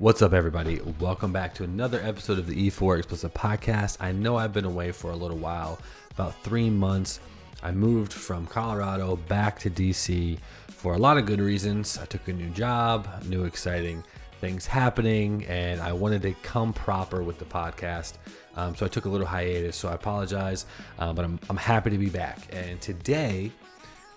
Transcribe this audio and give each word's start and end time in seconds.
What's 0.00 0.22
up, 0.22 0.32
everybody? 0.32 0.80
Welcome 1.00 1.32
back 1.32 1.54
to 1.54 1.64
another 1.64 2.00
episode 2.04 2.38
of 2.38 2.46
the 2.46 2.70
E4 2.70 2.98
Explicit 2.98 3.34
Podcast. 3.34 3.96
I 3.98 4.12
know 4.12 4.36
I've 4.36 4.52
been 4.52 4.64
away 4.64 4.92
for 4.92 5.10
a 5.10 5.16
little 5.16 5.38
while, 5.38 5.80
about 6.12 6.40
three 6.44 6.70
months. 6.70 7.18
I 7.64 7.72
moved 7.72 8.12
from 8.12 8.46
Colorado 8.46 9.16
back 9.16 9.58
to 9.58 9.68
DC 9.70 10.38
for 10.68 10.94
a 10.94 10.98
lot 10.98 11.18
of 11.18 11.26
good 11.26 11.40
reasons. 11.40 11.98
I 11.98 12.04
took 12.04 12.28
a 12.28 12.32
new 12.32 12.48
job, 12.50 13.08
new 13.26 13.42
exciting 13.42 14.04
things 14.40 14.68
happening, 14.68 15.44
and 15.46 15.80
I 15.80 15.92
wanted 15.92 16.22
to 16.22 16.32
come 16.44 16.72
proper 16.72 17.24
with 17.24 17.40
the 17.40 17.46
podcast. 17.46 18.18
Um, 18.54 18.76
so 18.76 18.86
I 18.86 18.88
took 18.88 19.06
a 19.06 19.08
little 19.08 19.26
hiatus. 19.26 19.74
So 19.74 19.88
I 19.88 19.94
apologize, 19.94 20.66
uh, 21.00 21.12
but 21.12 21.24
I'm, 21.24 21.40
I'm 21.50 21.56
happy 21.56 21.90
to 21.90 21.98
be 21.98 22.08
back. 22.08 22.38
And 22.52 22.80
today, 22.80 23.50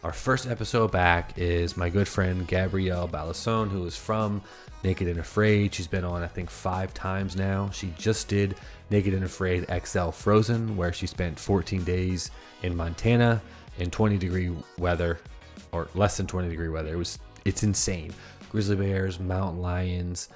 our 0.03 0.11
first 0.11 0.47
episode 0.47 0.91
back 0.91 1.37
is 1.37 1.77
my 1.77 1.87
good 1.87 2.07
friend 2.07 2.47
Gabrielle 2.47 3.07
Balassone, 3.07 3.69
who 3.69 3.85
is 3.85 3.95
from 3.95 4.41
Naked 4.83 5.07
and 5.07 5.19
Afraid. 5.19 5.75
She's 5.75 5.85
been 5.85 6.03
on, 6.03 6.23
I 6.23 6.27
think, 6.27 6.49
five 6.49 6.91
times 6.93 7.35
now. 7.35 7.69
She 7.69 7.93
just 7.99 8.27
did 8.27 8.55
Naked 8.89 9.13
and 9.13 9.23
Afraid 9.23 9.67
XL 9.85 10.09
Frozen, 10.09 10.75
where 10.75 10.91
she 10.91 11.05
spent 11.05 11.39
14 11.39 11.83
days 11.83 12.31
in 12.63 12.75
Montana 12.75 13.41
in 13.77 13.91
20 13.91 14.17
degree 14.17 14.51
weather, 14.79 15.19
or 15.71 15.87
less 15.93 16.17
than 16.17 16.25
20 16.25 16.49
degree 16.49 16.69
weather. 16.69 16.93
It 16.93 16.97
was, 16.97 17.19
it's 17.45 17.61
insane. 17.61 18.11
Grizzly 18.49 18.75
bears, 18.75 19.19
mountain 19.19 19.61
lions, 19.61 20.29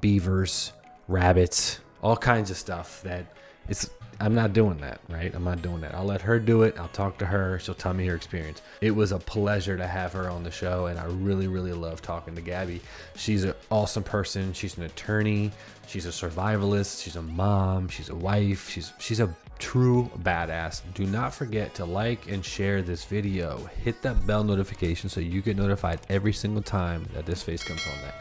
beavers, 0.00 0.72
rabbits, 1.06 1.80
all 2.02 2.16
kinds 2.16 2.50
of 2.50 2.56
stuff 2.56 3.02
that 3.02 3.26
it's 3.68 3.90
I'm 4.18 4.34
not 4.34 4.54
doing 4.54 4.78
that, 4.78 5.00
right? 5.10 5.34
I'm 5.34 5.44
not 5.44 5.60
doing 5.60 5.80
that. 5.82 5.94
I'll 5.94 6.04
let 6.04 6.22
her 6.22 6.38
do 6.38 6.62
it. 6.62 6.78
I'll 6.78 6.88
talk 6.88 7.18
to 7.18 7.26
her. 7.26 7.58
She'll 7.58 7.74
tell 7.74 7.92
me 7.92 8.06
her 8.06 8.14
experience. 8.14 8.62
It 8.80 8.90
was 8.90 9.12
a 9.12 9.18
pleasure 9.18 9.76
to 9.76 9.86
have 9.86 10.12
her 10.14 10.30
on 10.30 10.42
the 10.42 10.50
show, 10.50 10.86
and 10.86 10.98
I 10.98 11.04
really, 11.04 11.48
really 11.48 11.74
love 11.74 12.00
talking 12.00 12.34
to 12.34 12.40
Gabby. 12.40 12.80
She's 13.14 13.44
an 13.44 13.54
awesome 13.70 14.02
person. 14.02 14.54
She's 14.54 14.78
an 14.78 14.84
attorney. 14.84 15.52
She's 15.86 16.06
a 16.06 16.10
survivalist. 16.10 17.02
She's 17.02 17.16
a 17.16 17.22
mom. 17.22 17.88
She's 17.88 18.08
a 18.08 18.14
wife. 18.14 18.70
She's 18.70 18.92
she's 18.98 19.20
a 19.20 19.34
true 19.58 20.10
badass. 20.22 20.80
Do 20.94 21.06
not 21.06 21.34
forget 21.34 21.74
to 21.74 21.84
like 21.84 22.30
and 22.30 22.44
share 22.44 22.80
this 22.80 23.04
video. 23.04 23.58
Hit 23.84 24.00
that 24.02 24.26
bell 24.26 24.44
notification 24.44 25.10
so 25.10 25.20
you 25.20 25.42
get 25.42 25.56
notified 25.56 26.00
every 26.08 26.32
single 26.32 26.62
time 26.62 27.06
that 27.12 27.26
this 27.26 27.42
face 27.42 27.62
comes 27.62 27.86
on 27.86 28.00
that 28.02 28.14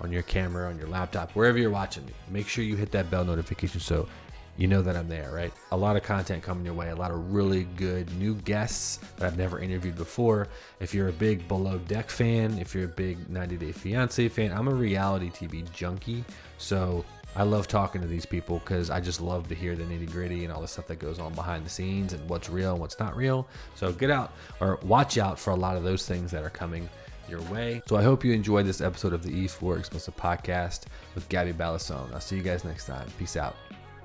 on 0.00 0.10
your 0.10 0.22
camera, 0.22 0.68
on 0.68 0.78
your 0.78 0.88
laptop, 0.88 1.30
wherever 1.32 1.58
you're 1.58 1.70
watching 1.70 2.04
me. 2.06 2.12
Make 2.30 2.48
sure 2.48 2.64
you 2.64 2.76
hit 2.76 2.90
that 2.92 3.10
bell 3.10 3.24
notification 3.24 3.80
so 3.80 4.08
you 4.56 4.66
know 4.66 4.82
that 4.82 4.96
I'm 4.96 5.08
there, 5.08 5.30
right? 5.32 5.52
A 5.72 5.76
lot 5.76 5.96
of 5.96 6.02
content 6.02 6.42
coming 6.42 6.64
your 6.64 6.74
way, 6.74 6.90
a 6.90 6.96
lot 6.96 7.10
of 7.10 7.32
really 7.32 7.64
good 7.76 8.12
new 8.16 8.34
guests 8.34 8.98
that 9.16 9.26
I've 9.26 9.38
never 9.38 9.58
interviewed 9.58 9.96
before. 9.96 10.48
If 10.80 10.94
you're 10.94 11.08
a 11.08 11.12
big 11.12 11.46
Below 11.48 11.78
Deck 11.78 12.10
fan, 12.10 12.58
if 12.58 12.74
you're 12.74 12.84
a 12.84 12.88
big 12.88 13.28
90 13.30 13.56
Day 13.56 13.72
Fiance 13.72 14.28
fan, 14.28 14.52
I'm 14.52 14.68
a 14.68 14.74
reality 14.74 15.30
TV 15.30 15.70
junkie. 15.72 16.24
So 16.58 17.04
I 17.36 17.44
love 17.44 17.68
talking 17.68 18.00
to 18.00 18.06
these 18.06 18.26
people 18.26 18.58
because 18.58 18.90
I 18.90 19.00
just 19.00 19.20
love 19.20 19.48
to 19.48 19.54
hear 19.54 19.76
the 19.76 19.84
nitty 19.84 20.10
gritty 20.10 20.44
and 20.44 20.52
all 20.52 20.60
the 20.60 20.68
stuff 20.68 20.88
that 20.88 20.98
goes 20.98 21.18
on 21.18 21.32
behind 21.34 21.64
the 21.64 21.70
scenes 21.70 22.12
and 22.12 22.28
what's 22.28 22.50
real 22.50 22.72
and 22.72 22.80
what's 22.80 22.98
not 22.98 23.16
real. 23.16 23.48
So 23.76 23.92
get 23.92 24.10
out 24.10 24.32
or 24.60 24.78
watch 24.82 25.16
out 25.16 25.38
for 25.38 25.50
a 25.50 25.56
lot 25.56 25.76
of 25.76 25.84
those 25.84 26.06
things 26.06 26.30
that 26.32 26.42
are 26.42 26.50
coming 26.50 26.88
your 27.28 27.40
way. 27.42 27.82
So 27.86 27.96
I 27.96 28.02
hope 28.02 28.24
you 28.24 28.32
enjoyed 28.32 28.66
this 28.66 28.80
episode 28.80 29.12
of 29.12 29.22
the 29.22 29.30
E4 29.30 29.78
Explicit 29.78 30.16
Podcast 30.16 30.82
with 31.14 31.28
Gabby 31.28 31.52
Balassone. 31.52 32.12
I'll 32.12 32.20
see 32.20 32.36
you 32.36 32.42
guys 32.42 32.64
next 32.64 32.86
time. 32.86 33.06
Peace 33.18 33.36
out. 33.36 33.56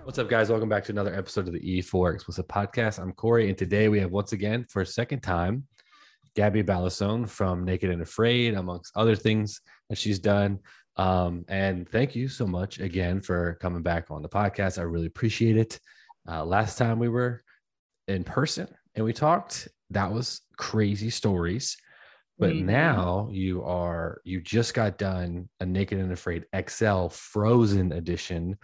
What's 0.05 0.19
up, 0.19 0.29
guys? 0.29 0.51
Welcome 0.51 0.69
back 0.69 0.83
to 0.83 0.91
another 0.91 1.15
episode 1.15 1.47
of 1.47 1.53
the 1.53 1.81
E4 1.81 2.13
Explicit 2.13 2.47
Podcast. 2.47 2.99
I'm 2.99 3.11
Corey, 3.11 3.49
and 3.49 3.57
today 3.57 3.89
we 3.89 3.99
have 4.01 4.11
once 4.11 4.33
again, 4.33 4.63
for 4.69 4.83
a 4.83 4.85
second 4.85 5.21
time, 5.21 5.65
Gabby 6.35 6.61
Balassone 6.61 7.27
from 7.27 7.65
Naked 7.65 7.89
and 7.89 8.03
Afraid, 8.03 8.53
amongst 8.53 8.95
other 8.95 9.15
things 9.15 9.61
that 9.89 9.97
she's 9.97 10.19
done. 10.19 10.59
Um, 10.95 11.43
and 11.47 11.89
thank 11.89 12.15
you 12.15 12.27
so 12.27 12.45
much 12.45 12.79
again 12.79 13.19
for 13.19 13.57
coming 13.59 13.81
back 13.81 14.11
on 14.11 14.21
the 14.21 14.29
podcast. 14.29 14.77
I 14.77 14.83
really 14.83 15.07
appreciate 15.07 15.57
it. 15.57 15.79
Uh, 16.29 16.45
last 16.45 16.77
time 16.77 16.99
we 16.99 17.09
were 17.09 17.41
in 18.07 18.23
person 18.23 18.67
and 18.93 19.03
we 19.03 19.11
talked, 19.11 19.67
that 19.89 20.13
was 20.13 20.41
crazy 20.55 21.09
stories. 21.09 21.77
But 22.37 22.51
mm-hmm. 22.51 22.67
now 22.67 23.29
you 23.31 23.63
are, 23.63 24.21
you 24.23 24.39
just 24.39 24.75
got 24.75 24.99
done 24.99 25.49
a 25.61 25.65
Naked 25.65 25.97
and 25.97 26.11
Afraid 26.11 26.45
XL 26.55 27.07
Frozen 27.07 27.91
edition 27.91 28.55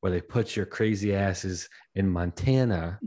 where 0.00 0.12
they 0.12 0.20
put 0.20 0.56
your 0.56 0.66
crazy 0.66 1.14
asses 1.14 1.68
in 1.94 2.08
Montana, 2.08 2.98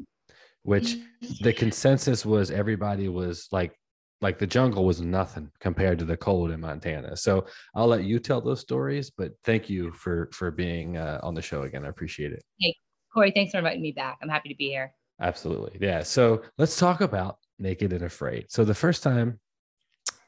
which 0.64 0.98
the 1.42 1.54
consensus 1.54 2.26
was 2.26 2.52
everybody 2.52 3.10
was 3.10 3.48
like, 3.52 3.76
like 4.22 4.40
the 4.40 4.48
jungle 4.48 4.86
was 4.86 5.02
nothing 5.02 5.52
compared 5.60 6.00
to 6.00 6.06
the 6.06 6.16
cold 6.16 6.52
in 6.52 6.62
Montana. 6.62 7.18
So 7.18 7.46
I'll 7.76 7.88
let 7.88 8.06
you 8.06 8.20
tell 8.20 8.40
those 8.40 8.62
stories, 8.62 9.10
but 9.10 9.32
thank 9.44 9.70
you 9.70 9.92
for 9.92 10.30
for 10.32 10.50
being 10.50 10.98
uh, 10.98 11.20
on 11.22 11.34
the 11.34 11.42
show 11.42 11.64
again. 11.64 11.84
I 11.84 11.90
appreciate 11.90 12.32
it. 12.32 12.42
Hey, 12.60 12.78
Corey, 13.14 13.32
thanks 13.32 13.52
for 13.52 13.58
inviting 13.58 13.82
me 13.82 13.92
back. 13.92 14.20
I'm 14.22 14.30
happy 14.30 14.50
to 14.50 14.56
be 14.56 14.70
here. 14.70 14.94
Absolutely, 15.20 15.78
yeah. 15.82 16.04
So 16.04 16.42
let's 16.58 16.78
talk 16.78 17.02
about 17.02 17.38
Naked 17.60 17.92
and 17.92 18.04
Afraid. 18.04 18.46
So 18.50 18.64
the 18.64 18.74
first 18.74 19.04
time 19.04 19.40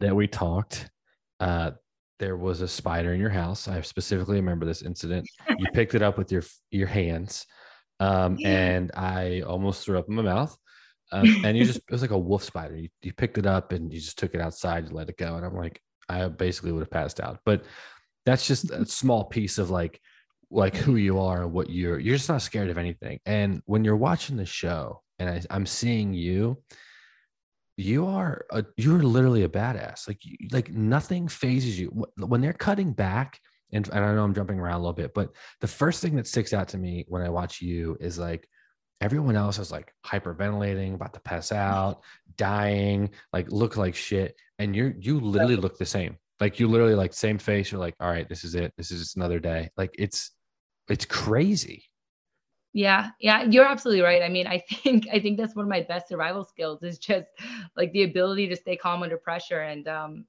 that 0.02 0.14
we 0.16 0.28
talked, 0.28 0.90
uh, 1.40 1.72
there 2.20 2.38
was 2.38 2.62
a 2.62 2.68
spider 2.68 3.14
in 3.14 3.20
your 3.20 3.30
house. 3.30 3.68
I 3.68 3.82
specifically 3.82 4.38
remember 4.38 4.66
this 4.66 4.82
incident. 4.82 5.28
You 5.58 5.66
picked 5.74 5.96
it 5.96 6.02
up 6.02 6.18
with 6.18 6.32
your 6.32 6.44
your 6.72 6.88
hands, 6.88 7.46
um, 8.00 8.38
yeah. 8.40 8.50
and 8.50 8.92
I 8.96 9.42
almost 9.42 9.84
threw 9.84 9.98
up 9.98 10.08
in 10.08 10.16
my 10.16 10.22
mouth. 10.22 10.56
Um, 11.12 11.26
and 11.46 11.58
you 11.58 11.66
just 11.66 11.80
it 11.80 11.92
was 11.92 12.02
like 12.02 12.12
a 12.12 12.18
wolf 12.18 12.44
spider. 12.44 12.76
You, 12.76 12.90
you 13.02 13.14
picked 13.14 13.38
it 13.38 13.46
up 13.46 13.72
and 13.72 13.92
you 13.94 14.00
just 14.00 14.18
took 14.18 14.34
it 14.34 14.42
outside. 14.42 14.88
You 14.88 14.96
let 14.96 15.10
it 15.10 15.18
go, 15.18 15.36
and 15.36 15.46
I'm 15.46 15.56
like, 15.56 15.82
I 16.10 16.28
basically 16.28 16.72
would 16.72 16.82
have 16.82 16.92
passed 16.92 17.20
out. 17.20 17.40
But 17.46 17.64
that's 18.26 18.48
just 18.48 18.72
a 18.72 18.86
small 18.86 19.26
piece 19.26 19.58
of 19.58 19.70
like 19.70 20.00
like 20.52 20.76
who 20.76 20.96
you 20.96 21.20
are 21.20 21.44
and 21.44 21.52
what 21.52 21.70
you're. 21.70 22.00
You're 22.00 22.18
just 22.18 22.30
not 22.30 22.42
scared 22.42 22.70
of 22.70 22.78
anything. 22.78 23.20
And 23.26 23.62
when 23.66 23.84
you're 23.84 23.96
watching 23.96 24.38
the 24.38 24.46
show, 24.46 25.02
and 25.20 25.30
I, 25.30 25.42
I'm 25.50 25.66
seeing 25.66 26.14
you 26.14 26.62
you 27.78 28.08
are 28.08 28.46
a, 28.52 28.66
you're 28.78 29.04
literally 29.04 29.44
a 29.44 29.50
badass. 29.50 30.08
Like 30.08 30.22
like 30.52 30.72
nothing 30.72 31.28
phases 31.28 31.80
you 31.80 32.06
when 32.18 32.42
they're 32.42 32.54
cutting 32.54 32.94
back. 32.94 33.40
And, 33.74 33.88
and 33.92 34.06
I 34.06 34.14
know 34.14 34.24
I'm 34.24 34.34
jumping 34.34 34.60
around 34.60 34.76
a 34.76 34.80
little 34.80 34.94
bit, 34.94 35.14
but 35.14 35.32
the 35.60 35.68
first 35.68 36.02
thing 36.02 36.16
that 36.16 36.28
sticks 36.28 36.54
out 36.54 36.70
to 36.70 36.78
me 36.78 37.04
when 37.08 37.24
I 37.24 37.30
watch 37.30 37.62
you 37.62 37.98
is 38.00 38.18
like 38.18 38.48
everyone 39.02 39.36
else 39.36 39.60
is 39.60 39.72
like 39.72 39.94
hyperventilating, 40.06 40.94
about 40.94 41.14
to 41.14 41.20
pass 41.20 41.52
out, 41.52 42.02
dying, 42.38 43.10
like 43.34 43.52
look 43.52 43.76
like 43.76 43.96
shit, 43.96 44.36
and 44.60 44.76
you're 44.76 44.94
you 45.00 45.20
literally 45.20 45.56
look 45.56 45.78
the 45.78 45.86
same. 45.86 46.18
Like 46.40 46.60
you 46.60 46.68
literally 46.68 46.96
like 46.96 47.14
same 47.14 47.38
face. 47.38 47.72
You're 47.72 47.82
like, 47.82 47.96
all 48.00 48.10
right, 48.10 48.28
this 48.30 48.44
is 48.44 48.56
it. 48.56 48.74
This 48.78 48.92
is 48.92 49.00
just 49.00 49.18
another 49.18 49.40
day. 49.40 49.70
Like 49.78 49.96
it's 49.98 50.32
it's 50.90 51.06
crazy. 51.06 51.86
Yeah, 52.76 53.12
yeah, 53.22 53.44
you're 53.44 53.66
absolutely 53.66 54.02
right. 54.04 54.22
I 54.22 54.28
mean, 54.28 54.48
I 54.48 54.58
think 54.70 55.08
I 55.12 55.20
think 55.22 55.38
that's 55.38 55.56
one 55.56 55.64
of 55.64 55.70
my 55.70 55.82
best 55.82 56.10
survival 56.10 56.44
skills 56.44 56.84
is 56.84 57.00
just 57.00 57.28
like 57.78 57.94
the 57.94 58.04
ability 58.04 58.50
to 58.50 58.56
stay 58.58 58.76
calm 58.76 59.02
under 59.02 59.18
pressure 59.18 59.62
and 59.62 59.88
um 59.88 60.26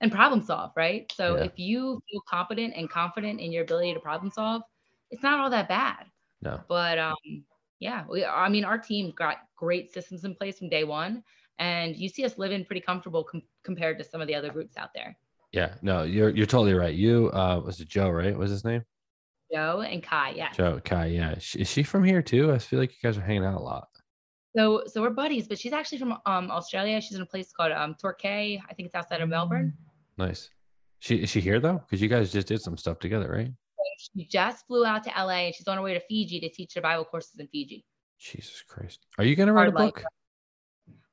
and 0.00 0.10
problem 0.10 0.42
solve, 0.42 0.72
right? 0.76 1.10
So 1.16 1.36
yeah. 1.36 1.44
if 1.44 1.52
you 1.56 2.02
feel 2.10 2.22
competent 2.28 2.74
and 2.76 2.90
confident 2.90 3.40
in 3.40 3.52
your 3.52 3.62
ability 3.62 3.94
to 3.94 4.00
problem 4.00 4.32
solve, 4.32 4.62
it's 5.12 5.22
not 5.22 5.38
all 5.38 5.48
that 5.50 5.68
bad. 5.68 6.06
No. 6.42 6.60
But 6.68 6.98
um 6.98 7.44
yeah, 7.78 8.04
we 8.10 8.24
I 8.24 8.48
mean 8.48 8.64
our 8.64 8.78
team 8.78 9.12
got 9.16 9.36
great 9.54 9.92
systems 9.92 10.24
in 10.24 10.34
place 10.34 10.58
from 10.58 10.68
day 10.68 10.82
1 10.82 11.22
and 11.60 11.94
you 11.94 12.08
see 12.08 12.24
us 12.24 12.36
living 12.36 12.64
pretty 12.64 12.80
comfortable 12.80 13.22
com- 13.22 13.42
compared 13.62 13.96
to 13.98 14.04
some 14.04 14.20
of 14.20 14.26
the 14.26 14.34
other 14.34 14.50
groups 14.50 14.76
out 14.76 14.90
there. 14.92 15.16
Yeah, 15.52 15.74
no, 15.82 16.02
you're 16.02 16.30
you're 16.30 16.46
totally 16.46 16.74
right. 16.74 16.96
You 16.96 17.30
uh 17.32 17.60
was 17.64 17.78
it 17.78 17.86
Joe, 17.86 18.10
right? 18.10 18.32
What 18.32 18.40
was 18.40 18.50
his 18.50 18.64
name? 18.64 18.82
Joe 19.52 19.82
and 19.82 20.02
Kai. 20.02 20.30
Yeah. 20.36 20.52
Joe, 20.52 20.80
Kai. 20.84 21.06
Yeah. 21.06 21.34
Is 21.34 21.68
she 21.68 21.82
from 21.82 22.04
here 22.04 22.22
too? 22.22 22.52
I 22.52 22.58
feel 22.58 22.78
like 22.78 22.90
you 22.90 22.98
guys 23.02 23.16
are 23.16 23.22
hanging 23.22 23.44
out 23.44 23.58
a 23.60 23.62
lot. 23.62 23.88
So, 24.56 24.84
so 24.86 25.02
we're 25.02 25.10
buddies, 25.10 25.46
but 25.48 25.58
she's 25.58 25.72
actually 25.72 25.98
from 25.98 26.12
um 26.24 26.50
Australia. 26.50 27.00
She's 27.00 27.16
in 27.16 27.22
a 27.22 27.26
place 27.26 27.52
called 27.52 27.72
um 27.72 27.94
Torquay. 28.00 28.62
I 28.68 28.74
think 28.74 28.86
it's 28.86 28.94
outside 28.94 29.20
of 29.20 29.28
Melbourne. 29.28 29.74
Nice. 30.16 30.50
She 31.00 31.16
is 31.16 31.30
she 31.30 31.40
here 31.40 31.60
though? 31.60 31.78
Because 31.78 32.00
you 32.00 32.08
guys 32.08 32.32
just 32.32 32.48
did 32.48 32.60
some 32.60 32.76
stuff 32.76 32.98
together, 32.98 33.30
right? 33.30 33.52
She 33.98 34.24
just 34.26 34.66
flew 34.66 34.84
out 34.84 35.04
to 35.04 35.10
LA 35.10 35.46
and 35.46 35.54
she's 35.54 35.68
on 35.68 35.76
her 35.76 35.82
way 35.82 35.94
to 35.94 36.00
Fiji 36.00 36.40
to 36.40 36.48
teach 36.50 36.72
survival 36.72 37.04
courses 37.04 37.38
in 37.38 37.46
Fiji. 37.48 37.84
Jesus 38.18 38.62
Christ. 38.66 39.06
Are 39.18 39.24
you 39.24 39.36
gonna 39.36 39.52
write 39.52 39.68
a 39.68 39.72
book? 39.72 40.02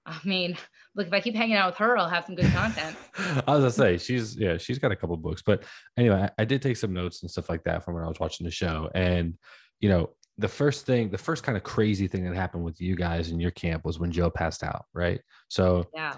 I 0.05 0.19
mean, 0.25 0.57
look, 0.95 1.07
if 1.07 1.13
I 1.13 1.21
keep 1.21 1.35
hanging 1.35 1.55
out 1.55 1.67
with 1.67 1.77
her, 1.77 1.97
I'll 1.97 2.09
have 2.09 2.25
some 2.25 2.35
good 2.35 2.51
content. 2.51 2.95
I 3.47 3.55
was 3.55 3.59
gonna 3.59 3.71
say 3.71 3.97
she's 3.97 4.35
yeah, 4.35 4.57
she's 4.57 4.79
got 4.79 4.91
a 4.91 4.95
couple 4.95 5.15
books. 5.17 5.41
But 5.41 5.63
anyway, 5.97 6.27
I, 6.37 6.41
I, 6.41 6.45
did 6.45 6.61
take 6.61 6.77
some 6.77 6.93
notes 6.93 7.21
and 7.21 7.31
stuff 7.31 7.49
like 7.49 7.63
that 7.63 7.85
from 7.85 7.93
when 7.95 8.03
I 8.03 8.07
was 8.07 8.19
watching 8.19 8.43
the 8.43 8.51
show. 8.51 8.89
And 8.93 9.35
you 9.79 9.89
know, 9.89 10.09
the 10.37 10.47
first 10.47 10.85
thing, 10.85 11.09
the 11.09 11.17
first 11.17 11.43
kind 11.43 11.57
of 11.57 11.63
crazy 11.63 12.07
thing 12.07 12.25
that 12.25 12.35
happened 12.35 12.63
with 12.63 12.81
you 12.81 12.95
guys 12.95 13.29
in 13.29 13.39
your 13.39 13.51
camp 13.51 13.85
was 13.85 13.99
when 13.99 14.11
Joe 14.11 14.29
passed 14.29 14.63
out, 14.63 14.85
right? 14.93 15.21
So 15.47 15.85
yeah. 15.93 16.15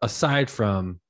aside 0.00 0.48
from 0.48 1.00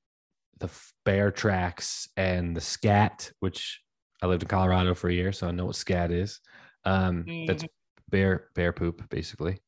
the 0.58 0.70
bear 1.04 1.30
tracks 1.30 2.08
and 2.16 2.56
the 2.56 2.60
scat, 2.60 3.30
which 3.40 3.80
I 4.22 4.26
lived 4.26 4.42
in 4.44 4.48
Colorado 4.48 4.94
for 4.94 5.10
a 5.10 5.12
year, 5.12 5.32
so 5.32 5.48
I 5.48 5.50
know 5.50 5.66
what 5.66 5.76
scat 5.76 6.10
is. 6.10 6.40
Um, 6.84 7.24
mm-hmm. 7.24 7.46
that's 7.46 7.64
bear 8.08 8.48
bear 8.54 8.72
poop, 8.72 9.08
basically. 9.10 9.58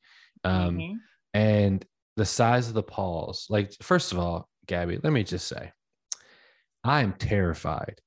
Um, 0.44 0.78
mm-hmm. 0.78 0.94
and 1.32 1.84
the 2.16 2.24
size 2.24 2.68
of 2.68 2.74
the 2.74 2.82
paws. 2.82 3.46
Like, 3.50 3.72
first 3.82 4.12
of 4.12 4.18
all, 4.18 4.48
Gabby, 4.66 4.98
let 5.02 5.12
me 5.12 5.24
just 5.24 5.48
say, 5.48 5.72
I 6.82 7.02
am 7.02 7.14
terrified 7.14 8.00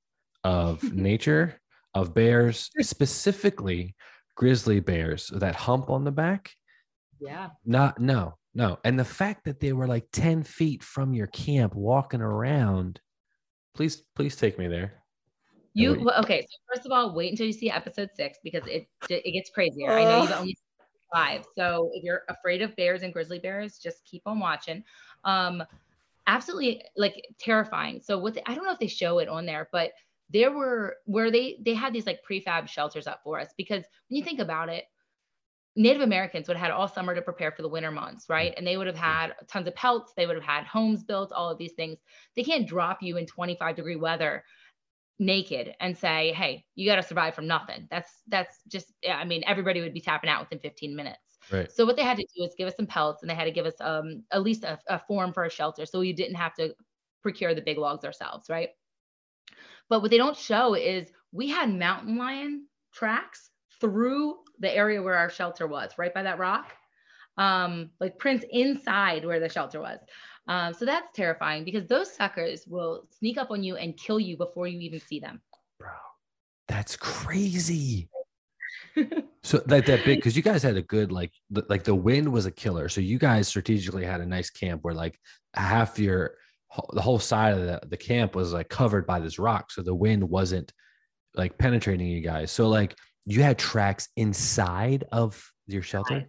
of 0.44 0.82
nature 0.92 1.60
of 1.94 2.14
bears, 2.14 2.70
specifically 2.80 3.94
grizzly 4.36 4.80
bears, 4.80 5.28
that 5.34 5.54
hump 5.54 5.90
on 5.90 6.04
the 6.04 6.12
back. 6.12 6.52
Yeah. 7.20 7.48
Not 7.64 8.00
no, 8.00 8.34
no. 8.54 8.78
And 8.84 8.98
the 8.98 9.04
fact 9.04 9.44
that 9.44 9.60
they 9.60 9.72
were 9.72 9.88
like 9.88 10.06
10 10.12 10.44
feet 10.44 10.82
from 10.82 11.12
your 11.12 11.26
camp 11.28 11.74
walking 11.74 12.20
around. 12.20 13.00
Please, 13.74 14.02
please 14.14 14.36
take 14.36 14.58
me 14.58 14.68
there. 14.68 15.02
You 15.74 16.10
okay? 16.18 16.40
So 16.40 16.56
first 16.74 16.86
of 16.86 16.92
all, 16.92 17.14
wait 17.14 17.30
until 17.30 17.46
you 17.46 17.52
see 17.52 17.70
episode 17.70 18.10
six 18.16 18.38
because 18.42 18.66
it 18.66 18.88
it 19.08 19.32
gets 19.32 19.50
crazier. 19.50 19.90
I 19.90 20.02
know 20.02 20.10
oh. 20.10 20.22
you've 20.22 20.32
only 20.32 20.56
five, 21.12 21.44
so 21.56 21.90
if 21.94 22.02
you're 22.02 22.22
afraid 22.28 22.62
of 22.62 22.74
bears 22.76 23.02
and 23.02 23.12
grizzly 23.12 23.38
bears, 23.38 23.78
just 23.78 24.04
keep 24.04 24.22
on 24.26 24.38
watching. 24.38 24.84
Um, 25.24 25.62
absolutely 26.26 26.84
like 26.96 27.26
terrifying. 27.38 28.00
So 28.02 28.18
what 28.18 28.38
I 28.46 28.54
don't 28.54 28.64
know 28.64 28.72
if 28.72 28.78
they 28.78 28.86
show 28.86 29.18
it 29.18 29.28
on 29.28 29.46
there, 29.46 29.68
but 29.72 29.92
there 30.30 30.52
were 30.52 30.96
where 31.06 31.30
they 31.30 31.58
they 31.64 31.74
had 31.74 31.92
these 31.92 32.06
like 32.06 32.20
prefab 32.22 32.68
shelters 32.68 33.06
up 33.06 33.20
for 33.24 33.40
us 33.40 33.48
because 33.56 33.82
when 34.08 34.18
you 34.18 34.22
think 34.22 34.38
about 34.38 34.68
it, 34.68 34.84
Native 35.74 36.02
Americans 36.02 36.46
would 36.46 36.56
have 36.56 36.70
had 36.70 36.72
all 36.72 36.86
summer 36.86 37.14
to 37.14 37.22
prepare 37.22 37.52
for 37.52 37.62
the 37.62 37.68
winter 37.68 37.90
months, 37.90 38.28
right? 38.28 38.52
And 38.56 38.66
they 38.66 38.76
would 38.76 38.86
have 38.86 38.96
had 38.96 39.34
tons 39.48 39.66
of 39.66 39.74
pelts, 39.74 40.12
they 40.16 40.26
would 40.26 40.36
have 40.36 40.44
had 40.44 40.64
homes 40.64 41.02
built, 41.02 41.32
all 41.32 41.50
of 41.50 41.58
these 41.58 41.72
things. 41.72 41.98
They 42.36 42.42
can't 42.44 42.68
drop 42.68 43.02
you 43.02 43.16
in 43.16 43.26
25 43.26 43.76
degree 43.76 43.96
weather 43.96 44.44
naked 45.18 45.74
and 45.80 45.96
say, 45.96 46.32
"Hey, 46.32 46.64
you 46.74 46.88
got 46.88 46.96
to 46.96 47.02
survive 47.02 47.34
from 47.34 47.46
nothing." 47.46 47.88
That's 47.90 48.22
that's 48.28 48.60
just 48.68 48.92
I 49.08 49.24
mean, 49.24 49.42
everybody 49.46 49.80
would 49.80 49.94
be 49.94 50.00
tapping 50.00 50.30
out 50.30 50.40
within 50.40 50.60
15 50.60 50.94
minutes. 50.94 51.38
Right. 51.50 51.70
So 51.70 51.86
what 51.86 51.96
they 51.96 52.04
had 52.04 52.18
to 52.18 52.26
do 52.36 52.44
is 52.44 52.54
give 52.56 52.68
us 52.68 52.76
some 52.76 52.86
pelts 52.86 53.22
and 53.22 53.30
they 53.30 53.34
had 53.34 53.44
to 53.44 53.50
give 53.50 53.66
us 53.66 53.74
um 53.80 54.24
at 54.32 54.42
least 54.42 54.64
a, 54.64 54.78
a 54.88 54.98
form 54.98 55.32
for 55.32 55.44
a 55.44 55.50
shelter 55.50 55.86
so 55.86 56.00
you 56.00 56.14
didn't 56.14 56.36
have 56.36 56.54
to 56.54 56.74
procure 57.22 57.54
the 57.54 57.62
big 57.62 57.78
logs 57.78 58.04
ourselves, 58.04 58.48
right? 58.48 58.70
But 59.88 60.02
what 60.02 60.10
they 60.10 60.18
don't 60.18 60.36
show 60.36 60.74
is 60.74 61.10
we 61.32 61.48
had 61.48 61.72
mountain 61.72 62.16
lion 62.16 62.66
tracks 62.92 63.50
through 63.80 64.36
the 64.58 64.74
area 64.74 65.02
where 65.02 65.16
our 65.16 65.30
shelter 65.30 65.66
was, 65.66 65.92
right 65.98 66.12
by 66.12 66.22
that 66.24 66.38
rock. 66.38 66.74
Um, 67.36 67.90
like 68.00 68.18
prints 68.18 68.44
inside 68.50 69.24
where 69.24 69.38
the 69.38 69.48
shelter 69.48 69.80
was. 69.80 70.00
Um, 70.48 70.72
so 70.72 70.86
that's 70.86 71.12
terrifying 71.14 71.64
because 71.64 71.86
those 71.86 72.10
suckers 72.10 72.66
will 72.66 73.04
sneak 73.18 73.36
up 73.36 73.50
on 73.50 73.62
you 73.62 73.76
and 73.76 73.96
kill 73.96 74.18
you 74.18 74.36
before 74.36 74.66
you 74.66 74.80
even 74.80 74.98
see 74.98 75.20
them. 75.20 75.42
Bro, 75.78 75.90
that's 76.66 76.96
crazy. 76.96 78.08
so 79.42 79.62
like 79.66 79.84
that 79.86 80.04
big 80.04 80.18
because 80.18 80.36
you 80.36 80.42
guys 80.42 80.62
had 80.62 80.76
a 80.76 80.82
good 80.82 81.12
like 81.12 81.32
the, 81.50 81.64
like 81.68 81.84
the 81.84 81.94
wind 81.94 82.30
was 82.30 82.46
a 82.46 82.50
killer. 82.50 82.88
So 82.88 83.02
you 83.02 83.18
guys 83.18 83.46
strategically 83.46 84.04
had 84.04 84.22
a 84.22 84.26
nice 84.26 84.48
camp 84.48 84.82
where 84.82 84.94
like 84.94 85.18
half 85.54 85.98
your 85.98 86.34
the 86.92 87.00
whole 87.00 87.18
side 87.18 87.54
of 87.54 87.60
the, 87.60 87.80
the 87.86 87.96
camp 87.96 88.34
was 88.34 88.52
like 88.52 88.68
covered 88.68 89.06
by 89.06 89.20
this 89.20 89.38
rock, 89.38 89.70
so 89.70 89.82
the 89.82 89.94
wind 89.94 90.22
wasn't 90.28 90.72
like 91.34 91.58
penetrating 91.58 92.06
you 92.06 92.20
guys. 92.20 92.50
So 92.50 92.68
like 92.68 92.96
you 93.26 93.42
had 93.42 93.58
tracks 93.58 94.08
inside 94.16 95.04
of 95.12 95.42
your 95.66 95.82
shelter. 95.82 96.26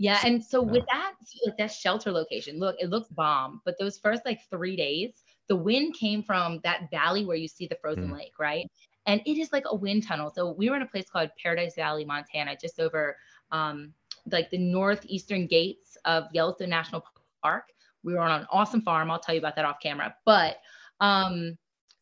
Yeah, 0.00 0.18
and 0.24 0.42
so 0.42 0.62
with 0.62 0.86
that, 0.90 1.12
like 1.44 1.58
that 1.58 1.70
shelter 1.70 2.10
location, 2.10 2.58
look, 2.58 2.74
it 2.78 2.88
looks 2.88 3.10
bomb. 3.10 3.60
But 3.66 3.76
those 3.78 3.98
first 3.98 4.22
like 4.24 4.40
three 4.48 4.74
days, 4.74 5.22
the 5.46 5.56
wind 5.56 5.92
came 5.92 6.22
from 6.22 6.58
that 6.64 6.90
valley 6.90 7.26
where 7.26 7.36
you 7.36 7.46
see 7.46 7.66
the 7.66 7.76
frozen 7.82 8.08
mm. 8.08 8.14
lake, 8.14 8.32
right? 8.40 8.66
And 9.04 9.20
it 9.26 9.36
is 9.36 9.52
like 9.52 9.64
a 9.66 9.76
wind 9.76 10.06
tunnel. 10.06 10.32
So 10.34 10.52
we 10.52 10.70
were 10.70 10.76
in 10.76 10.80
a 10.80 10.86
place 10.86 11.04
called 11.12 11.28
Paradise 11.42 11.74
Valley, 11.76 12.06
Montana, 12.06 12.56
just 12.58 12.80
over 12.80 13.14
um, 13.52 13.92
like 14.32 14.48
the 14.48 14.56
northeastern 14.56 15.46
gates 15.46 15.98
of 16.06 16.24
Yellowstone 16.32 16.70
National 16.70 17.04
Park. 17.42 17.64
We 18.02 18.14
were 18.14 18.20
on 18.20 18.40
an 18.40 18.46
awesome 18.50 18.80
farm. 18.80 19.10
I'll 19.10 19.20
tell 19.20 19.34
you 19.34 19.40
about 19.40 19.54
that 19.56 19.66
off 19.66 19.80
camera. 19.82 20.14
But 20.24 20.60
um, 21.00 21.58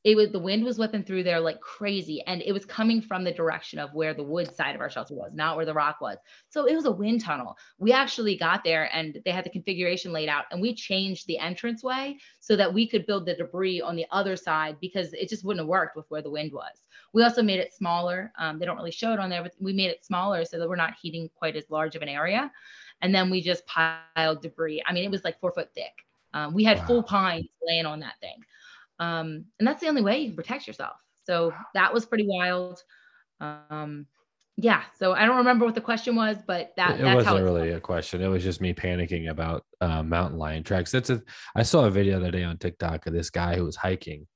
it 0.08 0.16
was 0.16 0.30
the 0.30 0.38
wind 0.38 0.64
was 0.64 0.78
whipping 0.78 1.04
through 1.04 1.22
there 1.22 1.38
like 1.38 1.60
crazy 1.60 2.22
and 2.26 2.40
it 2.40 2.52
was 2.52 2.64
coming 2.64 3.02
from 3.02 3.24
the 3.24 3.30
direction 3.30 3.78
of 3.78 3.92
where 3.92 4.14
the 4.14 4.22
wood 4.22 4.50
side 4.54 4.74
of 4.74 4.80
our 4.80 4.88
shelter 4.88 5.12
was 5.12 5.34
not 5.34 5.54
where 5.54 5.66
the 5.66 5.74
rock 5.74 6.00
was. 6.00 6.16
So 6.48 6.64
it 6.64 6.74
was 6.74 6.86
a 6.86 6.90
wind 6.90 7.22
tunnel. 7.22 7.58
We 7.78 7.92
actually 7.92 8.34
got 8.34 8.64
there 8.64 8.88
and 8.96 9.20
they 9.26 9.30
had 9.30 9.44
the 9.44 9.50
configuration 9.50 10.10
laid 10.10 10.30
out 10.30 10.46
and 10.50 10.62
we 10.62 10.74
changed 10.74 11.26
the 11.26 11.38
entrance 11.38 11.82
way 11.82 12.16
so 12.40 12.56
that 12.56 12.72
we 12.72 12.88
could 12.88 13.04
build 13.04 13.26
the 13.26 13.34
debris 13.34 13.82
on 13.82 13.96
the 13.96 14.06
other 14.10 14.34
side 14.34 14.78
because 14.80 15.12
it 15.12 15.28
just 15.28 15.44
wouldn't 15.44 15.60
have 15.60 15.68
worked 15.68 15.94
with 15.94 16.06
where 16.08 16.22
the 16.22 16.30
wind 16.30 16.54
was. 16.54 16.84
We 17.12 17.22
also 17.22 17.42
made 17.42 17.60
it 17.60 17.74
smaller. 17.74 18.32
Um, 18.38 18.58
they 18.58 18.64
don't 18.64 18.78
really 18.78 18.90
show 18.90 19.12
it 19.12 19.18
on 19.18 19.28
there 19.28 19.42
but 19.42 19.52
we 19.60 19.74
made 19.74 19.90
it 19.90 20.06
smaller 20.06 20.46
so 20.46 20.58
that 20.58 20.66
we're 20.70 20.76
not 20.76 20.94
heating 21.02 21.28
quite 21.34 21.54
as 21.54 21.68
large 21.68 21.96
of 21.96 22.00
an 22.02 22.08
area. 22.08 22.50
And 23.02 23.14
then 23.14 23.28
we 23.28 23.42
just 23.42 23.66
piled 23.66 24.40
debris. 24.40 24.82
I 24.86 24.94
mean 24.94 25.04
it 25.04 25.10
was 25.10 25.22
like 25.24 25.38
four 25.38 25.52
foot 25.52 25.68
thick. 25.74 25.92
Um, 26.32 26.54
we 26.54 26.64
had 26.64 26.78
wow. 26.78 26.86
full 26.86 27.02
pines 27.02 27.48
laying 27.62 27.84
on 27.84 28.00
that 28.00 28.14
thing 28.22 28.42
um, 28.98 29.44
and 29.58 29.66
that's 29.66 29.80
the 29.80 29.88
only 29.88 30.02
way 30.02 30.20
you 30.20 30.28
can 30.28 30.36
protect 30.36 30.66
yourself. 30.66 30.96
So 31.24 31.52
that 31.74 31.92
was 31.92 32.06
pretty 32.06 32.26
wild. 32.26 32.82
Um, 33.40 34.06
yeah. 34.56 34.82
So 34.98 35.12
I 35.12 35.24
don't 35.24 35.36
remember 35.36 35.64
what 35.64 35.74
the 35.74 35.80
question 35.80 36.16
was, 36.16 36.38
but 36.46 36.72
that 36.76 36.98
it 36.98 37.14
wasn't 37.14 37.44
really 37.44 37.70
a 37.72 37.80
question. 37.80 38.22
It 38.22 38.28
was 38.28 38.42
just 38.42 38.60
me 38.60 38.74
panicking 38.74 39.30
about 39.30 39.64
uh, 39.80 40.02
mountain 40.02 40.38
lion 40.38 40.64
tracks. 40.64 40.90
That's 40.90 41.10
a. 41.10 41.22
I 41.54 41.62
saw 41.62 41.84
a 41.84 41.90
video 41.90 42.18
the 42.18 42.26
other 42.26 42.38
day 42.38 42.44
on 42.44 42.58
TikTok 42.58 43.06
of 43.06 43.12
this 43.12 43.30
guy 43.30 43.54
who 43.54 43.64
was 43.64 43.76
hiking, 43.76 44.26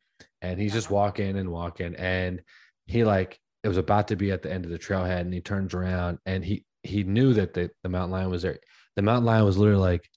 and 0.40 0.60
he's 0.60 0.72
just 0.72 0.90
walking 0.90 1.38
and 1.38 1.50
walking, 1.50 1.96
and 1.96 2.40
he 2.86 3.02
like 3.02 3.40
it 3.64 3.68
was 3.68 3.78
about 3.78 4.08
to 4.08 4.16
be 4.16 4.30
at 4.30 4.42
the 4.42 4.52
end 4.52 4.64
of 4.64 4.70
the 4.70 4.78
trailhead, 4.78 5.22
and 5.22 5.34
he 5.34 5.40
turns 5.40 5.74
around 5.74 6.18
and 6.24 6.44
he 6.44 6.64
he 6.82 7.04
knew 7.04 7.32
that 7.34 7.54
the, 7.54 7.70
the 7.82 7.88
mountain 7.88 8.12
lion 8.12 8.30
was 8.30 8.42
there. 8.42 8.58
The 8.96 9.02
mountain 9.02 9.24
lion 9.24 9.44
was 9.44 9.58
literally 9.58 9.80
like 9.80 10.08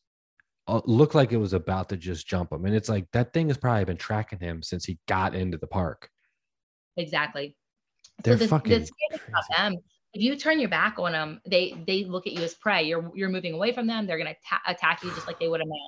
looked 0.68 1.16
like 1.16 1.32
it 1.32 1.38
was 1.38 1.54
about 1.54 1.90
to 1.90 1.98
just 1.98 2.28
jump 2.28 2.52
him. 2.52 2.66
And 2.66 2.76
it's 2.76 2.90
like 2.90 3.10
that 3.12 3.34
thing 3.34 3.48
has 3.50 3.58
probably 3.58 3.86
been 3.86 3.98
tracking 3.98 4.40
him 4.40 4.64
since 4.64 4.86
he 4.86 4.98
got 5.08 5.36
into 5.36 5.58
the 5.58 5.68
park. 5.68 6.10
Exactly. 6.98 7.56
They're 8.24 8.38
so 8.38 8.48
fucking 8.48 8.72
the 8.72 9.20
about 9.28 9.44
them. 9.56 9.78
If 10.14 10.22
you 10.22 10.36
turn 10.38 10.60
your 10.60 10.70
back 10.70 10.98
on 10.98 11.12
them, 11.12 11.42
they 11.46 11.76
they 11.86 12.06
look 12.06 12.26
at 12.26 12.34
you 12.34 12.42
as 12.42 12.54
prey. 12.54 12.84
You're 12.84 13.12
you're 13.14 13.30
moving 13.30 13.54
away 13.54 13.74
from 13.74 13.86
them. 13.86 14.08
They're 14.08 14.18
gonna 14.18 14.36
ta- 14.48 14.62
attack 14.66 15.04
you 15.04 15.12
just 15.12 15.28
like 15.28 15.40
they 15.40 15.50
would 15.50 15.62
a 15.62 15.66
man, 15.66 15.80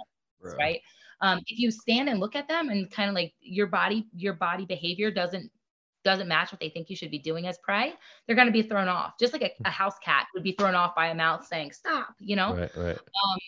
right? 0.42 0.58
right? 0.58 0.82
Um, 1.22 1.40
if 1.48 1.58
you 1.58 1.72
stand 1.72 2.10
and 2.10 2.20
look 2.20 2.36
at 2.36 2.48
them 2.48 2.70
and 2.70 2.92
kind 2.92 3.10
of 3.10 3.16
like 3.16 3.34
your 3.40 3.68
body 3.68 4.06
your 4.14 4.34
body 4.34 4.66
behavior 4.66 5.10
doesn't 5.12 5.50
doesn't 6.04 6.28
match 6.28 6.52
what 6.52 6.60
they 6.60 6.70
think 6.70 6.90
you 6.90 6.96
should 6.96 7.12
be 7.12 7.20
doing 7.20 7.48
as 7.48 7.58
prey, 7.60 7.94
they're 8.26 8.36
going 8.36 8.48
to 8.48 8.54
be 8.54 8.62
thrown 8.62 8.88
off. 8.88 9.14
Just 9.20 9.34
like 9.34 9.42
a, 9.42 9.52
a, 9.66 9.70
house 9.70 9.98
cat 10.04 10.28
would 10.34 10.44
be 10.44 10.54
thrown 10.54 10.74
off 10.74 10.96
by 10.96 11.08
a 11.08 11.16
mouse 11.16 11.50
saying 11.50 11.72
stop, 11.72 12.16
you 12.20 12.38
know. 12.38 12.56
Right, 12.56 12.78
right. 12.78 12.98
Um, 12.98 13.40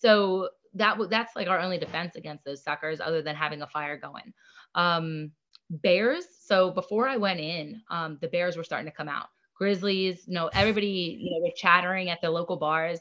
so 0.00 0.50
that 0.74 0.98
that's 1.08 1.36
like 1.36 1.48
our 1.48 1.60
only 1.60 1.78
defense 1.78 2.16
against 2.16 2.44
those 2.44 2.62
suckers 2.62 3.00
other 3.00 3.22
than 3.22 3.36
having 3.36 3.62
a 3.62 3.66
fire 3.66 3.96
going. 3.96 4.32
Um, 4.74 5.30
bears 5.70 6.26
so 6.40 6.70
before 6.70 7.08
i 7.08 7.16
went 7.16 7.40
in 7.40 7.80
um, 7.90 8.18
the 8.20 8.28
bears 8.28 8.56
were 8.56 8.64
starting 8.64 8.90
to 8.90 8.96
come 8.96 9.08
out. 9.08 9.26
Grizzlies 9.56 10.24
you 10.26 10.34
know 10.34 10.50
everybody 10.52 11.18
you 11.20 11.30
know 11.30 11.44
were 11.44 11.52
chattering 11.56 12.10
at 12.10 12.20
the 12.20 12.30
local 12.30 12.56
bars. 12.56 13.00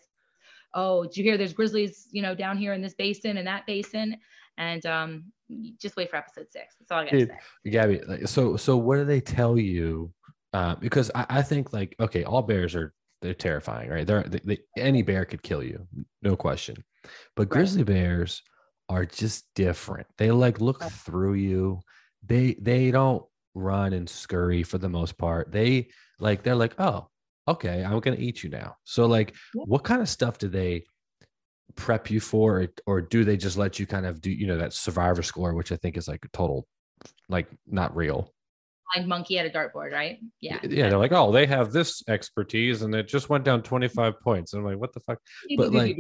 Oh 0.74 1.04
did 1.04 1.18
you 1.18 1.24
hear 1.24 1.38
there's 1.38 1.54
grizzlies 1.54 2.08
you 2.12 2.22
know 2.22 2.36
down 2.36 2.58
here 2.58 2.74
in 2.74 2.82
this 2.82 2.94
basin 2.94 3.38
and 3.38 3.48
that 3.48 3.66
basin? 3.66 4.18
And 4.58 4.86
um, 4.86 5.26
just 5.80 5.96
wait 5.96 6.12
for 6.12 6.18
episode 6.18 6.52
six. 6.52 6.76
That's 6.80 6.92
all 6.92 7.00
i 7.00 7.06
got 7.06 7.12
to 7.12 7.26
say. 7.26 7.70
Gabby 7.70 8.02
so 8.26 8.56
so 8.56 8.78
what 8.78 8.98
do 8.98 9.06
they 9.06 9.20
tell 9.20 9.58
you 9.58 10.14
uh, 10.54 10.76
because 10.76 11.10
I, 11.16 11.26
I 11.30 11.42
think 11.42 11.74
like 11.74 11.96
okay 12.00 12.24
all 12.24 12.44
bears 12.44 12.76
are 12.76 12.94
they're 13.24 13.34
terrifying 13.34 13.90
right 13.90 14.06
they're 14.06 14.24
they, 14.24 14.40
they, 14.44 14.58
any 14.78 15.02
bear 15.02 15.26
could 15.26 15.42
kill 15.42 15.64
you 15.64 15.88
no 16.22 16.36
question 16.36 16.76
but 17.36 17.50
grizzly 17.50 17.84
bears 17.84 18.44
are 18.90 19.06
just 19.06 19.46
different. 19.56 20.08
They 20.18 20.32
like 20.32 20.62
look 20.62 20.84
through 20.84 21.36
you. 21.36 21.80
They 22.26 22.56
they 22.60 22.92
don't 22.92 23.24
run 23.56 23.94
and 23.94 24.10
scurry 24.10 24.64
for 24.64 24.78
the 24.78 24.90
most 24.90 25.18
part. 25.18 25.52
They 25.52 25.90
like 26.20 26.44
they're 26.44 26.56
like, 26.56 26.76
"Oh, 26.80 27.08
okay, 27.48 27.84
I'm 27.84 28.00
going 28.00 28.18
to 28.18 28.24
eat 28.24 28.44
you 28.44 28.50
now." 28.50 28.76
So 28.84 29.06
like 29.06 29.36
what 29.54 29.84
kind 29.84 30.02
of 30.02 30.10
stuff 30.10 30.38
do 30.38 30.48
they 30.48 30.84
prep 31.76 32.10
you 32.10 32.20
for 32.20 32.68
or 32.86 33.02
do 33.02 33.24
they 33.24 33.38
just 33.38 33.58
let 33.58 33.80
you 33.80 33.88
kind 33.88 34.06
of 34.06 34.22
do, 34.22 34.30
you 34.30 34.46
know, 34.46 34.58
that 34.58 34.74
survivor 34.74 35.24
score 35.24 35.56
which 35.56 35.72
I 35.72 35.76
think 35.78 35.98
is 35.98 36.08
like 36.08 36.24
a 36.24 36.28
total 36.38 36.68
like 37.30 37.48
not 37.66 37.96
real 37.96 38.32
blind 38.94 39.08
monkey 39.08 39.40
at 39.40 39.46
a 39.46 39.50
dartboard, 39.50 39.92
right? 39.92 40.20
Yeah. 40.42 40.60
Yeah. 40.64 40.90
They're 40.90 40.98
like, 40.98 41.12
oh, 41.12 41.32
they 41.32 41.46
have 41.46 41.72
this 41.72 42.04
expertise 42.08 42.82
and 42.82 42.94
it 42.94 43.08
just 43.08 43.30
went 43.30 43.44
down 43.44 43.62
25 43.64 44.20
points. 44.22 44.54
And 44.54 44.62
I'm 44.62 44.66
like, 44.66 44.80
what 44.80 44.94
the 44.94 45.00
fuck? 45.02 45.20
But 45.58 45.72
like, 45.72 45.98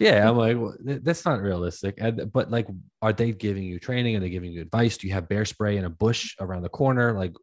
yeah, 0.00 0.28
I'm 0.28 0.36
like, 0.36 0.56
well, 0.56 0.76
that's 0.80 1.24
not 1.24 1.40
realistic. 1.40 1.96
And, 1.98 2.30
but 2.32 2.50
like, 2.50 2.68
are 3.00 3.12
they 3.12 3.32
giving 3.32 3.64
you 3.64 3.78
training? 3.78 4.16
Are 4.16 4.20
they 4.20 4.30
giving 4.30 4.52
you 4.52 4.62
advice? 4.62 4.96
Do 4.96 5.06
you 5.06 5.14
have 5.14 5.28
bear 5.28 5.44
spray 5.44 5.76
in 5.76 5.84
a 5.84 5.90
bush 5.90 6.34
around 6.40 6.62
the 6.62 6.68
corner? 6.68 7.12
Like, 7.12 7.34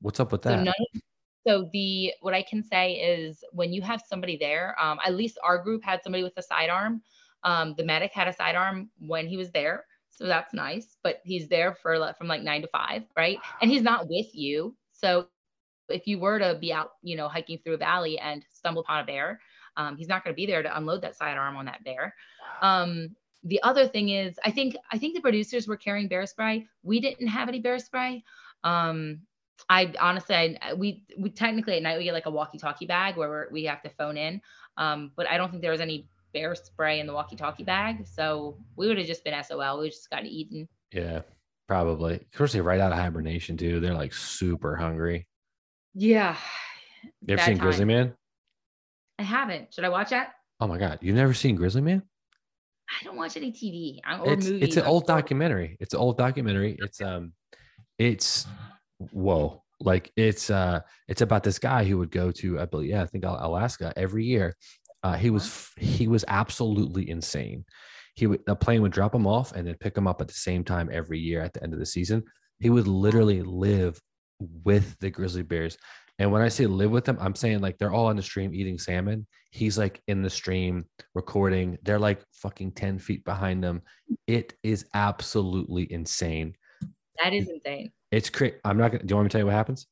what's 0.00 0.20
up 0.20 0.32
with 0.32 0.42
that? 0.42 0.58
So, 0.58 0.64
none, 0.64 1.02
so 1.46 1.68
the, 1.72 2.12
what 2.20 2.34
I 2.34 2.42
can 2.42 2.62
say 2.62 2.94
is 2.94 3.42
when 3.52 3.72
you 3.72 3.82
have 3.82 4.02
somebody 4.06 4.36
there, 4.36 4.76
um, 4.80 4.98
at 5.04 5.14
least 5.14 5.38
our 5.42 5.58
group 5.62 5.84
had 5.84 6.02
somebody 6.02 6.22
with 6.22 6.34
a 6.36 6.42
sidearm. 6.42 7.02
Um, 7.44 7.74
the 7.76 7.84
medic 7.84 8.12
had 8.12 8.28
a 8.28 8.32
sidearm 8.32 8.90
when 8.98 9.26
he 9.26 9.36
was 9.36 9.50
there. 9.50 9.84
So 10.12 10.26
that's 10.26 10.52
nice, 10.54 10.96
but 11.02 11.20
he's 11.24 11.48
there 11.48 11.74
for 11.74 11.98
like, 11.98 12.18
from 12.18 12.28
like 12.28 12.42
nine 12.42 12.62
to 12.62 12.68
five, 12.68 13.02
right? 13.16 13.38
And 13.60 13.70
he's 13.70 13.82
not 13.82 14.08
with 14.08 14.32
you. 14.34 14.76
So 14.92 15.26
if 15.88 16.06
you 16.06 16.18
were 16.18 16.38
to 16.38 16.58
be 16.60 16.72
out, 16.72 16.92
you 17.02 17.16
know, 17.16 17.28
hiking 17.28 17.58
through 17.58 17.74
a 17.74 17.78
valley 17.78 18.18
and 18.18 18.44
stumble 18.52 18.82
upon 18.82 19.00
a 19.00 19.06
bear, 19.06 19.40
um, 19.76 19.96
he's 19.96 20.08
not 20.08 20.22
going 20.22 20.34
to 20.34 20.36
be 20.36 20.46
there 20.46 20.62
to 20.62 20.76
unload 20.76 21.02
that 21.02 21.16
sidearm 21.16 21.56
on 21.56 21.64
that 21.64 21.82
bear. 21.82 22.14
Um, 22.60 23.16
the 23.42 23.60
other 23.62 23.88
thing 23.88 24.10
is, 24.10 24.38
I 24.44 24.50
think 24.50 24.76
I 24.92 24.98
think 24.98 25.14
the 25.14 25.20
producers 25.20 25.66
were 25.66 25.78
carrying 25.78 26.08
bear 26.08 26.26
spray. 26.26 26.66
We 26.82 27.00
didn't 27.00 27.28
have 27.28 27.48
any 27.48 27.58
bear 27.58 27.78
spray. 27.78 28.22
Um, 28.62 29.22
I 29.68 29.92
honestly, 29.98 30.58
I, 30.60 30.74
we 30.74 31.04
we 31.18 31.30
technically 31.30 31.76
at 31.76 31.82
night 31.82 31.98
we 31.98 32.04
get 32.04 32.14
like 32.14 32.26
a 32.26 32.30
walkie-talkie 32.30 32.86
bag 32.86 33.16
where 33.16 33.48
we 33.50 33.64
have 33.64 33.82
to 33.82 33.90
phone 33.90 34.16
in. 34.16 34.42
Um, 34.76 35.12
but 35.16 35.26
I 35.26 35.38
don't 35.38 35.50
think 35.50 35.62
there 35.62 35.72
was 35.72 35.80
any 35.80 36.06
bear 36.32 36.54
spray 36.54 37.00
in 37.00 37.06
the 37.06 37.12
walkie-talkie 37.12 37.64
bag, 37.64 38.06
so 38.06 38.56
we 38.76 38.88
would 38.88 38.98
have 38.98 39.06
just 39.06 39.24
been 39.24 39.42
SOL. 39.42 39.80
We 39.80 39.90
just 39.90 40.10
got 40.10 40.24
eaten. 40.24 40.68
Yeah, 40.92 41.22
probably. 41.68 42.14
Of 42.14 42.32
course, 42.32 42.52
they're 42.52 42.62
right 42.62 42.80
out 42.80 42.92
of 42.92 42.98
hibernation 42.98 43.56
too. 43.56 43.80
They're 43.80 43.94
like 43.94 44.12
super 44.12 44.76
hungry. 44.76 45.26
Yeah. 45.94 46.36
You 47.26 47.34
ever 47.34 47.42
seen 47.42 47.58
time. 47.58 47.64
Grizzly 47.64 47.84
Man? 47.84 48.14
I 49.18 49.22
haven't. 49.22 49.74
Should 49.74 49.84
I 49.84 49.88
watch 49.88 50.10
that? 50.10 50.34
Oh 50.60 50.66
my 50.66 50.78
god, 50.78 50.98
you've 51.02 51.16
never 51.16 51.34
seen 51.34 51.56
Grizzly 51.56 51.82
Man? 51.82 52.02
I 53.00 53.04
don't 53.04 53.16
watch 53.16 53.36
any 53.36 53.52
TV 53.52 53.98
or 54.06 54.32
it's, 54.32 54.46
movies. 54.46 54.62
It's 54.62 54.76
an 54.76 54.84
old 54.84 55.06
documentary. 55.06 55.76
It's 55.80 55.94
an 55.94 56.00
old 56.00 56.18
documentary. 56.18 56.76
It's 56.80 57.00
um, 57.00 57.32
it's 57.98 58.46
whoa, 59.10 59.62
like 59.80 60.12
it's 60.16 60.50
uh, 60.50 60.80
it's 61.08 61.22
about 61.22 61.42
this 61.42 61.58
guy 61.58 61.84
who 61.84 61.98
would 61.98 62.10
go 62.10 62.30
to 62.32 62.60
I 62.60 62.66
believe 62.66 62.90
yeah 62.90 63.02
I 63.02 63.06
think 63.06 63.24
Alaska 63.24 63.92
every 63.96 64.24
year. 64.24 64.56
Uh, 65.02 65.14
he 65.14 65.30
was 65.30 65.70
he 65.76 66.06
was 66.08 66.24
absolutely 66.28 67.08
insane. 67.08 67.64
He 68.14 68.26
would 68.26 68.40
a 68.46 68.54
plane 68.54 68.82
would 68.82 68.92
drop 68.92 69.14
him 69.14 69.26
off 69.26 69.52
and 69.52 69.66
then 69.66 69.74
pick 69.80 69.96
him 69.96 70.06
up 70.06 70.20
at 70.20 70.28
the 70.28 70.34
same 70.34 70.64
time 70.64 70.88
every 70.92 71.18
year 71.18 71.40
at 71.40 71.52
the 71.52 71.62
end 71.62 71.72
of 71.72 71.78
the 71.78 71.86
season. 71.86 72.22
He 72.60 72.70
would 72.70 72.86
literally 72.86 73.42
live 73.42 74.00
with 74.38 74.96
the 75.00 75.10
grizzly 75.10 75.42
bears 75.42 75.76
and 76.18 76.30
when 76.30 76.42
I 76.42 76.48
say 76.48 76.66
live 76.66 76.90
with 76.90 77.04
them, 77.04 77.18
I'm 77.20 77.34
saying 77.34 77.60
like 77.60 77.78
they're 77.78 77.92
all 77.92 78.06
on 78.06 78.16
the 78.16 78.22
stream 78.22 78.54
eating 78.54 78.78
salmon. 78.78 79.26
He's 79.50 79.78
like 79.78 80.00
in 80.06 80.22
the 80.22 80.30
stream 80.30 80.84
recording. 81.14 81.78
They're 81.82 81.98
like 81.98 82.22
fucking 82.32 82.72
10 82.72 82.98
feet 82.98 83.24
behind 83.24 83.64
them. 83.64 83.82
It 84.26 84.54
is 84.62 84.86
absolutely 84.94 85.90
insane. 85.92 86.54
That 87.22 87.32
is 87.32 87.48
insane. 87.48 87.92
It's 88.10 88.30
crazy. 88.30 88.56
I'm 88.64 88.78
not 88.78 88.92
gonna 88.92 89.04
do 89.04 89.12
you 89.12 89.16
want 89.16 89.24
me 89.24 89.28
to 89.30 89.32
tell 89.32 89.40
you 89.40 89.46
what 89.46 89.54
happens? 89.54 89.86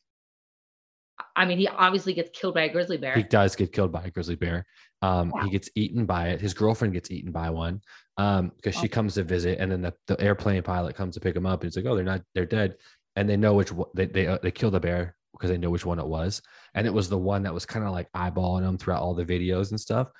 I 1.36 1.44
mean, 1.44 1.58
he 1.58 1.68
obviously 1.68 2.14
gets 2.14 2.30
killed 2.38 2.54
by 2.54 2.62
a 2.62 2.72
grizzly 2.72 2.96
bear. 2.96 3.14
He 3.14 3.22
does 3.22 3.56
get 3.56 3.72
killed 3.72 3.92
by 3.92 4.04
a 4.04 4.10
grizzly 4.10 4.36
bear. 4.36 4.66
Um, 5.02 5.32
he 5.42 5.50
gets 5.50 5.70
eaten 5.74 6.04
by 6.04 6.28
it. 6.28 6.40
His 6.40 6.54
girlfriend 6.54 6.92
gets 6.92 7.10
eaten 7.10 7.32
by 7.32 7.50
one. 7.50 7.80
Um, 8.16 8.52
because 8.56 8.78
she 8.78 8.88
comes 8.88 9.14
to 9.14 9.22
visit, 9.22 9.58
and 9.58 9.72
then 9.72 9.80
the, 9.80 9.94
the 10.06 10.20
airplane 10.20 10.62
pilot 10.62 10.94
comes 10.94 11.14
to 11.14 11.20
pick 11.20 11.34
him 11.34 11.46
up, 11.46 11.62
and 11.62 11.68
he's 11.68 11.76
like, 11.76 11.90
"Oh, 11.90 11.96
they're 11.96 12.04
not, 12.04 12.22
they're 12.34 12.44
dead." 12.44 12.76
And 13.16 13.28
they 13.28 13.36
know 13.36 13.54
which 13.54 13.72
they 13.94 14.06
they 14.06 14.26
uh, 14.26 14.38
they 14.42 14.50
kill 14.50 14.70
the 14.70 14.80
bear 14.80 15.16
because 15.32 15.50
they 15.50 15.56
know 15.56 15.70
which 15.70 15.86
one 15.86 15.98
it 15.98 16.06
was. 16.06 16.42
And 16.74 16.86
it 16.86 16.92
was 16.92 17.08
the 17.08 17.18
one 17.18 17.42
that 17.44 17.54
was 17.54 17.64
kind 17.64 17.84
of 17.84 17.92
like 17.92 18.12
eyeballing 18.12 18.62
them 18.62 18.76
throughout 18.76 19.02
all 19.02 19.14
the 19.14 19.24
videos 19.24 19.70
and 19.70 19.80
stuff. 19.80 20.10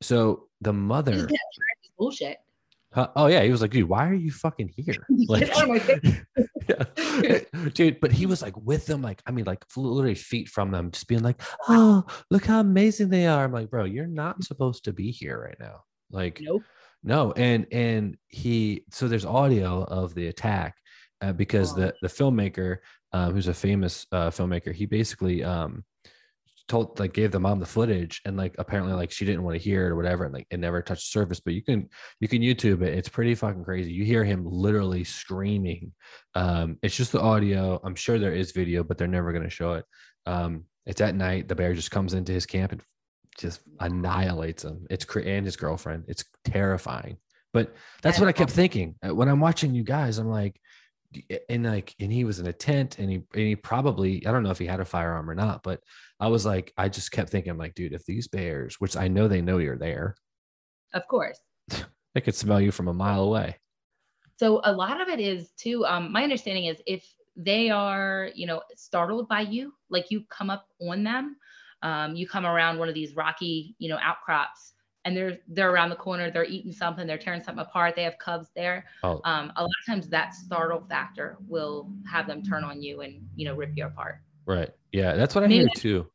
So 0.00 0.48
the 0.62 0.72
mother 0.72 1.28
bullshit. 1.98 2.38
Uh, 2.94 3.08
oh 3.16 3.26
yeah, 3.26 3.42
he 3.42 3.50
was 3.50 3.60
like, 3.60 3.72
dude, 3.72 3.88
why 3.88 4.08
are 4.08 4.14
you 4.14 4.30
fucking 4.30 4.72
here? 4.76 5.04
Like, 5.28 5.50
dude, 7.74 8.00
but 8.00 8.12
he 8.12 8.26
was 8.26 8.42
like 8.42 8.56
with 8.56 8.86
them, 8.86 9.02
like 9.02 9.22
I 9.26 9.30
mean, 9.30 9.44
like 9.44 9.64
literally 9.76 10.14
feet 10.14 10.48
from 10.48 10.70
them, 10.70 10.90
just 10.90 11.08
being 11.08 11.22
like, 11.22 11.40
oh, 11.68 12.04
look 12.30 12.44
how 12.44 12.60
amazing 12.60 13.08
they 13.08 13.26
are. 13.26 13.44
I'm 13.44 13.52
like, 13.52 13.70
bro, 13.70 13.84
you're 13.84 14.06
not 14.06 14.42
supposed 14.44 14.84
to 14.84 14.92
be 14.92 15.10
here 15.10 15.40
right 15.40 15.56
now. 15.58 15.82
Like, 16.10 16.40
nope. 16.42 16.62
no, 17.02 17.32
and 17.32 17.66
and 17.72 18.16
he, 18.28 18.84
so 18.90 19.08
there's 19.08 19.24
audio 19.24 19.84
of 19.84 20.14
the 20.14 20.28
attack 20.28 20.76
uh, 21.20 21.32
because 21.32 21.74
the 21.74 21.94
the 22.02 22.08
filmmaker 22.08 22.78
um, 23.12 23.32
who's 23.32 23.48
a 23.48 23.54
famous 23.54 24.06
uh, 24.12 24.30
filmmaker, 24.30 24.74
he 24.74 24.86
basically 24.86 25.42
um, 25.42 25.84
told 26.66 26.98
like 26.98 27.12
gave 27.12 27.30
the 27.30 27.40
mom 27.40 27.60
the 27.60 27.66
footage 27.66 28.22
and 28.24 28.36
like 28.36 28.54
apparently 28.58 28.94
like 28.94 29.10
she 29.10 29.26
didn't 29.26 29.42
want 29.42 29.56
to 29.56 29.62
hear 29.62 29.86
it 29.86 29.90
or 29.90 29.96
whatever 29.96 30.24
and 30.24 30.32
like 30.32 30.46
it 30.50 30.58
never 30.58 30.80
touched 30.80 31.12
the 31.12 31.18
surface 31.18 31.38
but 31.38 31.52
you 31.52 31.62
can 31.62 31.88
you 32.20 32.28
can 32.28 32.40
youtube 32.40 32.82
it. 32.82 32.96
It's 32.96 33.08
pretty 33.08 33.34
fucking 33.34 33.64
crazy. 33.64 33.92
You 33.92 34.04
hear 34.04 34.24
him 34.24 34.46
literally 34.46 35.04
screaming. 35.04 35.92
Um 36.34 36.78
it's 36.82 36.96
just 36.96 37.12
the 37.12 37.20
audio. 37.20 37.80
I'm 37.84 37.94
sure 37.94 38.18
there 38.18 38.32
is 38.32 38.52
video 38.52 38.82
but 38.82 38.96
they're 38.96 39.06
never 39.06 39.32
going 39.32 39.44
to 39.44 39.50
show 39.50 39.74
it. 39.74 39.84
Um 40.26 40.64
it's 40.86 41.00
at 41.00 41.14
night. 41.14 41.48
The 41.48 41.54
bear 41.54 41.74
just 41.74 41.90
comes 41.90 42.14
into 42.14 42.32
his 42.32 42.46
camp 42.46 42.72
and 42.72 42.82
just 43.38 43.60
annihilates 43.80 44.64
him. 44.64 44.86
It's 44.90 45.06
and 45.16 45.44
his 45.44 45.56
girlfriend. 45.56 46.04
It's 46.08 46.24
terrifying. 46.44 47.18
But 47.52 47.74
that's 48.02 48.18
what 48.18 48.28
i 48.28 48.32
kept 48.32 48.50
thinking. 48.50 48.96
Uh, 49.06 49.14
when 49.14 49.28
i'm 49.28 49.40
watching 49.40 49.74
you 49.74 49.84
guys 49.84 50.18
i'm 50.18 50.28
like 50.28 50.58
and 51.48 51.64
like 51.64 51.94
and 52.00 52.12
he 52.12 52.24
was 52.24 52.40
in 52.40 52.46
a 52.46 52.52
tent 52.52 52.98
and 52.98 53.10
he 53.10 53.16
and 53.16 53.42
he 53.42 53.56
probably 53.56 54.26
I 54.26 54.32
don't 54.32 54.42
know 54.42 54.50
if 54.50 54.58
he 54.58 54.66
had 54.66 54.80
a 54.80 54.84
firearm 54.84 55.28
or 55.30 55.34
not, 55.34 55.62
but 55.62 55.80
I 56.20 56.28
was 56.28 56.46
like 56.46 56.72
I 56.76 56.88
just 56.88 57.12
kept 57.12 57.30
thinking 57.30 57.56
like, 57.56 57.74
dude, 57.74 57.92
if 57.92 58.04
these 58.04 58.28
bears, 58.28 58.76
which 58.80 58.96
I 58.96 59.08
know 59.08 59.28
they 59.28 59.42
know 59.42 59.58
you're 59.58 59.78
there, 59.78 60.14
of 60.92 61.06
course, 61.08 61.38
they 62.14 62.20
could 62.20 62.34
smell 62.34 62.60
you 62.60 62.70
from 62.70 62.88
a 62.88 62.94
mile 62.94 63.24
away. 63.24 63.56
So 64.38 64.60
a 64.64 64.72
lot 64.72 65.00
of 65.00 65.08
it 65.08 65.20
is 65.20 65.50
too. 65.56 65.86
Um, 65.86 66.12
my 66.12 66.22
understanding 66.22 66.66
is 66.66 66.82
if 66.86 67.04
they 67.36 67.70
are, 67.70 68.30
you 68.34 68.46
know, 68.46 68.62
startled 68.76 69.28
by 69.28 69.40
you, 69.40 69.72
like 69.90 70.10
you 70.10 70.24
come 70.28 70.50
up 70.50 70.66
on 70.80 71.04
them, 71.04 71.36
um, 71.82 72.14
you 72.14 72.28
come 72.28 72.46
around 72.46 72.78
one 72.78 72.88
of 72.88 72.94
these 72.94 73.16
rocky, 73.16 73.74
you 73.78 73.88
know, 73.88 73.98
outcrops 74.00 74.73
and 75.04 75.16
they're 75.16 75.38
they're 75.48 75.70
around 75.70 75.90
the 75.90 75.96
corner, 75.96 76.30
they're 76.30 76.44
eating 76.44 76.72
something, 76.72 77.06
they're 77.06 77.18
tearing 77.18 77.42
something 77.42 77.64
apart, 77.64 77.94
they 77.94 78.02
have 78.04 78.18
cubs 78.18 78.48
there. 78.56 78.86
Oh. 79.02 79.20
Um, 79.24 79.52
a 79.56 79.62
lot 79.62 79.70
of 79.80 79.86
times 79.86 80.08
that 80.08 80.34
startle 80.34 80.84
factor 80.88 81.36
will 81.46 81.90
have 82.10 82.26
them 82.26 82.42
turn 82.42 82.64
on 82.64 82.82
you 82.82 83.02
and 83.02 83.26
you 83.36 83.44
know 83.44 83.54
rip 83.54 83.72
you 83.74 83.86
apart. 83.86 84.20
Right. 84.46 84.70
Yeah, 84.92 85.14
that's 85.14 85.34
what 85.34 85.44
I 85.44 85.48
hear 85.48 85.68
too. 85.76 86.06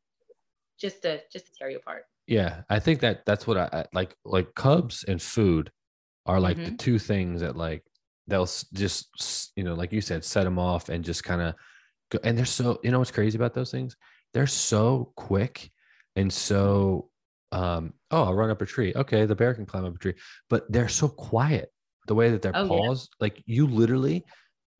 Just 0.79 1.01
to 1.03 1.22
just 1.31 1.48
to 1.48 1.53
tear 1.53 1.69
you 1.69 1.77
apart. 1.77 2.05
Yeah, 2.27 2.62
I 2.69 2.79
think 2.79 3.00
that 3.01 3.25
that's 3.25 3.48
what 3.48 3.58
I, 3.58 3.69
I 3.72 3.86
like. 3.93 4.15
Like 4.24 4.53
cubs 4.55 5.03
and 5.03 5.22
food 5.22 5.72
are 6.25 6.39
like 6.39 6.58
mm-hmm. 6.58 6.72
the 6.72 6.77
two 6.77 7.00
things 7.00 7.41
that 7.41 7.55
like 7.55 7.84
they'll 8.27 8.50
just 8.74 9.51
you 9.55 9.63
know 9.63 9.74
like 9.74 9.91
you 9.91 10.01
said 10.01 10.24
set 10.24 10.43
them 10.43 10.60
off 10.60 10.89
and 10.89 11.03
just 11.03 11.24
kind 11.24 11.41
of 11.41 11.55
go. 12.12 12.19
And 12.24 12.38
they're 12.38 12.46
so 12.46 12.79
you 12.84 12.91
know 12.91 13.00
what's 13.00 13.12
crazy 13.12 13.38
about 13.38 13.53
those 13.53 13.72
things? 13.72 13.96
They're 14.34 14.48
so 14.48 15.12
quick 15.15 15.72
and 16.15 16.31
so 16.31 17.09
um, 17.51 17.94
oh, 18.12 18.24
I'll 18.24 18.34
run 18.34 18.50
up 18.50 18.62
a 18.62 18.65
tree. 18.65 18.94
Okay, 18.96 19.25
the 19.25 19.36
bear 19.36 19.53
can 19.53 19.65
climb 19.65 19.86
up 19.86 19.96
a 19.96 20.00
tree, 20.00 20.15
but 20.50 20.72
they're 20.72 20.89
so 20.89 21.08
quiet. 21.08 21.72
The 22.08 22.15
way 22.15 22.32
that 22.32 22.41
their 22.41 22.56
oh, 22.56 22.68
paws, 22.68 23.08
yeah. 23.12 23.15
like 23.25 23.44
you 23.46 23.68
literally, 23.68 24.25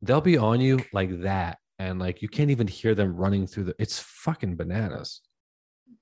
they'll 0.02 0.20
be 0.20 0.36
on 0.36 0.60
you 0.60 0.80
like 0.92 1.22
that, 1.22 1.58
and 1.78 1.98
like 1.98 2.22
you 2.22 2.28
can't 2.28 2.50
even 2.50 2.66
hear 2.66 2.94
them 2.94 3.14
running 3.14 3.46
through 3.46 3.64
the. 3.64 3.74
It's 3.78 3.98
fucking 3.98 4.56
bananas. 4.56 5.20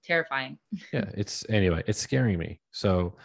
Terrifying. 0.04 0.58
yeah, 0.92 1.10
it's 1.14 1.44
anyway. 1.48 1.82
It's 1.86 1.98
scaring 1.98 2.38
me. 2.38 2.60
So 2.70 3.16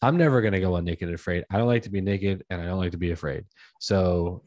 I'm 0.00 0.16
never 0.16 0.40
gonna 0.42 0.60
go 0.60 0.74
on 0.74 0.84
naked 0.84 1.08
and 1.08 1.14
afraid. 1.14 1.44
I 1.50 1.58
don't 1.58 1.68
like 1.68 1.82
to 1.82 1.90
be 1.90 2.00
naked, 2.00 2.44
and 2.50 2.60
I 2.60 2.64
don't 2.64 2.78
like 2.78 2.92
to 2.92 2.98
be 2.98 3.12
afraid. 3.12 3.44
So 3.80 4.42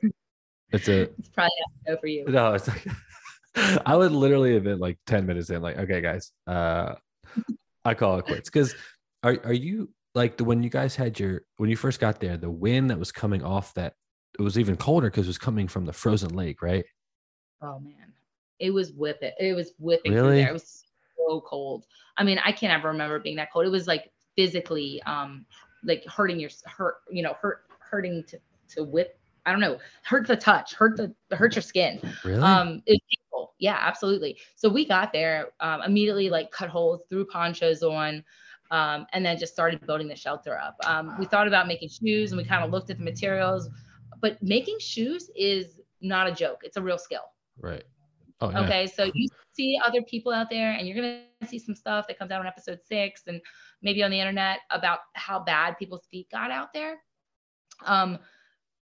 it's 0.71 0.88
a. 0.89 1.03
It's 1.17 1.29
probably 1.29 1.51
not 1.88 2.01
for 2.01 2.07
you. 2.07 2.25
No, 2.27 2.53
it's 2.53 2.67
like. 2.67 2.85
I 3.85 3.95
would 3.95 4.12
literally 4.12 4.53
have 4.53 4.63
been 4.63 4.79
like 4.79 4.97
10 5.07 5.25
minutes 5.25 5.50
in, 5.50 5.62
like, 5.62 5.77
okay, 5.77 6.01
guys, 6.01 6.31
uh, 6.45 6.95
I 7.85 7.93
call 7.93 8.17
it 8.17 8.25
quits. 8.25 8.49
Because 8.49 8.75
are 9.23 9.37
are 9.43 9.53
you 9.53 9.89
like 10.15 10.37
the 10.37 10.43
when 10.43 10.63
you 10.63 10.69
guys 10.69 10.95
had 10.95 11.19
your 11.19 11.41
when 11.57 11.69
you 11.69 11.77
first 11.77 11.99
got 11.99 12.19
there 12.19 12.37
the 12.37 12.49
wind 12.49 12.89
that 12.89 12.97
was 12.97 13.11
coming 13.11 13.43
off 13.43 13.73
that 13.75 13.93
it 14.39 14.41
was 14.41 14.57
even 14.57 14.75
colder 14.75 15.09
because 15.09 15.27
it 15.27 15.29
was 15.29 15.37
coming 15.37 15.67
from 15.67 15.85
the 15.85 15.93
frozen 15.93 16.33
lake 16.33 16.61
right? 16.61 16.85
Oh 17.61 17.79
man. 17.79 18.13
It 18.59 18.71
was 18.71 18.93
whipping 18.93 19.31
it 19.39 19.53
was 19.53 19.73
whipping 19.77 20.13
really? 20.13 20.37
there. 20.41 20.49
It 20.49 20.53
was 20.53 20.85
so 21.17 21.41
cold. 21.41 21.85
I 22.17 22.23
mean 22.23 22.39
i 22.43 22.51
can't 22.51 22.73
ever 22.73 22.89
remember 22.89 23.19
being 23.19 23.35
that 23.37 23.51
cold. 23.51 23.65
It 23.65 23.69
was 23.69 23.87
like 23.87 24.11
physically 24.35 25.01
um 25.05 25.45
like 25.83 26.03
hurting 26.05 26.39
your 26.39 26.49
hurt 26.65 26.95
you 27.11 27.21
know 27.21 27.35
hurt 27.39 27.65
hurting 27.79 28.23
to 28.27 28.39
to 28.67 28.83
whip 28.83 29.19
i 29.45 29.51
don't 29.51 29.61
know 29.61 29.77
hurt 30.03 30.25
the 30.25 30.35
touch 30.35 30.73
hurt 30.73 30.97
the 30.97 31.13
hurt 31.35 31.55
your 31.55 31.61
skin. 31.61 31.99
Really? 32.23 32.41
um 32.41 32.81
it, 32.85 33.01
yeah, 33.59 33.77
absolutely. 33.79 34.37
So 34.55 34.69
we 34.69 34.85
got 34.85 35.13
there 35.13 35.49
um, 35.59 35.81
immediately, 35.81 36.29
like 36.29 36.51
cut 36.51 36.69
holes, 36.69 37.01
threw 37.09 37.25
ponchos 37.25 37.83
on, 37.83 38.23
um, 38.71 39.05
and 39.13 39.25
then 39.25 39.37
just 39.37 39.53
started 39.53 39.85
building 39.85 40.07
the 40.07 40.15
shelter 40.15 40.57
up. 40.57 40.75
Um, 40.85 41.15
we 41.19 41.25
thought 41.25 41.47
about 41.47 41.67
making 41.67 41.89
shoes, 41.89 42.31
and 42.31 42.37
we 42.37 42.45
kind 42.45 42.63
of 42.63 42.71
looked 42.71 42.89
at 42.89 42.97
the 42.97 43.03
materials, 43.03 43.69
but 44.21 44.41
making 44.41 44.79
shoes 44.79 45.29
is 45.35 45.79
not 46.01 46.27
a 46.27 46.31
joke. 46.31 46.61
It's 46.63 46.77
a 46.77 46.81
real 46.81 46.97
skill. 46.97 47.23
Right. 47.59 47.83
Oh, 48.41 48.49
yeah. 48.49 48.61
Okay. 48.61 48.87
So 48.87 49.09
you 49.13 49.27
see 49.53 49.79
other 49.85 50.01
people 50.01 50.31
out 50.31 50.49
there, 50.49 50.71
and 50.71 50.87
you're 50.87 50.95
gonna 50.95 51.21
see 51.47 51.59
some 51.59 51.75
stuff 51.75 52.07
that 52.07 52.17
comes 52.19 52.31
out 52.31 52.41
on 52.41 52.47
episode 52.47 52.79
six, 52.83 53.23
and 53.27 53.41
maybe 53.81 54.03
on 54.03 54.11
the 54.11 54.19
internet 54.19 54.59
about 54.71 54.99
how 55.13 55.39
bad 55.39 55.77
people's 55.77 56.07
feet 56.11 56.29
got 56.31 56.51
out 56.51 56.73
there. 56.73 56.97
Um, 57.85 58.19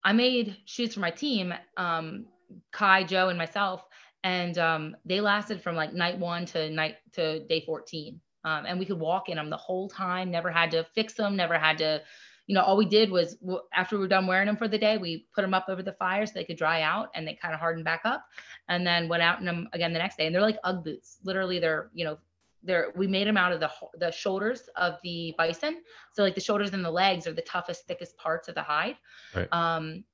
I 0.02 0.12
made 0.12 0.56
shoes 0.64 0.94
for 0.94 1.00
my 1.00 1.10
team, 1.10 1.54
um, 1.76 2.26
Kai, 2.72 3.04
Joe, 3.04 3.28
and 3.28 3.38
myself 3.38 3.84
and 4.24 4.58
um, 4.58 4.96
they 5.04 5.20
lasted 5.20 5.62
from 5.62 5.76
like 5.76 5.92
night 5.92 6.18
one 6.18 6.46
to 6.46 6.70
night 6.70 6.96
to 7.12 7.44
day 7.46 7.62
14 7.64 8.20
um, 8.44 8.66
and 8.66 8.78
we 8.78 8.86
could 8.86 8.98
walk 8.98 9.28
in 9.28 9.36
them 9.36 9.50
the 9.50 9.56
whole 9.56 9.88
time 9.88 10.30
never 10.30 10.50
had 10.50 10.70
to 10.70 10.84
fix 10.94 11.14
them 11.14 11.36
never 11.36 11.58
had 11.58 11.78
to 11.78 12.00
you 12.46 12.54
know 12.54 12.62
all 12.62 12.76
we 12.76 12.84
did 12.84 13.10
was 13.10 13.36
after 13.74 13.96
we 13.96 14.02
were 14.02 14.08
done 14.08 14.26
wearing 14.26 14.46
them 14.46 14.56
for 14.56 14.66
the 14.66 14.78
day 14.78 14.98
we 14.98 15.26
put 15.34 15.42
them 15.42 15.54
up 15.54 15.66
over 15.68 15.82
the 15.82 15.92
fire 15.92 16.26
so 16.26 16.32
they 16.34 16.44
could 16.44 16.56
dry 16.56 16.82
out 16.82 17.08
and 17.14 17.26
they 17.26 17.34
kind 17.34 17.54
of 17.54 17.60
hardened 17.60 17.84
back 17.84 18.00
up 18.04 18.24
and 18.70 18.86
then 18.86 19.08
went 19.08 19.22
out 19.22 19.40
in 19.40 19.44
them 19.44 19.68
again 19.72 19.92
the 19.92 19.98
next 19.98 20.16
day. 20.16 20.26
And 20.26 20.34
they're 20.34 20.40
like 20.40 20.58
ugg 20.64 20.82
boots. 20.82 21.18
Literally 21.22 21.58
they're 21.58 21.90
you 21.92 22.04
know 22.04 22.18
they're 22.62 22.92
we 22.96 23.06
made 23.06 23.26
them 23.26 23.36
out 23.36 23.52
of 23.52 23.60
the 23.60 23.70
the 23.98 24.10
shoulders 24.10 24.62
of 24.76 24.94
the 25.02 25.34
bison. 25.36 25.82
So 26.14 26.22
like 26.22 26.34
the 26.34 26.40
shoulders 26.40 26.72
and 26.72 26.84
the 26.84 26.90
legs 26.90 27.26
are 27.26 27.32
the 27.32 27.42
toughest 27.42 27.86
thickest 27.86 28.16
parts 28.16 28.48
of 28.48 28.54
the 28.54 28.62
hide. 28.62 28.96
Right. 29.34 29.48
um 29.52 30.04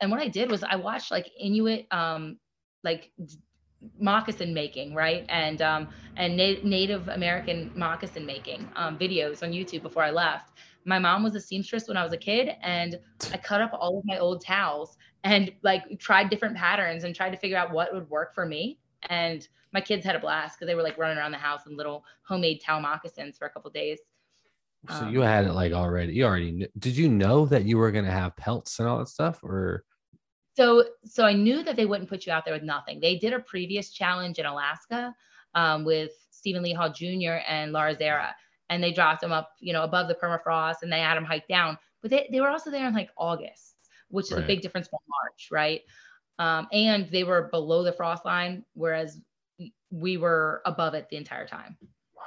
and 0.00 0.10
what 0.10 0.20
i 0.20 0.28
did 0.28 0.50
was 0.50 0.62
i 0.62 0.76
watched 0.76 1.10
like 1.10 1.30
inuit 1.38 1.86
um 1.90 2.38
like 2.82 3.12
moccasin 3.98 4.52
making, 4.52 4.94
right? 4.94 5.24
And 5.28 5.62
um, 5.62 5.88
and 6.16 6.36
na- 6.36 6.62
Native 6.62 7.08
American 7.08 7.70
moccasin 7.74 8.26
making 8.26 8.68
um, 8.76 8.98
videos 8.98 9.42
on 9.42 9.52
YouTube 9.52 9.82
before 9.82 10.02
I 10.02 10.10
left. 10.10 10.52
My 10.84 10.98
mom 10.98 11.22
was 11.22 11.34
a 11.34 11.40
seamstress 11.40 11.88
when 11.88 11.96
I 11.96 12.04
was 12.04 12.12
a 12.12 12.18
kid, 12.18 12.50
and 12.62 12.98
I 13.32 13.36
cut 13.36 13.60
up 13.60 13.72
all 13.72 13.98
of 13.98 14.04
my 14.04 14.18
old 14.18 14.44
towels 14.44 14.96
and 15.24 15.52
like 15.62 15.98
tried 15.98 16.30
different 16.30 16.56
patterns 16.56 17.04
and 17.04 17.14
tried 17.14 17.30
to 17.30 17.36
figure 17.36 17.56
out 17.56 17.72
what 17.72 17.92
would 17.92 18.08
work 18.08 18.34
for 18.34 18.46
me. 18.46 18.78
And 19.08 19.46
my 19.72 19.80
kids 19.80 20.04
had 20.04 20.16
a 20.16 20.18
blast 20.18 20.58
because 20.58 20.66
they 20.66 20.74
were 20.74 20.82
like 20.82 20.98
running 20.98 21.18
around 21.18 21.32
the 21.32 21.38
house 21.38 21.66
in 21.66 21.76
little 21.76 22.04
homemade 22.22 22.60
towel 22.64 22.80
moccasins 22.80 23.38
for 23.38 23.46
a 23.46 23.50
couple 23.50 23.70
days. 23.70 23.98
So 24.88 25.04
um, 25.04 25.12
you 25.12 25.20
had 25.20 25.44
it 25.44 25.52
like 25.52 25.72
already. 25.72 26.14
You 26.14 26.24
already 26.24 26.52
knew. 26.52 26.68
Did 26.78 26.96
you 26.96 27.08
know 27.08 27.44
that 27.46 27.64
you 27.64 27.76
were 27.76 27.92
gonna 27.92 28.10
have 28.10 28.36
pelts 28.36 28.78
and 28.78 28.88
all 28.88 28.98
that 28.98 29.08
stuff, 29.08 29.40
or? 29.42 29.84
So 30.56 30.84
so 31.04 31.24
I 31.24 31.32
knew 31.32 31.62
that 31.62 31.76
they 31.76 31.86
wouldn't 31.86 32.08
put 32.08 32.26
you 32.26 32.32
out 32.32 32.44
there 32.44 32.54
with 32.54 32.62
nothing. 32.62 33.00
They 33.00 33.16
did 33.16 33.32
a 33.32 33.40
previous 33.40 33.90
challenge 33.90 34.38
in 34.38 34.46
Alaska 34.46 35.14
um, 35.54 35.84
with 35.84 36.12
Stephen 36.30 36.62
Lee 36.62 36.72
Hall 36.72 36.90
Jr. 36.90 37.38
and 37.46 37.72
Laura 37.72 37.94
Zerra, 37.94 38.34
and 38.68 38.82
they 38.82 38.92
dropped 38.92 39.20
them 39.20 39.32
up, 39.32 39.52
you 39.60 39.72
know, 39.72 39.84
above 39.84 40.08
the 40.08 40.14
permafrost, 40.14 40.82
and 40.82 40.92
they 40.92 41.00
had 41.00 41.16
them 41.16 41.24
hike 41.24 41.46
down. 41.48 41.78
But 42.02 42.10
they 42.10 42.28
they 42.32 42.40
were 42.40 42.48
also 42.48 42.70
there 42.70 42.86
in 42.86 42.94
like 42.94 43.10
August, 43.16 43.76
which 44.08 44.26
is 44.26 44.32
right. 44.32 44.44
a 44.44 44.46
big 44.46 44.60
difference 44.60 44.88
from 44.88 45.00
March, 45.08 45.48
right? 45.50 45.82
Um, 46.38 46.68
and 46.72 47.08
they 47.10 47.24
were 47.24 47.48
below 47.50 47.84
the 47.84 47.92
frost 47.92 48.24
line, 48.24 48.64
whereas 48.74 49.20
we 49.90 50.16
were 50.16 50.62
above 50.64 50.94
it 50.94 51.08
the 51.10 51.16
entire 51.16 51.46
time. 51.46 51.76
Wow, 52.14 52.22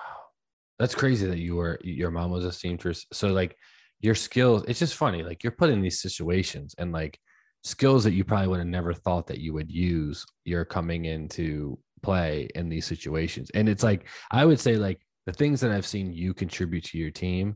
that's 0.79 0.95
crazy 0.95 1.25
that 1.25 1.39
you 1.39 1.55
were 1.55 1.79
your 1.83 2.11
mom 2.11 2.31
was 2.31 2.45
a 2.45 2.51
seamstress. 2.51 3.05
So 3.11 3.29
like 3.29 3.57
your 3.99 4.15
skills, 4.15 4.63
it's 4.67 4.79
just 4.79 4.95
funny. 4.95 5.23
Like 5.23 5.43
you're 5.43 5.51
put 5.51 5.71
in 5.71 5.81
these 5.81 6.01
situations 6.01 6.75
and 6.77 6.91
like 6.91 7.19
skills 7.63 8.03
that 8.03 8.13
you 8.13 8.23
probably 8.23 8.47
would 8.47 8.59
have 8.59 8.67
never 8.67 8.93
thought 8.93 9.27
that 9.27 9.39
you 9.39 9.53
would 9.53 9.71
use, 9.71 10.25
you're 10.45 10.65
coming 10.65 11.05
into 11.05 11.77
play 12.01 12.49
in 12.55 12.69
these 12.69 12.85
situations. 12.85 13.49
And 13.53 13.69
it's 13.69 13.83
like 13.83 14.07
I 14.31 14.45
would 14.45 14.59
say 14.59 14.75
like 14.75 14.99
the 15.25 15.33
things 15.33 15.61
that 15.61 15.71
I've 15.71 15.85
seen 15.85 16.11
you 16.11 16.33
contribute 16.33 16.83
to 16.85 16.97
your 16.97 17.11
team 17.11 17.55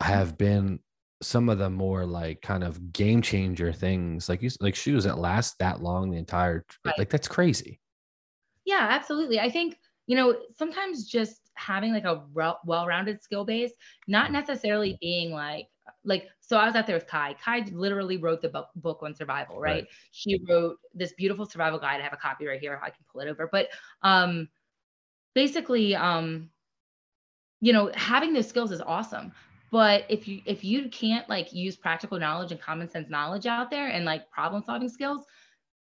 have 0.00 0.36
been 0.36 0.78
some 1.20 1.48
of 1.48 1.58
the 1.58 1.70
more 1.70 2.06
like 2.06 2.40
kind 2.42 2.62
of 2.62 2.92
game 2.92 3.20
changer 3.20 3.72
things 3.72 4.28
like 4.28 4.40
you 4.40 4.48
like 4.60 4.76
shoes 4.76 5.02
that 5.02 5.18
last 5.18 5.58
that 5.58 5.82
long 5.82 6.12
the 6.12 6.16
entire 6.16 6.64
right. 6.84 6.96
like 6.96 7.10
that's 7.10 7.26
crazy 7.26 7.80
yeah 8.64 8.86
absolutely 8.88 9.40
i 9.40 9.50
think 9.50 9.76
you 10.06 10.14
know 10.14 10.36
sometimes 10.56 11.08
just 11.08 11.48
having 11.58 11.92
like 11.92 12.04
a 12.04 12.22
well-rounded 12.64 13.22
skill 13.22 13.44
base, 13.44 13.72
not 14.06 14.26
mm-hmm. 14.26 14.34
necessarily 14.34 14.96
being 15.00 15.32
like 15.32 15.66
like 16.04 16.28
so 16.40 16.56
I 16.56 16.66
was 16.66 16.74
out 16.74 16.86
there 16.86 16.96
with 16.96 17.06
Kai. 17.06 17.34
Kai 17.42 17.64
literally 17.72 18.16
wrote 18.16 18.42
the 18.42 18.48
book, 18.48 18.68
book 18.76 19.00
on 19.02 19.14
survival, 19.14 19.60
right? 19.60 19.70
right? 19.82 19.86
She 20.12 20.40
wrote 20.48 20.78
this 20.94 21.12
beautiful 21.12 21.46
survival 21.46 21.78
guide. 21.78 22.00
I 22.00 22.04
have 22.04 22.12
a 22.12 22.16
copy 22.16 22.46
right 22.46 22.60
here. 22.60 22.80
I 22.82 22.90
can 22.90 23.04
pull 23.10 23.20
it 23.20 23.28
over. 23.28 23.48
But 23.50 23.68
um 24.02 24.48
basically 25.34 25.94
um 25.94 26.50
you 27.60 27.72
know, 27.72 27.90
having 27.94 28.32
those 28.32 28.48
skills 28.48 28.70
is 28.70 28.80
awesome. 28.80 29.32
But 29.70 30.04
if 30.08 30.26
you 30.26 30.40
if 30.46 30.64
you 30.64 30.88
can't 30.88 31.28
like 31.28 31.52
use 31.52 31.76
practical 31.76 32.18
knowledge 32.18 32.52
and 32.52 32.60
common 32.60 32.88
sense 32.88 33.10
knowledge 33.10 33.46
out 33.46 33.70
there 33.70 33.88
and 33.88 34.04
like 34.04 34.30
problem 34.30 34.62
solving 34.64 34.88
skills, 34.88 35.24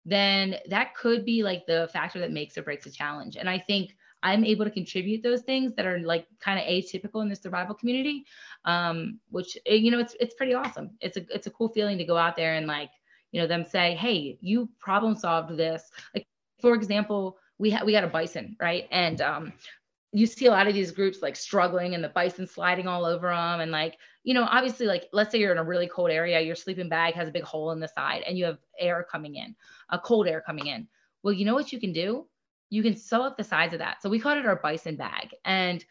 then 0.06 0.56
that 0.70 0.96
could 0.96 1.26
be 1.26 1.44
like 1.44 1.66
the 1.66 1.90
factor 1.94 2.20
that 2.20 2.32
makes 2.32 2.58
or 2.58 2.64
breaks 2.64 2.86
a 2.86 2.92
challenge. 2.92 3.38
And 3.38 3.50
I 3.50 3.60
think 3.60 3.96
I'm 4.24 4.44
able 4.44 4.66
to 4.66 4.72
contribute 4.72 5.24
those 5.24 5.42
things 5.42 5.74
that 5.76 5.86
are 5.86 6.00
like 6.00 6.28
kind 6.40 6.60
of 6.60 6.66
atypical 6.66 7.22
in 7.22 7.30
the 7.30 7.36
survival 7.36 7.76
community, 7.76 8.26
um, 8.66 9.20
which 9.30 9.58
eh, 9.66 9.76
you 9.76 9.92
know 9.92 10.00
it's 10.00 10.16
it's 10.20 10.36
pretty 10.36 10.54
awesome. 10.54 10.92
It's 11.02 11.18
a 11.18 11.26
it's 11.34 11.48
a 11.48 11.52
cool 11.52 11.70
feeling 11.70 11.98
to 11.98 12.06
go 12.06 12.18
out 12.18 12.36
there 12.36 12.56
and 12.56 12.68
like 12.68 12.90
you 13.32 13.42
know 13.42 13.48
them 13.48 13.64
say, 13.64 13.96
hey, 13.96 14.38
you 14.42 14.70
problem 14.80 15.16
solved 15.16 15.56
this. 15.58 15.84
Like 16.14 16.28
for 16.62 16.74
example, 16.74 17.38
we 17.58 17.70
had 17.70 17.86
we 17.86 17.92
got 17.92 18.04
a 18.04 18.08
bison 18.08 18.56
right, 18.60 18.88
and 18.92 19.22
um, 19.22 19.54
you 20.14 20.26
see 20.26 20.46
a 20.46 20.52
lot 20.52 20.68
of 20.68 20.74
these 20.74 20.92
groups 20.92 21.22
like 21.22 21.36
struggling 21.36 21.94
and 21.94 22.04
the 22.04 22.10
bison 22.10 22.48
sliding 22.48 22.88
all 22.88 23.06
over 23.06 23.28
them 23.28 23.60
and 23.60 23.72
like 23.72 23.98
you 24.24 24.34
know 24.34 24.44
obviously 24.50 24.86
like 24.86 25.08
let's 25.12 25.32
say 25.32 25.38
you're 25.38 25.52
in 25.52 25.58
a 25.58 25.64
really 25.64 25.88
cold 25.88 26.10
area 26.10 26.40
your 26.40 26.56
sleeping 26.56 26.88
bag 26.88 27.14
has 27.14 27.28
a 27.28 27.32
big 27.32 27.44
hole 27.44 27.72
in 27.72 27.80
the 27.80 27.88
side 27.88 28.24
and 28.26 28.38
you 28.38 28.46
have 28.46 28.58
air 28.80 29.06
coming 29.12 29.36
in 29.36 29.56
a 29.90 30.00
cold 30.00 30.28
air 30.28 30.42
coming 30.46 30.68
in 30.68 30.88
well 31.24 31.34
you 31.34 31.46
know 31.46 31.54
what 31.54 31.74
you 31.74 31.80
can 31.80 31.92
do 31.92 32.26
you 32.70 32.84
can 32.84 32.96
sew 32.96 33.24
up 33.24 33.38
the 33.38 33.44
sides 33.44 33.74
of 33.74 33.80
that. 33.80 34.02
So 34.02 34.10
we 34.10 34.20
called 34.20 34.38
it 34.38 34.46
our 34.46 34.58
bison 34.58 34.96
bag 34.96 35.34
and 35.46 35.84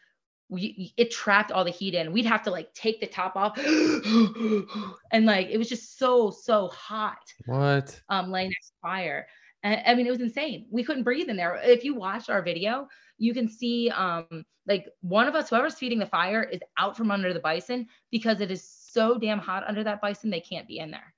we 0.49 0.93
it 0.95 1.11
trapped 1.11 1.51
all 1.51 1.65
the 1.65 1.71
heat 1.71 1.93
in. 1.93 2.13
We'd 2.13 2.25
have 2.25 2.43
to 2.43 2.51
like 2.51 2.73
take 2.73 3.01
the 3.01 3.07
top 3.07 3.35
off 3.35 3.57
and 5.11 5.25
like 5.25 5.47
it 5.49 5.57
was 5.57 5.69
just 5.69 5.97
so 5.97 6.31
so 6.31 6.67
hot. 6.69 7.17
What? 7.45 7.99
Um 8.09 8.31
laying 8.31 8.49
next 8.49 8.73
fire. 8.81 9.27
And, 9.63 9.81
I 9.85 9.95
mean 9.95 10.07
it 10.07 10.11
was 10.11 10.21
insane. 10.21 10.67
We 10.71 10.83
couldn't 10.83 11.03
breathe 11.03 11.29
in 11.29 11.35
there. 11.35 11.59
If 11.63 11.83
you 11.83 11.95
watch 11.95 12.29
our 12.29 12.41
video, 12.41 12.87
you 13.17 13.33
can 13.33 13.49
see 13.49 13.89
um 13.89 14.45
like 14.67 14.87
one 15.01 15.27
of 15.27 15.35
us 15.35 15.49
whoever's 15.49 15.75
feeding 15.75 15.99
the 15.99 16.05
fire 16.05 16.43
is 16.43 16.61
out 16.77 16.95
from 16.95 17.11
under 17.11 17.33
the 17.33 17.39
bison 17.39 17.87
because 18.11 18.39
it 18.39 18.51
is 18.51 18.63
so 18.63 19.17
damn 19.17 19.39
hot 19.39 19.63
under 19.67 19.83
that 19.83 20.01
bison 20.01 20.29
they 20.29 20.41
can't 20.41 20.67
be 20.67 20.79
in 20.79 20.91
there. 20.91 21.13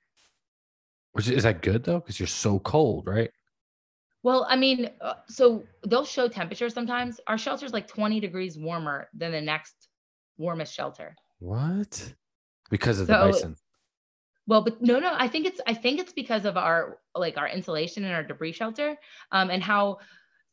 Which 1.11 1.27
is 1.27 1.43
that 1.43 1.61
good 1.61 1.83
though? 1.83 1.99
Because 1.99 2.19
you're 2.19 2.27
so 2.27 2.59
cold, 2.59 3.05
right? 3.07 3.31
Well, 4.21 4.45
I 4.49 4.55
mean, 4.55 4.89
uh, 5.01 5.13
so 5.27 5.63
they'll 5.87 6.05
show 6.05 6.27
temperature 6.27 6.69
sometimes. 6.69 7.19
Our 7.27 7.37
shelter's 7.37 7.71
like 7.71 7.87
20 7.87 8.19
degrees 8.19 8.57
warmer 8.57 9.09
than 9.13 9.31
the 9.31 9.41
next 9.41 9.87
warmest 10.37 10.73
shelter. 10.73 11.15
What? 11.39 12.13
Because 12.69 12.99
of 12.99 13.07
so, 13.07 13.13
the 13.13 13.31
bison. 13.31 13.55
Well, 14.45 14.63
but 14.63 14.81
no, 14.81 14.99
no, 14.99 15.13
I 15.15 15.27
think 15.27 15.45
it's 15.45 15.61
I 15.67 15.75
think 15.75 15.99
it's 15.99 16.11
because 16.11 16.43
of 16.45 16.57
our 16.57 16.97
like 17.13 17.37
our 17.37 17.47
insulation 17.47 18.03
and 18.03 18.13
our 18.13 18.23
debris 18.23 18.53
shelter, 18.53 18.97
um, 19.31 19.51
and 19.51 19.61
how. 19.61 19.99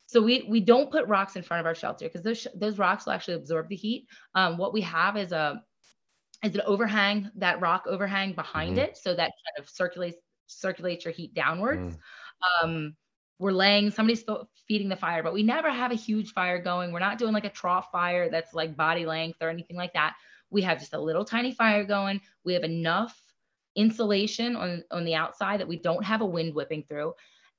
So 0.05 0.21
we 0.21 0.45
we 0.47 0.59
don't 0.59 0.91
put 0.91 1.07
rocks 1.07 1.35
in 1.35 1.41
front 1.41 1.61
of 1.61 1.65
our 1.65 1.75
shelter 1.75 2.05
because 2.05 2.21
those 2.21 2.47
those 2.55 2.77
rocks 2.77 3.05
will 3.05 3.13
actually 3.13 3.33
absorb 3.33 3.69
the 3.69 3.75
heat. 3.75 4.07
Um, 4.35 4.57
what 4.57 4.71
we 4.71 4.81
have 4.81 5.17
is 5.17 5.31
a 5.31 5.63
is 6.43 6.53
an 6.53 6.61
overhang, 6.67 7.31
that 7.37 7.59
rock 7.59 7.85
overhang 7.87 8.33
behind 8.33 8.77
mm-hmm. 8.77 8.85
it, 8.85 8.97
so 8.97 9.15
that 9.15 9.31
kind 9.31 9.57
of 9.57 9.67
circulates 9.67 10.17
circulates 10.45 11.03
your 11.03 11.13
heat 11.13 11.33
downwards. 11.33 11.97
Mm. 11.97 12.63
Um, 12.63 12.95
we're 13.39 13.51
laying 13.51 13.91
somebody's 13.91 14.23
feeding 14.67 14.89
the 14.89 14.95
fire 14.95 15.21
but 15.23 15.33
we 15.33 15.43
never 15.43 15.69
have 15.69 15.91
a 15.91 15.95
huge 15.95 16.33
fire 16.33 16.59
going. 16.61 16.91
We're 16.91 16.99
not 16.99 17.17
doing 17.17 17.33
like 17.33 17.45
a 17.45 17.49
trough 17.49 17.89
fire 17.91 18.29
that's 18.29 18.53
like 18.53 18.75
body 18.75 19.05
length 19.05 19.37
or 19.41 19.49
anything 19.49 19.77
like 19.77 19.93
that. 19.93 20.15
We 20.49 20.61
have 20.63 20.79
just 20.79 20.93
a 20.93 20.99
little 20.99 21.25
tiny 21.25 21.51
fire 21.51 21.83
going. 21.83 22.21
We 22.43 22.53
have 22.53 22.63
enough 22.63 23.19
insulation 23.75 24.55
on 24.55 24.83
on 24.91 25.05
the 25.05 25.15
outside 25.15 25.59
that 25.59 25.67
we 25.67 25.77
don't 25.77 26.03
have 26.03 26.21
a 26.21 26.25
wind 26.25 26.53
whipping 26.55 26.83
through. 26.83 27.13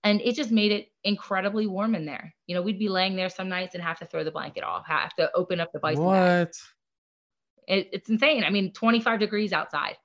And 0.04 0.20
it 0.20 0.36
just 0.36 0.52
made 0.52 0.72
it 0.72 0.88
incredibly 1.04 1.66
warm 1.66 1.94
in 1.94 2.04
there. 2.04 2.34
You 2.46 2.54
know 2.54 2.62
we'd 2.62 2.78
be 2.78 2.88
laying 2.88 3.16
there 3.16 3.28
some 3.28 3.48
nights 3.48 3.74
and 3.74 3.82
have 3.82 3.98
to 4.00 4.06
throw 4.06 4.24
the 4.24 4.30
blanket 4.30 4.64
off 4.64 4.86
have 4.86 5.14
to 5.14 5.30
open 5.34 5.60
up 5.60 5.72
the 5.72 5.78
bison 5.78 6.04
what? 6.04 6.56
It, 7.66 7.90
it's 7.92 8.08
insane. 8.08 8.44
I 8.44 8.50
mean 8.50 8.72
25 8.72 9.20
degrees 9.20 9.52
outside. 9.52 9.96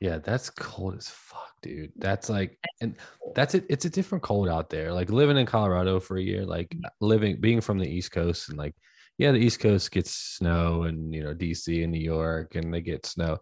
Yeah 0.00 0.18
that's 0.18 0.48
cold 0.48 0.96
as 0.96 1.08
fuck 1.10 1.47
dude. 1.62 1.92
That's 1.96 2.28
like, 2.28 2.58
and 2.80 2.96
that's 3.34 3.54
it. 3.54 3.66
It's 3.68 3.84
a 3.84 3.90
different 3.90 4.22
cold 4.22 4.48
out 4.48 4.70
there. 4.70 4.92
Like 4.92 5.10
living 5.10 5.36
in 5.36 5.46
Colorado 5.46 6.00
for 6.00 6.16
a 6.16 6.22
year, 6.22 6.44
like 6.44 6.70
mm-hmm. 6.70 6.86
living, 7.00 7.40
being 7.40 7.60
from 7.60 7.78
the 7.78 7.88
East 7.88 8.12
Coast, 8.12 8.48
and 8.48 8.58
like, 8.58 8.74
yeah, 9.18 9.32
the 9.32 9.38
East 9.38 9.60
Coast 9.60 9.90
gets 9.90 10.12
snow, 10.12 10.84
and 10.84 11.14
you 11.14 11.22
know, 11.22 11.34
DC 11.34 11.82
and 11.82 11.92
New 11.92 12.00
York, 12.00 12.54
and 12.54 12.72
they 12.72 12.80
get 12.80 13.06
snow, 13.06 13.38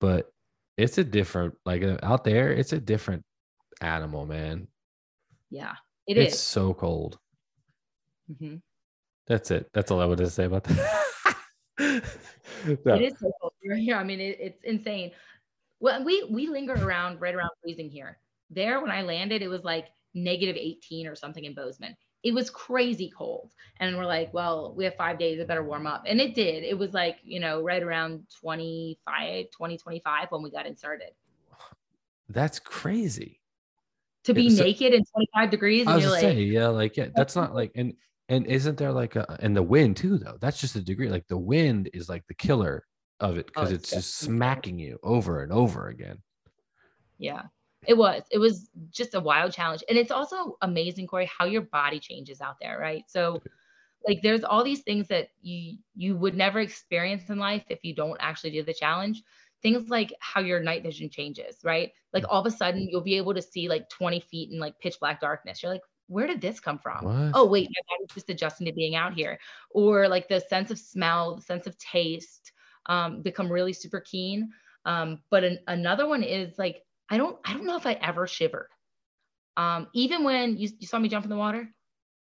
but 0.00 0.32
it's 0.76 0.98
a 0.98 1.04
different, 1.04 1.54
like 1.66 1.82
uh, 1.82 1.98
out 2.02 2.24
there, 2.24 2.52
it's 2.52 2.72
a 2.72 2.80
different 2.80 3.24
animal, 3.80 4.26
man. 4.26 4.68
Yeah, 5.50 5.74
it 6.06 6.16
it's 6.16 6.34
is. 6.34 6.40
so 6.40 6.72
cold. 6.72 7.18
Mm-hmm. 8.30 8.56
That's 9.26 9.50
it. 9.50 9.68
That's 9.74 9.90
all 9.90 10.00
I 10.00 10.06
wanted 10.06 10.24
to 10.24 10.30
say 10.30 10.44
about 10.44 10.64
that. 10.64 11.04
so. 11.78 12.00
It 12.66 13.02
is 13.02 13.18
so 13.20 13.30
cold 13.40 13.52
here. 13.62 13.96
I 13.96 14.02
mean, 14.02 14.20
it, 14.20 14.36
it's 14.40 14.64
insane. 14.64 15.12
Well, 15.80 16.04
we 16.04 16.26
we 16.30 16.48
linger 16.48 16.74
around 16.74 17.20
right 17.20 17.34
around 17.34 17.50
freezing 17.62 17.90
here. 17.90 18.18
There, 18.50 18.80
when 18.80 18.90
I 18.90 19.02
landed, 19.02 19.42
it 19.42 19.48
was 19.48 19.64
like 19.64 19.88
negative 20.14 20.56
18 20.56 21.06
or 21.06 21.14
something 21.14 21.44
in 21.44 21.54
Bozeman. 21.54 21.96
It 22.24 22.34
was 22.34 22.50
crazy 22.50 23.12
cold. 23.16 23.52
And 23.78 23.96
we're 23.96 24.06
like, 24.06 24.34
well, 24.34 24.74
we 24.76 24.84
have 24.84 24.96
five 24.96 25.18
days, 25.18 25.38
it 25.38 25.46
better 25.46 25.62
warm 25.62 25.86
up. 25.86 26.04
And 26.06 26.20
it 26.20 26.34
did. 26.34 26.64
It 26.64 26.76
was 26.76 26.92
like, 26.92 27.18
you 27.22 27.38
know, 27.38 27.62
right 27.62 27.82
around 27.82 28.26
25, 28.40 29.50
20, 29.50 29.78
25 29.78 30.26
when 30.30 30.42
we 30.42 30.50
got 30.50 30.66
inserted. 30.66 31.10
That's 32.28 32.58
crazy. 32.58 33.40
To 34.24 34.34
be 34.34 34.50
so, 34.50 34.64
naked 34.64 34.92
in 34.92 35.04
25 35.04 35.50
degrees. 35.50 35.86
I 35.86 35.94
was 35.94 36.04
you're 36.04 36.18
say, 36.18 36.34
like, 36.34 36.46
yeah, 36.46 36.66
like, 36.68 36.96
yeah, 36.96 37.08
that's 37.14 37.36
not 37.36 37.54
like, 37.54 37.70
and, 37.76 37.94
and 38.28 38.46
isn't 38.46 38.76
there 38.76 38.92
like 38.92 39.16
a, 39.16 39.38
and 39.40 39.56
the 39.56 39.62
wind 39.62 39.96
too, 39.96 40.18
though? 40.18 40.36
That's 40.40 40.60
just 40.60 40.76
a 40.76 40.82
degree. 40.82 41.08
Like 41.08 41.28
the 41.28 41.38
wind 41.38 41.88
is 41.94 42.08
like 42.08 42.26
the 42.26 42.34
killer 42.34 42.84
of 43.20 43.38
it 43.38 43.46
because 43.46 43.70
oh, 43.70 43.74
it's, 43.74 43.92
it's 43.92 44.02
just 44.02 44.16
smacking 44.18 44.78
you 44.78 44.98
over 45.02 45.42
and 45.42 45.52
over 45.52 45.88
again. 45.88 46.18
Yeah, 47.18 47.42
it 47.86 47.94
was. 47.94 48.22
It 48.30 48.38
was 48.38 48.70
just 48.90 49.14
a 49.14 49.20
wild 49.20 49.52
challenge. 49.52 49.82
And 49.88 49.98
it's 49.98 50.10
also 50.10 50.56
amazing, 50.62 51.06
Corey, 51.06 51.30
how 51.36 51.46
your 51.46 51.62
body 51.62 51.98
changes 51.98 52.40
out 52.40 52.56
there, 52.60 52.78
right? 52.78 53.04
So 53.08 53.42
like 54.06 54.22
there's 54.22 54.44
all 54.44 54.64
these 54.64 54.82
things 54.82 55.08
that 55.08 55.28
you 55.42 55.78
you 55.94 56.16
would 56.16 56.36
never 56.36 56.60
experience 56.60 57.28
in 57.28 57.38
life 57.38 57.64
if 57.68 57.80
you 57.82 57.94
don't 57.94 58.16
actually 58.20 58.50
do 58.50 58.62
the 58.62 58.74
challenge. 58.74 59.22
Things 59.60 59.88
like 59.88 60.12
how 60.20 60.40
your 60.40 60.60
night 60.60 60.84
vision 60.84 61.10
changes, 61.10 61.56
right? 61.64 61.90
Like 62.12 62.24
all 62.28 62.40
of 62.40 62.46
a 62.46 62.56
sudden 62.56 62.88
you'll 62.88 63.00
be 63.00 63.16
able 63.16 63.34
to 63.34 63.42
see 63.42 63.68
like 63.68 63.88
20 63.90 64.20
feet 64.20 64.52
in 64.52 64.60
like 64.60 64.78
pitch 64.78 65.00
black 65.00 65.20
darkness. 65.20 65.62
You're 65.62 65.72
like, 65.72 65.82
where 66.06 66.26
did 66.26 66.40
this 66.40 66.60
come 66.60 66.78
from? 66.78 67.04
What? 67.04 67.32
Oh, 67.34 67.46
wait, 67.46 67.68
my 67.68 67.96
body's 67.96 68.14
just 68.14 68.30
adjusting 68.30 68.66
to 68.66 68.72
being 68.72 68.94
out 68.94 69.14
here. 69.14 69.38
Or 69.70 70.08
like 70.08 70.28
the 70.28 70.40
sense 70.40 70.70
of 70.70 70.78
smell, 70.78 71.36
the 71.36 71.42
sense 71.42 71.66
of 71.66 71.76
taste, 71.78 72.52
um, 72.88 73.22
become 73.22 73.50
really 73.50 73.72
super 73.72 74.00
keen. 74.00 74.50
Um, 74.84 75.20
but 75.30 75.44
an, 75.44 75.58
another 75.66 76.08
one 76.08 76.22
is 76.22 76.58
like, 76.58 76.82
I 77.10 77.16
don't, 77.16 77.38
I 77.44 77.52
don't 77.52 77.66
know 77.66 77.76
if 77.76 77.86
I 77.86 77.94
ever 77.94 78.26
shivered. 78.26 78.68
Um, 79.56 79.88
even 79.92 80.24
when 80.24 80.56
you, 80.56 80.68
you 80.78 80.86
saw 80.86 80.98
me 80.98 81.08
jump 81.08 81.24
in 81.24 81.30
the 81.30 81.36
water. 81.36 81.68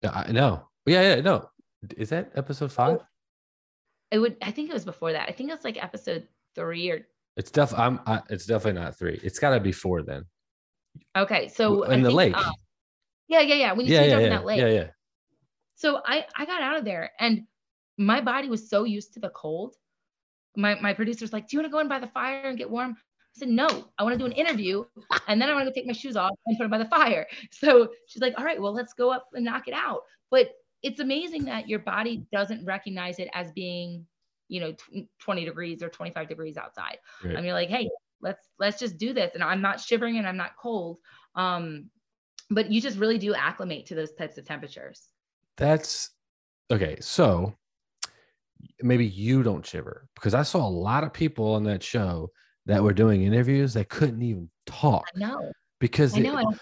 Yeah, 0.02 0.12
I 0.12 0.32
know. 0.32 0.68
Yeah, 0.86 1.16
yeah, 1.16 1.22
no. 1.22 1.50
Is 1.98 2.10
that 2.10 2.32
episode 2.36 2.72
five? 2.72 3.00
Oh, 3.02 3.06
it 4.12 4.20
would, 4.20 4.38
I 4.42 4.52
think 4.52 4.70
it 4.70 4.74
was 4.74 4.86
before 4.86 5.14
that. 5.14 5.28
I 5.28 5.32
think 5.32 5.50
it 5.50 5.56
was 5.56 5.64
like 5.64 5.82
episode 5.84 6.28
three 6.56 6.90
or. 6.92 7.08
It's 7.36 7.50
def. 7.50 7.74
I'm. 7.74 8.00
I, 8.06 8.22
it's 8.30 8.46
definitely 8.46 8.80
not 8.80 8.98
three. 8.98 9.20
It's 9.24 9.40
got 9.40 9.56
to 9.56 9.60
be 9.60 9.72
four 9.72 10.04
then. 10.04 10.26
Okay, 11.18 11.48
so 11.48 11.82
in 11.84 11.92
I 11.92 12.04
the 12.04 12.10
think, 12.10 12.16
lake. 12.16 12.38
um, 12.38 12.54
yeah, 13.28 13.40
yeah, 13.40 13.56
yeah. 13.56 13.74
When 13.74 13.88
you 13.88 13.94
yeah, 13.94 14.02
see 14.02 14.06
yeah, 14.06 14.12
jump 14.12 14.22
yeah, 14.22 14.28
in 14.28 14.34
that 14.34 14.46
lake. 14.46 14.60
yeah, 14.60 14.68
yeah. 14.68 14.88
So 15.74 16.00
I 16.06 16.28
I 16.36 16.46
got 16.46 16.62
out 16.62 16.78
of 16.78 16.86
there 16.86 17.12
and 17.20 17.48
my 17.98 18.22
body 18.22 18.50
was 18.50 18.70
so 18.70 18.84
used 18.84 19.14
to 19.16 19.20
the 19.20 19.30
cold. 19.30 19.76
My 20.56 20.76
my 20.80 20.94
producer's 20.94 21.34
like, 21.34 21.48
"Do 21.48 21.58
you 21.58 21.62
want 21.62 21.72
to 21.72 21.72
go 21.72 21.80
in 21.80 21.88
by 21.88 22.00
the 22.00 22.08
fire 22.08 22.44
and 22.46 22.58
get 22.58 22.70
warm?" 22.70 22.96
I 22.98 23.40
said, 23.40 23.50
"No, 23.50 23.68
I 23.98 24.04
want 24.04 24.14
to 24.14 24.20
do 24.20 24.26
an 24.26 24.32
interview 24.32 24.84
and 25.28 25.42
then 25.42 25.50
I 25.50 25.54
want 25.54 25.66
to 25.66 25.72
go 25.72 25.74
take 25.74 25.88
my 25.88 25.94
shoes 25.94 26.16
off 26.16 26.32
and 26.46 26.58
put 26.58 26.64
them 26.64 26.72
by 26.72 26.78
the 26.78 26.86
fire." 26.86 27.28
So 27.52 27.90
she's 28.08 28.22
like, 28.22 28.36
"All 28.38 28.46
right, 28.46 28.62
well, 28.62 28.74
let's 28.74 28.94
go 28.94 29.12
up 29.12 29.28
and 29.34 29.46
knock 29.46 29.68
it 29.68 29.74
out." 29.74 30.02
But 30.30 30.50
it's 30.84 31.00
amazing 31.00 31.46
that 31.46 31.68
your 31.68 31.80
body 31.80 32.26
doesn't 32.32 32.66
recognize 32.66 33.18
it 33.18 33.30
as 33.34 33.52
being, 33.54 34.06
you 34.50 34.60
know, 34.60 34.74
tw- 34.74 35.08
20 35.20 35.46
degrees 35.46 35.82
or 35.82 35.90
25 35.90 36.28
degrees 36.28 36.58
outside. 36.58 36.98
Right. 37.24 37.38
I 37.38 37.42
mean, 37.42 37.54
like, 37.54 37.70
hey, 37.70 37.90
let's 38.22 38.48
let's 38.60 38.80
just 38.80 38.98
do 38.98 39.14
this. 39.14 39.32
And 39.34 39.44
I'm 39.44 39.62
not 39.62 39.80
shivering 39.80 40.18
and 40.18 40.28
I'm 40.28 40.38
not 40.38 40.58
cold. 40.62 40.98
Um, 41.36 41.90
but 42.50 42.72
you 42.72 42.82
just 42.82 42.98
really 42.98 43.18
do 43.18 43.34
acclimate 43.34 43.86
to 43.88 43.96
those 43.96 44.12
types 44.14 44.38
of 44.38 44.46
temperatures. 44.46 45.10
That's 45.58 46.12
okay. 46.72 46.98
So 47.00 47.56
maybe 48.84 49.06
you 49.06 49.44
don't 49.44 49.66
shiver 49.66 50.08
because 50.16 50.34
I 50.34 50.44
saw 50.44 50.68
a 50.68 50.70
lot 50.70 51.04
of 51.04 51.14
people 51.14 51.54
on 51.54 51.64
that 51.64 51.82
show 51.82 52.30
that 52.66 52.84
were 52.84 52.94
doing 52.94 53.24
interviews 53.24 53.74
that 53.74 53.90
couldn't 53.90 54.22
even 54.22 54.50
talk 54.66 55.06
I 55.16 55.20
know. 55.20 55.52
because 55.80 56.16
I 56.16 56.20
know. 56.20 56.38
they- 56.38 56.58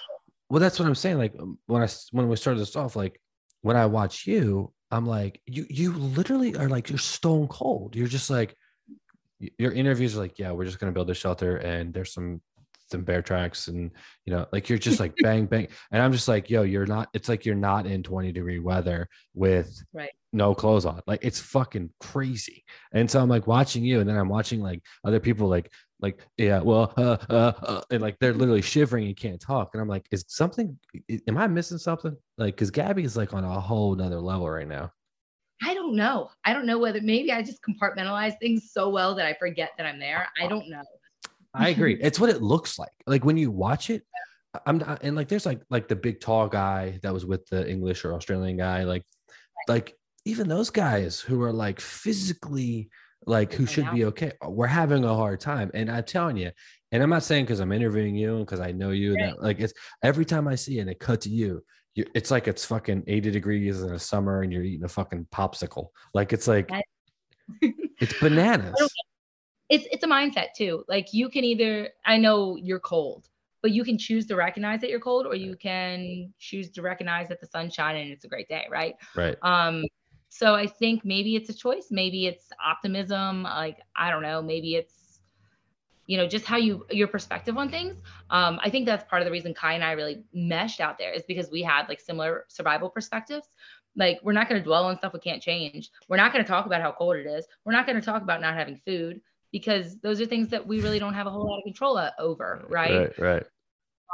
well 0.49 0.59
that's 0.59 0.79
what 0.79 0.85
i'm 0.87 0.95
saying 0.95 1.17
like 1.17 1.33
um, 1.39 1.57
when 1.67 1.81
I 1.81 1.87
when 2.11 2.27
we 2.27 2.35
started 2.35 2.59
this 2.59 2.75
off 2.75 2.95
like 2.97 3.21
when 3.61 3.77
i 3.77 3.85
watch 3.85 4.27
you 4.27 4.73
i'm 4.89 5.05
like 5.05 5.41
you 5.45 5.65
you 5.69 5.93
literally 5.93 6.55
are 6.57 6.67
like 6.67 6.89
you're 6.89 6.97
stone 6.99 7.47
cold 7.47 7.95
you're 7.95 8.07
just 8.07 8.29
like 8.29 8.55
your 9.57 9.71
interviews 9.71 10.15
are 10.15 10.19
like 10.19 10.37
yeah 10.39 10.51
we're 10.51 10.65
just 10.65 10.79
going 10.79 10.91
to 10.91 10.93
build 10.93 11.09
a 11.09 11.13
shelter 11.13 11.55
and 11.57 11.93
there's 11.93 12.13
some 12.13 12.41
some 12.91 13.01
bear 13.03 13.21
tracks 13.21 13.67
and 13.67 13.91
you 14.25 14.33
know 14.33 14.45
like 14.51 14.69
you're 14.69 14.77
just 14.77 14.99
like 14.99 15.13
bang 15.23 15.45
bang 15.45 15.67
and 15.91 16.01
i'm 16.01 16.11
just 16.11 16.27
like 16.27 16.49
yo 16.49 16.63
you're 16.63 16.85
not 16.85 17.07
it's 17.13 17.29
like 17.29 17.45
you're 17.45 17.55
not 17.55 17.85
in 17.85 18.03
20 18.03 18.31
degree 18.31 18.59
weather 18.59 19.07
with 19.33 19.81
Right. 19.93 20.11
no 20.33 20.53
clothes 20.53 20.85
on 20.85 21.01
like 21.07 21.23
it's 21.23 21.39
fucking 21.39 21.89
crazy 21.99 22.63
and 22.93 23.09
so 23.09 23.19
i'm 23.21 23.29
like 23.29 23.47
watching 23.47 23.83
you 23.83 23.99
and 24.01 24.09
then 24.09 24.17
i'm 24.17 24.29
watching 24.29 24.61
like 24.61 24.81
other 25.05 25.19
people 25.19 25.47
like 25.47 25.71
like 26.01 26.19
yeah 26.37 26.59
well 26.61 26.93
uh, 26.97 27.17
uh, 27.29 27.53
uh 27.63 27.81
and 27.91 28.01
like 28.01 28.17
they're 28.19 28.33
literally 28.33 28.61
shivering 28.61 29.07
and 29.07 29.15
can't 29.17 29.39
talk 29.39 29.69
and 29.73 29.81
i'm 29.81 29.87
like 29.87 30.05
is 30.11 30.25
something 30.27 30.77
am 31.27 31.37
i 31.37 31.47
missing 31.47 31.77
something 31.77 32.15
like 32.37 32.55
because 32.55 32.71
gabby 32.71 33.03
is 33.03 33.15
like 33.15 33.33
on 33.33 33.43
a 33.43 33.59
whole 33.59 33.95
nother 33.95 34.19
level 34.19 34.49
right 34.49 34.67
now 34.67 34.91
I 35.63 35.75
don't 35.75 35.95
know. 35.95 36.31
I 36.43 36.53
don't 36.53 36.65
know 36.65 36.79
whether 36.79 37.01
maybe 37.01 37.31
I 37.31 37.43
just 37.43 37.59
compartmentalize 37.61 38.33
things 38.39 38.71
so 38.73 38.89
well 38.89 39.13
that 39.13 39.27
I 39.27 39.35
forget 39.35 39.69
that 39.77 39.85
I'm 39.85 39.99
there. 39.99 40.27
I 40.41 40.47
don't 40.47 40.67
know. 40.67 40.81
I 41.53 41.69
agree. 41.69 41.97
It's 42.01 42.19
what 42.19 42.29
it 42.29 42.41
looks 42.41 42.79
like. 42.79 42.91
Like 43.07 43.25
when 43.25 43.37
you 43.37 43.51
watch 43.51 43.89
it 43.89 44.03
i'm 44.65 44.79
not 44.79 45.01
and 45.03 45.15
like 45.15 45.27
there's 45.27 45.45
like 45.45 45.61
like 45.69 45.87
the 45.87 45.95
big 45.95 46.19
tall 46.19 46.47
guy 46.47 46.99
that 47.03 47.13
was 47.13 47.25
with 47.25 47.45
the 47.47 47.69
english 47.69 48.03
or 48.03 48.13
australian 48.13 48.57
guy 48.57 48.83
like 48.83 49.03
like 49.69 49.95
even 50.25 50.47
those 50.47 50.69
guys 50.69 51.19
who 51.19 51.41
are 51.41 51.53
like 51.53 51.79
physically 51.79 52.89
like 53.25 53.53
who 53.53 53.65
should 53.65 53.89
be 53.91 54.05
okay 54.05 54.31
we're 54.45 54.67
having 54.67 55.03
a 55.03 55.15
hard 55.15 55.39
time. 55.39 55.71
And 55.73 55.89
i'm 55.89 56.03
telling 56.03 56.37
you 56.37 56.51
and 56.91 57.01
i'm 57.01 57.09
not 57.09 57.23
saying 57.23 57.45
because 57.45 57.59
i'm 57.59 57.71
interviewing 57.71 58.15
you 58.15 58.37
and 58.37 58.45
because 58.45 58.59
i 58.59 58.71
know 58.71 58.91
you 58.91 59.15
Right. 59.15 59.29
that 59.29 59.41
like 59.41 59.59
it's 59.59 59.73
every 60.03 60.25
time 60.25 60.47
i 60.47 60.55
see 60.55 60.79
it 60.79 60.81
and 60.81 60.89
it 60.89 60.99
cut 60.99 61.21
to 61.21 61.29
you 61.29 61.63
you, 61.95 62.05
it's 62.15 62.31
like 62.31 62.47
it's 62.47 62.65
fucking 62.65 63.03
80 63.07 63.31
degrees 63.31 63.81
in 63.81 63.89
the 63.89 63.99
summer 63.99 64.41
and 64.41 64.51
you're 64.51 64.63
eating 64.63 64.85
a 64.85 64.89
fucking 64.89 65.27
popsicle. 65.31 65.87
Like 66.13 66.31
it's 66.31 66.47
like 66.47 66.71
it's 67.61 68.13
bananas 68.19 68.73
It's 69.71 69.87
it's 69.89 70.03
a 70.03 70.07
mindset 70.07 70.53
too. 70.53 70.83
Like 70.89 71.13
you 71.13 71.29
can 71.29 71.45
either 71.45 71.89
I 72.05 72.17
know 72.17 72.57
you're 72.57 72.79
cold, 72.79 73.29
but 73.61 73.71
you 73.71 73.85
can 73.85 73.97
choose 73.97 74.25
to 74.27 74.35
recognize 74.35 74.81
that 74.81 74.89
you're 74.89 74.99
cold, 74.99 75.25
or 75.25 75.33
you 75.33 75.55
can 75.55 76.33
choose 76.39 76.69
to 76.71 76.81
recognize 76.81 77.29
that 77.29 77.39
the 77.39 77.47
sun's 77.47 77.73
shining 77.73 78.03
and 78.03 78.11
it's 78.11 78.25
a 78.25 78.27
great 78.27 78.49
day, 78.49 78.65
right? 78.69 78.95
right 79.15 79.37
Um, 79.41 79.85
so 80.27 80.55
I 80.55 80.67
think 80.67 81.05
maybe 81.05 81.37
it's 81.37 81.49
a 81.49 81.53
choice. 81.53 81.87
Maybe 81.89 82.27
it's 82.27 82.49
optimism. 82.63 83.43
Like 83.43 83.79
I 83.95 84.11
don't 84.11 84.23
know. 84.23 84.41
Maybe 84.41 84.75
it's 84.75 85.21
you 86.05 86.17
know 86.17 86.27
just 86.27 86.45
how 86.45 86.57
you 86.57 86.85
your 86.91 87.07
perspective 87.07 87.57
on 87.57 87.69
things. 87.69 87.95
Um, 88.29 88.59
I 88.61 88.69
think 88.69 88.85
that's 88.85 89.09
part 89.09 89.21
of 89.21 89.25
the 89.25 89.31
reason 89.31 89.53
Kai 89.53 89.73
and 89.73 89.85
I 89.85 89.93
really 89.93 90.21
meshed 90.33 90.81
out 90.81 90.97
there 90.97 91.13
is 91.13 91.23
because 91.29 91.49
we 91.49 91.61
had 91.61 91.87
like 91.87 92.01
similar 92.01 92.43
survival 92.49 92.89
perspectives. 92.89 93.47
Like 93.95 94.19
we're 94.21 94.33
not 94.33 94.49
going 94.49 94.59
to 94.59 94.65
dwell 94.65 94.85
on 94.85 94.97
stuff 94.97 95.13
we 95.13 95.19
can't 95.19 95.41
change. 95.41 95.91
We're 96.09 96.17
not 96.17 96.33
going 96.33 96.43
to 96.43 96.49
talk 96.49 96.65
about 96.65 96.81
how 96.81 96.91
cold 96.91 97.15
it 97.15 97.25
is. 97.25 97.45
We're 97.63 97.73
not 97.73 97.85
going 97.85 97.99
to 97.99 98.05
talk 98.05 98.21
about 98.21 98.41
not 98.41 98.55
having 98.55 98.81
food 98.85 99.21
because 99.51 99.97
those 99.99 100.21
are 100.21 100.25
things 100.25 100.49
that 100.49 100.65
we 100.65 100.81
really 100.81 100.99
don't 100.99 101.13
have 101.13 101.27
a 101.27 101.29
whole 101.29 101.47
lot 101.49 101.57
of 101.57 101.63
control 101.63 101.99
over, 102.19 102.63
right? 102.69 102.91
right 102.91 103.19
right 103.19 103.43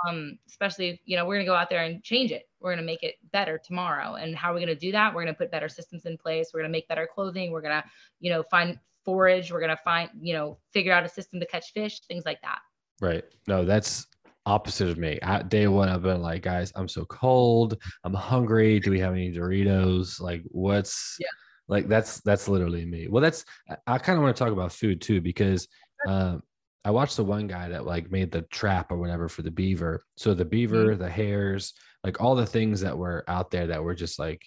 um, 0.08 0.38
especially 0.48 0.90
if, 0.90 1.00
you 1.06 1.18
know 1.18 1.26
we're 1.26 1.36
going 1.36 1.46
to 1.46 1.50
go 1.50 1.56
out 1.56 1.70
there 1.70 1.84
and 1.84 2.04
change 2.04 2.32
it 2.32 2.44
we're 2.60 2.70
going 2.70 2.78
to 2.78 2.86
make 2.86 3.02
it 3.02 3.16
better 3.32 3.58
tomorrow 3.58 4.14
and 4.14 4.36
how 4.36 4.52
are 4.52 4.54
we 4.54 4.60
going 4.60 4.68
to 4.68 4.80
do 4.80 4.92
that 4.92 5.14
we're 5.14 5.24
going 5.24 5.34
to 5.34 5.38
put 5.38 5.50
better 5.50 5.68
systems 5.68 6.06
in 6.06 6.18
place 6.18 6.52
we're 6.54 6.60
going 6.60 6.70
to 6.70 6.72
make 6.72 6.88
better 6.88 7.08
clothing 7.12 7.52
we're 7.52 7.62
going 7.62 7.74
to 7.74 7.84
you 8.20 8.30
know 8.30 8.44
find 8.44 8.78
forage 9.04 9.52
we're 9.52 9.60
going 9.60 9.76
to 9.76 9.82
find 9.84 10.10
you 10.20 10.34
know 10.34 10.60
figure 10.72 10.94
out 10.94 11.04
a 11.04 11.10
system 11.10 11.40
to 11.40 11.48
catch 11.48 11.74
fish 11.74 12.02
things 12.02 12.24
like 12.26 12.40
that 12.42 12.60
Right. 13.02 13.24
No, 13.48 13.64
that's 13.64 14.08
opposite 14.46 14.90
of 14.90 14.98
me. 14.98 15.20
At 15.22 15.50
day 15.50 15.68
one, 15.68 15.90
I've 15.90 16.02
been 16.02 16.22
like, 16.22 16.42
guys, 16.42 16.72
I'm 16.76 16.88
so 16.88 17.06
cold. 17.06 17.78
I'm 18.04 18.14
hungry. 18.14 18.80
Do 18.80 18.92
we 18.92 19.00
have 19.00 19.14
any 19.14 19.32
Doritos? 19.32 20.20
Like, 20.20 20.44
what's 20.48 21.18
Yeah. 21.20 21.28
Like 21.68 21.88
that's 21.88 22.22
that's 22.22 22.48
literally 22.48 22.86
me. 22.86 23.08
Well, 23.08 23.22
that's 23.22 23.46
I, 23.86 23.98
kind 23.98 24.18
of 24.18 24.24
want 24.24 24.36
to 24.36 24.44
talk 24.44 24.54
about 24.54 24.72
food 24.72 25.02
too 25.02 25.22
because 25.22 25.68
um 26.08 26.42
I 26.86 26.92
watched 26.92 27.18
the 27.18 27.26
one 27.26 27.48
guy 27.48 27.70
that 27.70 27.86
like 27.86 28.12
made 28.12 28.32
the 28.32 28.44
trap 28.44 28.92
or 28.92 28.98
whatever 28.98 29.28
for 29.28 29.42
the 29.42 29.52
beaver. 29.52 30.06
So 30.16 30.34
the 30.34 30.46
beaver, 30.46 30.96
the 30.96 31.10
hares, 31.10 31.74
like 32.04 32.22
all 32.22 32.36
the 32.36 32.46
things 32.46 32.80
that 32.82 32.98
were 32.98 33.26
out 33.28 33.52
there 33.52 33.68
that 33.68 33.84
were 33.84 33.96
just 33.96 34.18
like, 34.18 34.42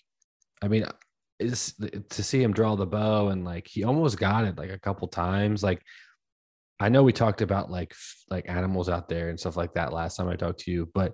I 0.63 0.69
mean, 0.69 0.87
is 1.39 1.75
to 2.09 2.23
see 2.23 2.43
him 2.43 2.55
draw 2.55 2.77
the 2.77 2.87
bow 2.87 3.29
and 3.29 3.45
like 3.45 3.67
he 3.69 3.85
almost 3.85 4.19
got 4.19 4.45
it 4.45 4.57
like 4.57 4.71
a 4.71 4.79
couple 4.79 5.07
times. 5.09 5.63
Like 5.63 5.83
I 6.79 6.89
know 6.89 7.03
we 7.03 7.13
talked 7.13 7.43
about 7.43 7.71
like 7.71 7.95
like 8.31 8.49
animals 8.49 8.89
out 8.89 9.09
there 9.09 9.29
and 9.29 9.39
stuff 9.39 9.59
like 9.59 9.75
that 9.75 9.93
last 9.93 10.17
time 10.17 10.29
I 10.29 10.37
talked 10.37 10.61
to 10.61 10.71
you, 10.71 10.89
but 10.95 11.13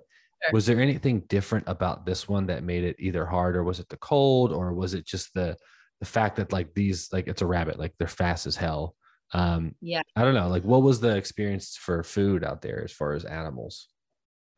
was 0.53 0.65
there 0.65 0.79
anything 0.79 1.21
different 1.27 1.65
about 1.67 2.05
this 2.05 2.29
one 2.29 2.45
that 2.47 2.63
made 2.63 2.83
it 2.83 2.95
either 2.99 3.25
hard 3.25 3.57
or 3.57 3.63
was 3.63 3.79
it 3.79 3.89
the 3.89 3.97
cold 3.97 4.53
or 4.53 4.73
was 4.73 4.93
it 4.93 5.05
just 5.05 5.33
the 5.33 5.57
the 5.99 6.05
fact 6.05 6.35
that 6.37 6.51
like 6.51 6.73
these 6.73 7.11
like 7.11 7.27
it's 7.27 7.41
a 7.41 7.45
rabbit 7.47 7.79
like 7.79 7.93
they're 7.97 8.07
fast 8.07 8.45
as 8.45 8.55
hell 8.55 8.95
um 9.33 9.75
Yeah. 9.81 10.01
i 10.15 10.23
don't 10.23 10.33
know 10.33 10.47
like 10.47 10.63
what 10.63 10.83
was 10.83 10.99
the 10.99 11.15
experience 11.15 11.75
for 11.75 12.03
food 12.03 12.43
out 12.43 12.61
there 12.61 12.83
as 12.83 12.91
far 12.91 13.13
as 13.13 13.25
animals 13.25 13.87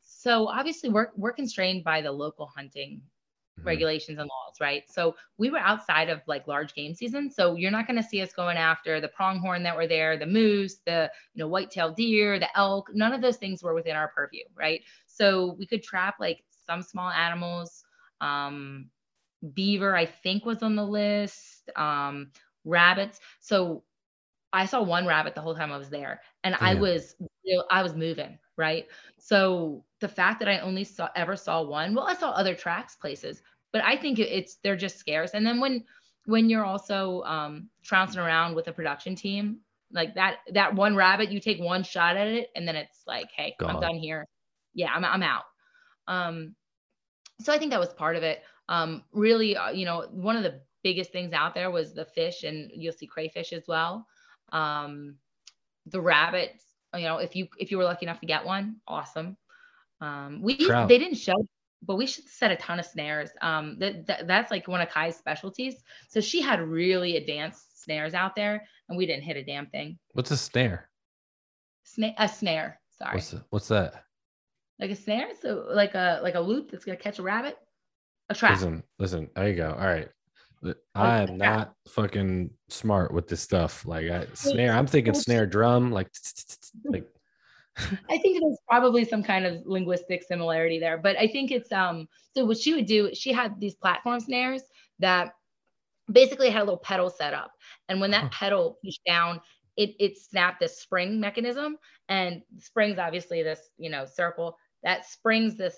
so 0.02 0.48
obviously 0.48 0.90
we're, 0.90 1.10
we're 1.16 1.32
constrained 1.34 1.84
by 1.84 2.02
the 2.02 2.12
local 2.12 2.48
hunting 2.56 3.02
Mhm. 3.60 3.66
regulations 3.66 4.20
and 4.20 4.30
laws, 4.30 4.56
right? 4.62 4.84
So 4.90 5.16
we 5.38 5.50
were 5.50 5.60
outside 5.60 6.10
of 6.10 6.22
like 6.28 6.48
large 6.48 6.74
game 6.74 6.94
season. 6.94 7.30
So 7.30 7.56
you're 7.56 7.72
not 7.72 7.88
going 7.88 8.02
to 8.02 8.08
see 8.08 8.22
us 8.22 8.32
going 8.32 8.58
after 8.58 9.02
the 9.02 9.10
pronghorn 9.10 9.64
that 9.64 9.76
were 9.76 9.88
there, 9.88 10.18
the 10.18 10.26
moose, 10.26 10.78
the 10.86 11.12
you 11.34 11.42
know 11.44 11.48
white-tailed 11.48 11.96
deer, 11.96 12.40
the 12.40 12.58
elk. 12.58 12.90
None 12.94 13.14
of 13.14 13.22
those 13.22 13.38
things 13.38 13.62
were 13.62 13.74
within 13.74 13.96
our 13.96 14.10
purview, 14.10 14.44
right? 14.56 14.82
So 15.08 15.56
we 15.60 15.66
could 15.66 15.84
trap 15.84 16.16
like 16.20 16.44
some 16.66 16.82
small 16.82 17.10
animals. 17.10 17.84
Um, 18.22 18.90
beaver, 19.54 19.96
I 19.96 20.06
think, 20.06 20.46
was 20.46 20.64
on 20.64 20.76
the 20.76 20.86
list. 20.86 21.70
Um, 21.76 22.32
rabbits. 22.66 23.20
So 23.40 23.84
I 24.52 24.66
saw 24.66 24.82
one 24.82 25.06
rabbit 25.06 25.36
the 25.36 25.42
whole 25.42 25.56
time 25.56 25.72
I 25.72 25.78
was 25.78 25.90
there, 25.90 26.22
and 26.44 26.56
I 26.60 26.76
was 26.76 27.16
I 27.70 27.84
was 27.84 27.96
moving, 27.96 28.38
right? 28.58 28.88
So 29.18 29.84
the 30.00 30.08
fact 30.08 30.40
that 30.40 30.48
I 30.48 30.60
only 30.60 30.84
saw 30.84 31.10
ever 31.16 31.36
saw 31.36 31.62
one, 31.62 31.94
well, 31.94 32.08
I 32.08 32.16
saw 32.16 32.32
other 32.32 32.56
tracks 32.56 32.96
places, 32.96 33.42
but 33.72 33.84
I 33.84 33.96
think 33.96 34.20
it's 34.20 34.56
they're 34.64 34.76
just 34.76 34.98
scarce. 34.98 35.32
And 35.34 35.46
then 35.46 35.60
when 35.60 35.84
when 36.26 36.50
you're 36.50 36.66
also 36.66 37.22
um, 37.24 37.70
trouncing 37.84 38.20
around 38.20 38.56
with 38.56 38.68
a 38.68 38.74
production 38.74 39.16
team 39.16 39.60
like 39.92 40.14
that, 40.16 40.38
that 40.54 40.76
one 40.76 40.96
rabbit, 40.96 41.32
you 41.32 41.40
take 41.40 41.60
one 41.60 41.84
shot 41.84 42.18
at 42.18 42.28
it, 42.28 42.50
and 42.56 42.68
then 42.68 42.76
it's 42.76 43.04
like, 43.06 43.30
hey, 43.36 43.56
I'm 43.62 43.80
done 43.80 43.96
here. 43.96 44.26
Yeah, 44.74 44.92
I'm 44.94 45.06
I'm 45.06 45.24
out. 45.24 45.44
Um, 46.08 46.56
so 47.42 47.54
I 47.54 47.60
think 47.60 47.72
that 47.72 47.80
was 47.80 47.94
part 47.94 48.16
of 48.16 48.24
it. 48.24 48.42
Um, 48.70 49.04
really, 49.12 49.58
uh, 49.58 49.72
you 49.72 49.86
know, 49.86 50.08
one 50.12 50.38
of 50.38 50.44
the 50.44 50.62
biggest 50.84 51.12
things 51.12 51.34
out 51.34 51.54
there 51.54 51.72
was 51.72 51.94
the 51.94 52.06
fish, 52.06 52.44
and 52.44 52.72
you'll 52.74 52.94
see 52.94 53.08
crayfish 53.08 53.52
as 53.52 53.64
well. 53.68 54.08
Um, 54.54 55.16
the 55.88 56.00
rabbits, 56.00 56.64
you 56.96 57.04
know, 57.04 57.18
if 57.18 57.36
you 57.36 57.48
if 57.58 57.72
you 57.72 57.78
were 57.78 57.84
lucky 57.84 58.06
enough 58.06 58.22
to 58.22 58.26
get 58.26 58.46
one, 58.46 58.78
awesome. 58.88 59.36
Um, 60.00 60.42
we 60.42 60.56
Trout. 60.56 60.88
they 60.88 60.98
didn't 60.98 61.18
show 61.18 61.36
but 61.82 61.96
we 61.96 62.06
should 62.06 62.28
set 62.28 62.52
a 62.52 62.56
ton 62.58 62.80
of 62.80 62.86
snares. 62.86 63.30
Um, 63.42 63.78
that, 63.80 64.06
that 64.08 64.28
that's 64.28 64.52
like 64.52 64.68
one 64.68 64.82
of 64.82 64.90
Kai's 64.90 65.16
specialties. 65.16 65.76
So 66.10 66.20
she 66.20 66.42
had 66.42 66.62
really 66.62 67.18
advanced 67.18 67.84
snares 67.84 68.14
out 68.14 68.36
there, 68.36 68.68
and 68.88 68.98
we 68.98 69.06
didn't 69.06 69.24
hit 69.24 69.38
a 69.38 69.44
damn 69.44 69.68
thing. 69.68 69.98
What's 70.14 70.32
a 70.32 70.38
snare? 70.38 70.90
Snare, 71.84 72.14
a 72.18 72.28
snare. 72.28 72.80
Sorry. 72.98 73.16
What's, 73.16 73.32
the, 73.32 73.46
what's 73.50 73.68
that? 73.70 74.04
Like 74.80 74.92
a 74.92 74.96
snare, 74.96 75.30
so 75.42 75.68
like 75.70 75.96
a 75.96 76.20
like 76.24 76.36
a 76.36 76.40
loop 76.40 76.72
that's 76.72 76.86
gonna 76.86 76.98
catch 76.98 77.20
a 77.20 77.24
rabbit. 77.24 77.58
A 78.30 78.36
trap. 78.36 78.54
Listen, 78.54 78.84
listen. 79.00 79.30
There 79.36 79.50
you 79.50 79.56
go. 79.56 79.76
All 79.78 79.88
right. 79.88 80.10
I 80.94 81.22
am 81.22 81.38
not 81.38 81.74
fucking 81.88 82.50
smart 82.68 83.14
with 83.14 83.28
this 83.28 83.42
stuff. 83.42 83.86
Like 83.86 84.10
I, 84.10 84.28
snare, 84.34 84.74
I'm 84.74 84.88
thinking 84.88 85.14
snare 85.14 85.46
drum, 85.46 85.92
like 85.92 86.12
like 86.84 87.06
I 88.10 88.18
think 88.18 88.42
there's 88.42 88.58
probably 88.68 89.06
some 89.06 89.24
kind 89.24 89.46
of 89.46 89.66
linguistic 89.66 90.24
similarity 90.24 90.80
there, 90.80 90.98
but 90.98 91.18
I 91.18 91.28
think 91.28 91.52
it's 91.52 91.72
um. 91.72 92.08
So 92.36 92.46
what 92.46 92.58
she 92.58 92.74
would 92.74 92.86
do, 92.86 93.14
she 93.14 93.32
had 93.32 93.60
these 93.60 93.76
platform 93.76 94.20
snares 94.20 94.62
that 95.00 95.34
basically 96.12 96.50
had 96.50 96.62
a 96.62 96.66
little 96.66 96.78
pedal 96.78 97.10
set 97.10 97.34
up, 97.34 97.52
and 97.88 98.02
when 98.02 98.12
that 98.12 98.32
pedal 98.32 98.78
pushed 98.84 99.04
down, 99.06 99.40
it 99.78 99.96
it 100.00 100.18
snapped 100.18 100.60
this 100.60 100.80
spring 100.80 101.20
mechanism, 101.20 101.78
and 102.10 102.42
springs 102.58 103.00
obviously 103.00 103.44
this 103.44 103.70
you 103.78 103.90
know 103.90 104.06
circle 104.06 104.58
that 104.84 105.06
springs 105.06 105.56
this 105.56 105.76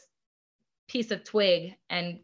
piece 0.87 1.11
of 1.11 1.23
twig 1.23 1.75
and 1.89 2.19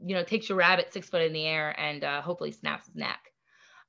you 0.00 0.14
know 0.14 0.22
takes 0.24 0.48
your 0.48 0.58
rabbit 0.58 0.92
six 0.92 1.08
foot 1.08 1.22
in 1.22 1.32
the 1.32 1.44
air 1.44 1.78
and 1.78 2.04
uh, 2.04 2.20
hopefully 2.20 2.52
snaps 2.52 2.86
his 2.86 2.96
neck. 2.96 3.20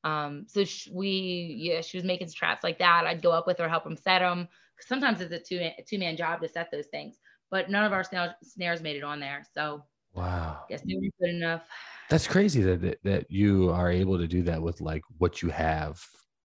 Um, 0.03 0.45
so 0.47 0.63
sh- 0.63 0.87
we, 0.93 1.55
yeah, 1.59 1.81
she 1.81 1.97
was 1.97 2.05
making 2.05 2.29
traps 2.31 2.63
like 2.63 2.79
that. 2.79 3.05
I'd 3.05 3.21
go 3.21 3.31
up 3.31 3.47
with 3.47 3.57
her, 3.57 3.67
help 3.67 3.85
him 3.85 3.97
set 3.97 4.19
them 4.19 4.47
sometimes 4.81 5.21
it's 5.21 5.31
a 5.31 5.39
two 5.39 5.59
a 5.59 5.83
two 5.87 5.99
man 5.99 6.15
job 6.15 6.41
to 6.41 6.47
set 6.47 6.71
those 6.71 6.87
things, 6.87 7.17
but 7.49 7.69
none 7.69 7.85
of 7.85 7.93
our 7.93 8.03
snares, 8.03 8.33
snares 8.43 8.81
made 8.81 8.95
it 8.95 9.03
on 9.03 9.19
there. 9.19 9.45
So 9.53 9.83
wow, 10.13 10.63
guess 10.69 10.81
they 10.81 10.95
were 10.95 11.09
good 11.19 11.35
enough. 11.35 11.63
That's 12.09 12.27
crazy 12.27 12.61
that, 12.63 12.81
that 12.81 12.99
that 13.03 13.31
you 13.31 13.69
are 13.71 13.91
able 13.91 14.17
to 14.17 14.27
do 14.27 14.43
that 14.43 14.61
with 14.61 14.81
like 14.81 15.03
what 15.17 15.41
you 15.41 15.49
have. 15.49 16.03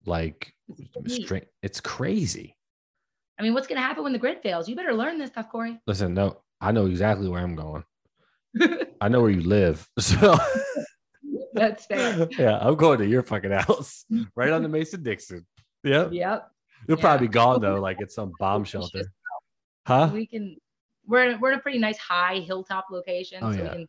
Like 0.04 0.52
strength, 1.08 1.48
it's 1.62 1.80
crazy. 1.80 2.56
I 3.38 3.42
mean, 3.42 3.54
what's 3.54 3.66
gonna 3.66 3.80
happen 3.80 4.04
when 4.04 4.12
the 4.12 4.18
grid 4.18 4.40
fails? 4.42 4.68
You 4.68 4.76
better 4.76 4.94
learn 4.94 5.18
this 5.18 5.30
stuff, 5.30 5.50
Corey. 5.50 5.80
Listen, 5.86 6.14
no, 6.14 6.42
I 6.60 6.72
know 6.72 6.86
exactly 6.86 7.28
where 7.28 7.40
I'm 7.40 7.56
going. 7.56 7.84
I 9.00 9.08
know 9.08 9.20
where 9.20 9.30
you 9.30 9.42
live, 9.42 9.88
so. 9.98 10.36
That's 11.52 11.86
fair. 11.86 12.28
Yeah, 12.38 12.58
I'm 12.60 12.76
going 12.76 12.98
to 12.98 13.06
your 13.06 13.22
fucking 13.22 13.50
house, 13.50 14.04
right 14.34 14.50
on 14.50 14.62
the 14.62 14.68
Mason 14.68 15.02
Dixon. 15.02 15.46
Yep. 15.84 16.12
Yep. 16.12 16.50
You'll 16.86 16.98
yeah. 16.98 17.02
probably 17.02 17.28
be 17.28 17.32
gone 17.32 17.60
though, 17.60 17.80
like 17.80 18.00
at 18.00 18.12
some 18.12 18.32
bomb 18.38 18.64
shelter. 18.64 19.04
Huh? 19.86 20.10
We 20.12 20.26
can. 20.26 20.56
We're 21.06 21.30
in, 21.30 21.40
we're 21.40 21.52
in 21.52 21.58
a 21.58 21.62
pretty 21.62 21.78
nice 21.78 21.98
high 21.98 22.40
hilltop 22.40 22.86
location, 22.90 23.38
oh, 23.40 23.52
so 23.52 23.58
yeah. 23.58 23.62
we 23.62 23.70
can, 23.70 23.86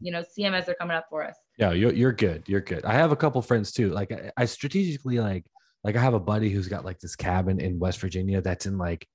you 0.00 0.10
know, 0.10 0.24
see 0.28 0.42
them 0.42 0.52
as 0.52 0.66
they're 0.66 0.74
coming 0.74 0.96
up 0.96 1.06
for 1.08 1.24
us. 1.24 1.36
Yeah, 1.58 1.70
you're 1.70 1.92
you're 1.92 2.12
good. 2.12 2.42
You're 2.46 2.60
good. 2.60 2.84
I 2.84 2.94
have 2.94 3.12
a 3.12 3.16
couple 3.16 3.40
friends 3.40 3.70
too. 3.70 3.90
Like 3.90 4.10
I, 4.10 4.32
I 4.36 4.44
strategically 4.46 5.20
like 5.20 5.44
like 5.84 5.96
I 5.96 6.00
have 6.00 6.14
a 6.14 6.20
buddy 6.20 6.50
who's 6.50 6.66
got 6.66 6.84
like 6.84 6.98
this 6.98 7.14
cabin 7.14 7.60
in 7.60 7.78
West 7.78 8.00
Virginia 8.00 8.40
that's 8.40 8.66
in 8.66 8.78
like 8.78 9.06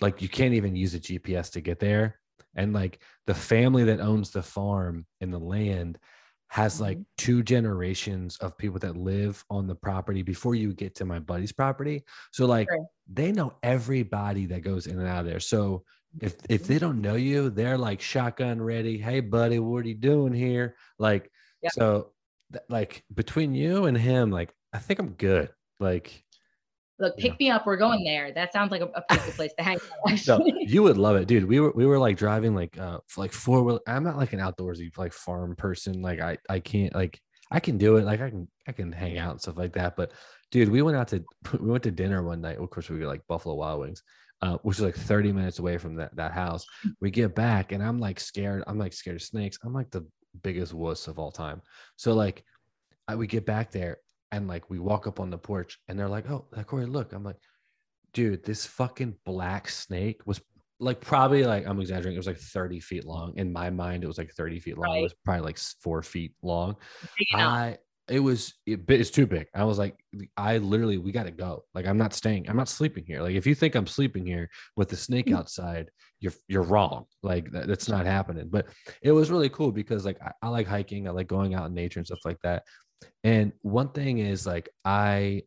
like 0.00 0.22
you 0.22 0.28
can't 0.28 0.54
even 0.54 0.74
use 0.74 0.94
a 0.94 1.00
GPS 1.00 1.52
to 1.52 1.60
get 1.60 1.78
there. 1.78 2.18
And 2.54 2.72
like 2.72 3.00
the 3.26 3.34
family 3.34 3.84
that 3.84 4.00
owns 4.00 4.30
the 4.30 4.42
farm 4.42 5.06
and 5.20 5.32
the 5.32 5.38
land 5.38 5.98
has 6.48 6.82
like 6.82 6.98
mm-hmm. 6.98 7.16
two 7.16 7.42
generations 7.42 8.36
of 8.38 8.58
people 8.58 8.78
that 8.78 8.94
live 8.94 9.42
on 9.48 9.66
the 9.66 9.74
property 9.74 10.22
before 10.22 10.54
you 10.54 10.74
get 10.74 10.94
to 10.94 11.06
my 11.06 11.18
buddy's 11.18 11.50
property. 11.50 12.04
So 12.30 12.44
like 12.44 12.68
sure. 12.70 12.86
they 13.10 13.32
know 13.32 13.54
everybody 13.62 14.44
that 14.46 14.60
goes 14.60 14.86
in 14.86 14.98
and 14.98 15.08
out 15.08 15.20
of 15.20 15.26
there. 15.26 15.40
So 15.40 15.84
if 16.20 16.34
if 16.50 16.66
they 16.66 16.78
don't 16.78 17.00
know 17.00 17.14
you, 17.14 17.48
they're 17.48 17.78
like 17.78 18.02
shotgun 18.02 18.60
ready. 18.60 18.98
Hey 18.98 19.20
buddy, 19.20 19.60
what 19.60 19.86
are 19.86 19.88
you 19.88 19.94
doing 19.94 20.34
here? 20.34 20.76
Like 20.98 21.30
so 21.70 22.10
th- 22.52 22.64
like 22.68 23.02
between 23.14 23.54
you 23.54 23.86
and 23.86 23.96
him, 23.96 24.30
like 24.30 24.52
I 24.74 24.78
think 24.78 24.98
I'm 24.98 25.12
good. 25.12 25.48
Like 25.80 26.22
look, 27.02 27.16
pick 27.18 27.32
yeah. 27.32 27.36
me 27.38 27.50
up. 27.50 27.66
We're 27.66 27.76
going 27.76 28.04
there. 28.04 28.32
That 28.32 28.52
sounds 28.52 28.70
like 28.70 28.80
a, 28.80 28.86
a 28.94 29.02
beautiful 29.10 29.32
place 29.34 29.52
to 29.58 29.64
hang 29.64 29.78
out. 30.08 30.26
no, 30.26 30.46
you 30.60 30.82
would 30.82 30.96
love 30.96 31.16
it, 31.16 31.26
dude. 31.26 31.44
We 31.44 31.60
were 31.60 31.72
we 31.72 31.84
were 31.84 31.98
like 31.98 32.16
driving 32.16 32.54
like 32.54 32.78
uh 32.78 32.98
like 33.16 33.32
four 33.32 33.62
wheel. 33.62 33.80
I'm 33.86 34.04
not 34.04 34.16
like 34.16 34.32
an 34.32 34.40
outdoorsy 34.40 34.96
like 34.96 35.12
farm 35.12 35.54
person. 35.56 36.00
Like 36.00 36.20
I 36.20 36.38
I 36.48 36.60
can't 36.60 36.94
like 36.94 37.20
I 37.50 37.60
can 37.60 37.76
do 37.76 37.96
it. 37.96 38.04
Like 38.04 38.22
I 38.22 38.30
can 38.30 38.48
I 38.66 38.72
can 38.72 38.92
hang 38.92 39.18
out 39.18 39.32
and 39.32 39.40
stuff 39.40 39.58
like 39.58 39.74
that. 39.74 39.96
But 39.96 40.12
dude, 40.50 40.70
we 40.70 40.80
went 40.80 40.96
out 40.96 41.08
to 41.08 41.22
we 41.60 41.70
went 41.70 41.82
to 41.82 41.90
dinner 41.90 42.22
one 42.22 42.40
night. 42.40 42.58
Of 42.58 42.70
course, 42.70 42.88
we 42.88 42.98
were 42.98 43.06
like 43.06 43.26
Buffalo 43.28 43.56
Wild 43.56 43.80
Wings. 43.80 44.02
Uh, 44.40 44.58
which 44.62 44.76
is 44.76 44.82
like 44.82 44.96
30 44.96 45.32
minutes 45.32 45.60
away 45.60 45.78
from 45.78 45.94
that 45.94 46.16
that 46.16 46.32
house. 46.32 46.66
We 47.00 47.12
get 47.12 47.34
back 47.34 47.70
and 47.70 47.80
I'm 47.82 48.00
like 48.00 48.18
scared. 48.18 48.64
I'm 48.66 48.78
like 48.78 48.92
scared 48.92 49.16
of 49.16 49.22
snakes. 49.22 49.56
I'm 49.62 49.72
like 49.72 49.90
the 49.92 50.04
biggest 50.42 50.74
wuss 50.74 51.06
of 51.06 51.20
all 51.20 51.30
time. 51.30 51.62
So 51.94 52.14
like 52.14 52.44
I, 53.06 53.14
we 53.14 53.28
get 53.28 53.46
back 53.46 53.70
there 53.70 53.98
and 54.32 54.48
like 54.48 54.68
we 54.70 54.78
walk 54.78 55.06
up 55.06 55.20
on 55.20 55.30
the 55.30 55.38
porch 55.38 55.78
and 55.86 55.98
they're 55.98 56.08
like, 56.08 56.28
oh, 56.30 56.46
Corey, 56.66 56.86
look. 56.86 57.12
I'm 57.12 57.22
like, 57.22 57.36
dude, 58.14 58.44
this 58.44 58.66
fucking 58.66 59.14
black 59.24 59.68
snake 59.68 60.22
was 60.26 60.40
like 60.80 61.00
probably 61.00 61.44
like 61.44 61.66
I'm 61.66 61.80
exaggerating. 61.80 62.14
It 62.14 62.18
was 62.18 62.26
like 62.26 62.38
30 62.38 62.80
feet 62.80 63.04
long. 63.04 63.34
In 63.36 63.52
my 63.52 63.70
mind, 63.70 64.02
it 64.02 64.08
was 64.08 64.18
like 64.18 64.32
30 64.32 64.58
feet 64.58 64.78
long. 64.78 64.90
Right. 64.90 64.98
It 64.98 65.02
was 65.02 65.14
probably 65.24 65.44
like 65.44 65.58
four 65.58 66.02
feet 66.02 66.34
long. 66.42 66.76
I 67.34 67.78
it 68.08 68.20
was 68.20 68.54
it, 68.66 68.80
it's 68.88 69.10
too 69.10 69.26
big. 69.26 69.46
I 69.54 69.64
was 69.64 69.78
like, 69.78 69.96
I 70.36 70.58
literally 70.58 70.98
we 70.98 71.12
got 71.12 71.24
to 71.24 71.30
go. 71.30 71.64
Like 71.74 71.86
I'm 71.86 71.98
not 71.98 72.12
staying. 72.12 72.48
I'm 72.48 72.56
not 72.56 72.68
sleeping 72.68 73.04
here. 73.06 73.22
Like 73.22 73.36
if 73.36 73.46
you 73.46 73.54
think 73.54 73.74
I'm 73.74 73.86
sleeping 73.86 74.26
here 74.26 74.50
with 74.76 74.88
the 74.88 74.96
snake 74.96 75.26
mm. 75.26 75.36
outside, 75.36 75.88
you're 76.18 76.32
you're 76.48 76.62
wrong. 76.62 77.06
Like 77.22 77.50
that, 77.52 77.68
that's 77.68 77.88
not 77.88 78.04
happening. 78.04 78.48
But 78.50 78.66
it 79.02 79.12
was 79.12 79.30
really 79.30 79.48
cool 79.48 79.70
because 79.70 80.04
like 80.04 80.20
I, 80.20 80.32
I 80.42 80.48
like 80.48 80.66
hiking. 80.66 81.06
I 81.06 81.12
like 81.12 81.28
going 81.28 81.54
out 81.54 81.66
in 81.66 81.74
nature 81.74 82.00
and 82.00 82.06
stuff 82.06 82.24
like 82.24 82.40
that. 82.42 82.64
And 83.24 83.52
one 83.62 83.88
thing 83.90 84.18
is 84.18 84.46
like 84.46 84.68
I 84.84 85.42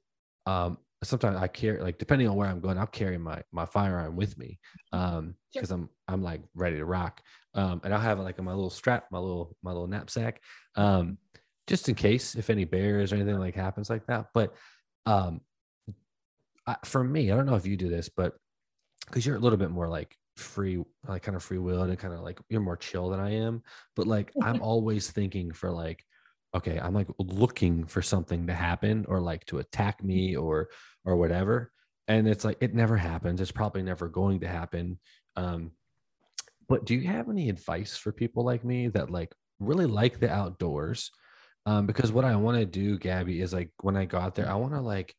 um 0.45 0.77
sometimes 1.03 1.37
I 1.37 1.47
carry 1.47 1.81
like 1.81 1.97
depending 1.97 2.27
on 2.27 2.35
where 2.35 2.49
I'm 2.49 2.59
going, 2.59 2.77
I'll 2.77 2.87
carry 2.87 3.17
my 3.17 3.41
my 3.51 3.65
firearm 3.65 4.15
with 4.15 4.37
me. 4.37 4.59
Um 4.91 5.35
because 5.53 5.69
sure. 5.69 5.77
I'm 5.77 5.89
I'm 6.07 6.23
like 6.23 6.41
ready 6.53 6.77
to 6.77 6.85
rock. 6.85 7.21
Um 7.53 7.81
and 7.83 7.93
I'll 7.93 7.99
have 7.99 8.19
like 8.19 8.39
in 8.39 8.45
my 8.45 8.53
little 8.53 8.69
strap, 8.69 9.05
my 9.11 9.19
little 9.19 9.55
my 9.63 9.71
little 9.71 9.87
knapsack. 9.87 10.41
Um 10.75 11.17
just 11.67 11.89
in 11.89 11.95
case 11.95 12.35
if 12.35 12.49
any 12.49 12.65
bears 12.65 13.11
or 13.11 13.15
anything 13.15 13.39
like 13.39 13.55
happens 13.55 13.89
like 13.89 14.05
that. 14.07 14.27
But 14.33 14.53
um 15.05 15.41
I, 16.67 16.77
for 16.83 17.03
me, 17.03 17.31
I 17.31 17.35
don't 17.35 17.45
know 17.45 17.55
if 17.55 17.67
you 17.67 17.77
do 17.77 17.89
this, 17.89 18.09
but 18.09 18.33
because 19.05 19.25
you're 19.25 19.35
a 19.35 19.39
little 19.39 19.57
bit 19.57 19.69
more 19.69 19.87
like 19.87 20.17
free, 20.35 20.83
like 21.07 21.23
kind 21.23 21.35
of 21.35 21.43
free 21.43 21.59
will 21.59 21.83
and 21.83 21.97
kind 21.99 22.13
of 22.13 22.21
like 22.21 22.39
you're 22.49 22.61
more 22.61 22.77
chill 22.77 23.09
than 23.09 23.19
I 23.19 23.35
am. 23.35 23.61
But 23.95 24.07
like 24.07 24.31
I'm 24.41 24.61
always 24.63 25.11
thinking 25.11 25.51
for 25.51 25.71
like 25.71 26.03
okay 26.55 26.79
i'm 26.79 26.93
like 26.93 27.07
looking 27.19 27.85
for 27.85 28.01
something 28.01 28.47
to 28.47 28.53
happen 28.53 29.05
or 29.07 29.19
like 29.19 29.45
to 29.45 29.59
attack 29.59 30.03
me 30.03 30.35
or 30.35 30.69
or 31.03 31.15
whatever 31.15 31.71
and 32.07 32.27
it's 32.27 32.45
like 32.45 32.57
it 32.61 32.73
never 32.73 32.97
happens 32.97 33.41
it's 33.41 33.51
probably 33.51 33.83
never 33.83 34.07
going 34.07 34.39
to 34.39 34.47
happen 34.47 34.97
um 35.35 35.71
but 36.67 36.85
do 36.85 36.95
you 36.95 37.07
have 37.07 37.29
any 37.29 37.49
advice 37.49 37.95
for 37.95 38.11
people 38.11 38.43
like 38.43 38.63
me 38.63 38.87
that 38.87 39.11
like 39.11 39.33
really 39.59 39.85
like 39.85 40.19
the 40.19 40.31
outdoors? 40.31 41.11
Um 41.65 41.85
because 41.85 42.11
what 42.11 42.25
i 42.25 42.35
want 42.35 42.57
to 42.57 42.65
do 42.65 42.97
gabby 42.97 43.41
is 43.41 43.53
like 43.53 43.71
when 43.81 43.97
i 43.97 44.05
go 44.05 44.17
out 44.17 44.35
there 44.35 44.49
i 44.49 44.55
want 44.55 44.73
to 44.73 44.81
like 44.81 45.15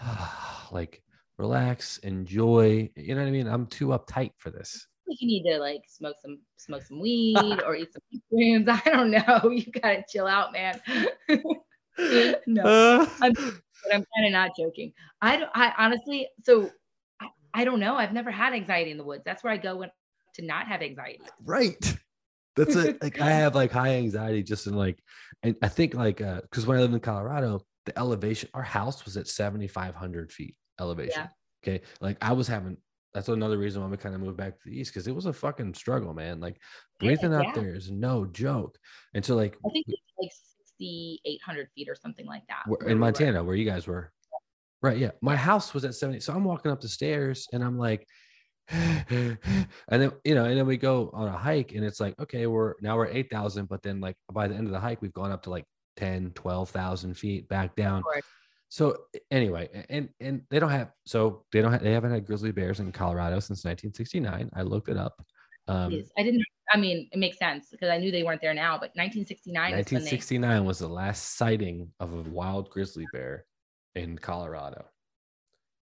like 0.72 1.02
relax 1.38 1.98
enjoy 1.98 2.88
you 2.96 3.14
know 3.14 3.20
what 3.20 3.28
i 3.28 3.32
mean? 3.32 3.48
I'm 3.48 3.66
too 3.66 3.88
uptight 3.88 4.32
for 4.38 4.50
this 4.50 4.86
you 5.06 5.26
need 5.26 5.42
to 5.44 5.58
like 5.58 5.82
smoke 5.88 6.16
some 6.20 6.38
smoke 6.56 6.82
some 6.82 7.00
weed 7.00 7.60
or 7.66 7.74
eat 7.74 7.92
some 7.92 8.02
mushrooms. 8.30 8.68
I 8.68 8.90
don't 8.90 9.10
know. 9.10 9.50
You 9.50 9.70
gotta 9.72 10.04
chill 10.08 10.26
out, 10.26 10.52
man. 10.52 10.80
no, 12.46 12.62
uh. 12.62 13.06
I'm, 13.20 13.32
but 13.32 13.94
I'm 13.94 14.04
kind 14.14 14.26
of 14.26 14.32
not 14.32 14.50
joking. 14.58 14.92
I 15.20 15.36
don't. 15.36 15.50
I 15.54 15.72
honestly, 15.78 16.28
so 16.42 16.70
I, 17.20 17.28
I 17.54 17.64
don't 17.64 17.80
know. 17.80 17.96
I've 17.96 18.12
never 18.12 18.30
had 18.30 18.52
anxiety 18.52 18.90
in 18.90 18.98
the 18.98 19.04
woods. 19.04 19.22
That's 19.24 19.42
where 19.44 19.52
I 19.52 19.56
go 19.56 19.76
when 19.76 19.90
to 20.34 20.42
not 20.42 20.66
have 20.66 20.82
anxiety. 20.82 21.20
Right. 21.44 21.96
That's 22.54 22.76
it. 22.76 23.02
like 23.02 23.20
I 23.20 23.30
have 23.30 23.54
like 23.54 23.72
high 23.72 23.96
anxiety 23.96 24.42
just 24.42 24.66
in 24.66 24.74
like, 24.74 24.98
and 25.42 25.56
I 25.62 25.68
think 25.68 25.94
like 25.94 26.20
uh, 26.20 26.42
because 26.42 26.66
when 26.66 26.76
I 26.76 26.80
lived 26.82 26.94
in 26.94 27.00
Colorado, 27.00 27.64
the 27.86 27.98
elevation, 27.98 28.48
our 28.54 28.62
house 28.62 29.04
was 29.04 29.16
at 29.16 29.26
7,500 29.26 30.30
feet 30.30 30.54
elevation. 30.78 31.22
Yeah. 31.22 31.28
Okay. 31.64 31.84
Like 32.00 32.18
I 32.20 32.32
was 32.32 32.48
having 32.48 32.76
that's 33.14 33.28
another 33.28 33.58
reason 33.58 33.82
why 33.82 33.88
we 33.88 33.96
kind 33.96 34.14
of 34.14 34.20
moved 34.20 34.36
back 34.36 34.58
to 34.58 34.68
the 34.68 34.78
east 34.78 34.92
because 34.92 35.06
it 35.06 35.14
was 35.14 35.26
a 35.26 35.32
fucking 35.32 35.74
struggle, 35.74 36.14
man. 36.14 36.40
Like 36.40 36.60
breathing 36.98 37.32
yeah, 37.32 37.40
out 37.40 37.54
there 37.54 37.74
is 37.74 37.90
no 37.90 38.24
joke. 38.26 38.78
And 39.14 39.24
so, 39.24 39.36
like, 39.36 39.56
I 39.66 39.70
think 39.70 39.86
it's 39.88 40.02
like 40.18 40.30
6,800 40.78 41.68
feet 41.74 41.88
or 41.88 41.94
something 41.94 42.26
like 42.26 42.42
that. 42.48 42.64
In 42.86 42.98
Montana, 42.98 43.40
were. 43.40 43.48
where 43.48 43.56
you 43.56 43.68
guys 43.68 43.86
were. 43.86 44.12
Right. 44.80 44.98
Yeah. 44.98 45.10
My 45.20 45.36
house 45.36 45.74
was 45.74 45.84
at 45.84 45.94
70. 45.94 46.20
So 46.20 46.32
I'm 46.32 46.44
walking 46.44 46.72
up 46.72 46.80
the 46.80 46.88
stairs 46.88 47.48
and 47.52 47.62
I'm 47.62 47.78
like, 47.78 48.06
and 48.68 49.38
then, 49.88 50.12
you 50.24 50.34
know, 50.34 50.44
and 50.44 50.58
then 50.58 50.66
we 50.66 50.76
go 50.76 51.10
on 51.12 51.28
a 51.28 51.36
hike 51.36 51.72
and 51.72 51.84
it's 51.84 52.00
like, 52.00 52.18
okay, 52.18 52.46
we're 52.46 52.74
now 52.80 52.96
we're 52.96 53.06
8,000. 53.06 53.68
But 53.68 53.82
then, 53.82 54.00
like, 54.00 54.16
by 54.32 54.48
the 54.48 54.54
end 54.54 54.66
of 54.66 54.72
the 54.72 54.80
hike, 54.80 55.02
we've 55.02 55.12
gone 55.12 55.30
up 55.30 55.42
to 55.42 55.50
like 55.50 55.66
10, 55.98 56.32
12,000 56.34 57.14
feet 57.14 57.48
back 57.48 57.76
down. 57.76 58.02
So 58.72 58.96
anyway, 59.30 59.68
and 59.90 60.08
and 60.18 60.40
they 60.48 60.58
don't 60.58 60.70
have 60.70 60.92
so 61.04 61.44
they 61.52 61.60
don't 61.60 61.72
have, 61.72 61.82
they 61.82 61.92
haven't 61.92 62.10
had 62.10 62.24
grizzly 62.24 62.52
bears 62.52 62.80
in 62.80 62.90
Colorado 62.90 63.34
since 63.34 63.66
1969. 63.66 64.48
I 64.54 64.62
looked 64.62 64.88
it 64.88 64.96
up. 64.96 65.22
Um, 65.68 65.92
I 66.16 66.22
didn't 66.22 66.42
I 66.72 66.78
mean, 66.78 67.06
it 67.12 67.18
makes 67.18 67.36
sense 67.38 67.68
because 67.70 67.90
I 67.90 67.98
knew 67.98 68.10
they 68.10 68.22
weren't 68.22 68.40
there 68.40 68.54
now, 68.54 68.76
but 68.76 68.88
1969 68.94 69.72
1969 69.72 70.64
was, 70.64 70.66
was 70.66 70.78
the 70.78 70.88
last 70.88 71.36
sighting 71.36 71.90
of 72.00 72.14
a 72.14 72.22
wild 72.30 72.70
grizzly 72.70 73.04
bear 73.12 73.44
in 73.94 74.16
Colorado. 74.16 74.86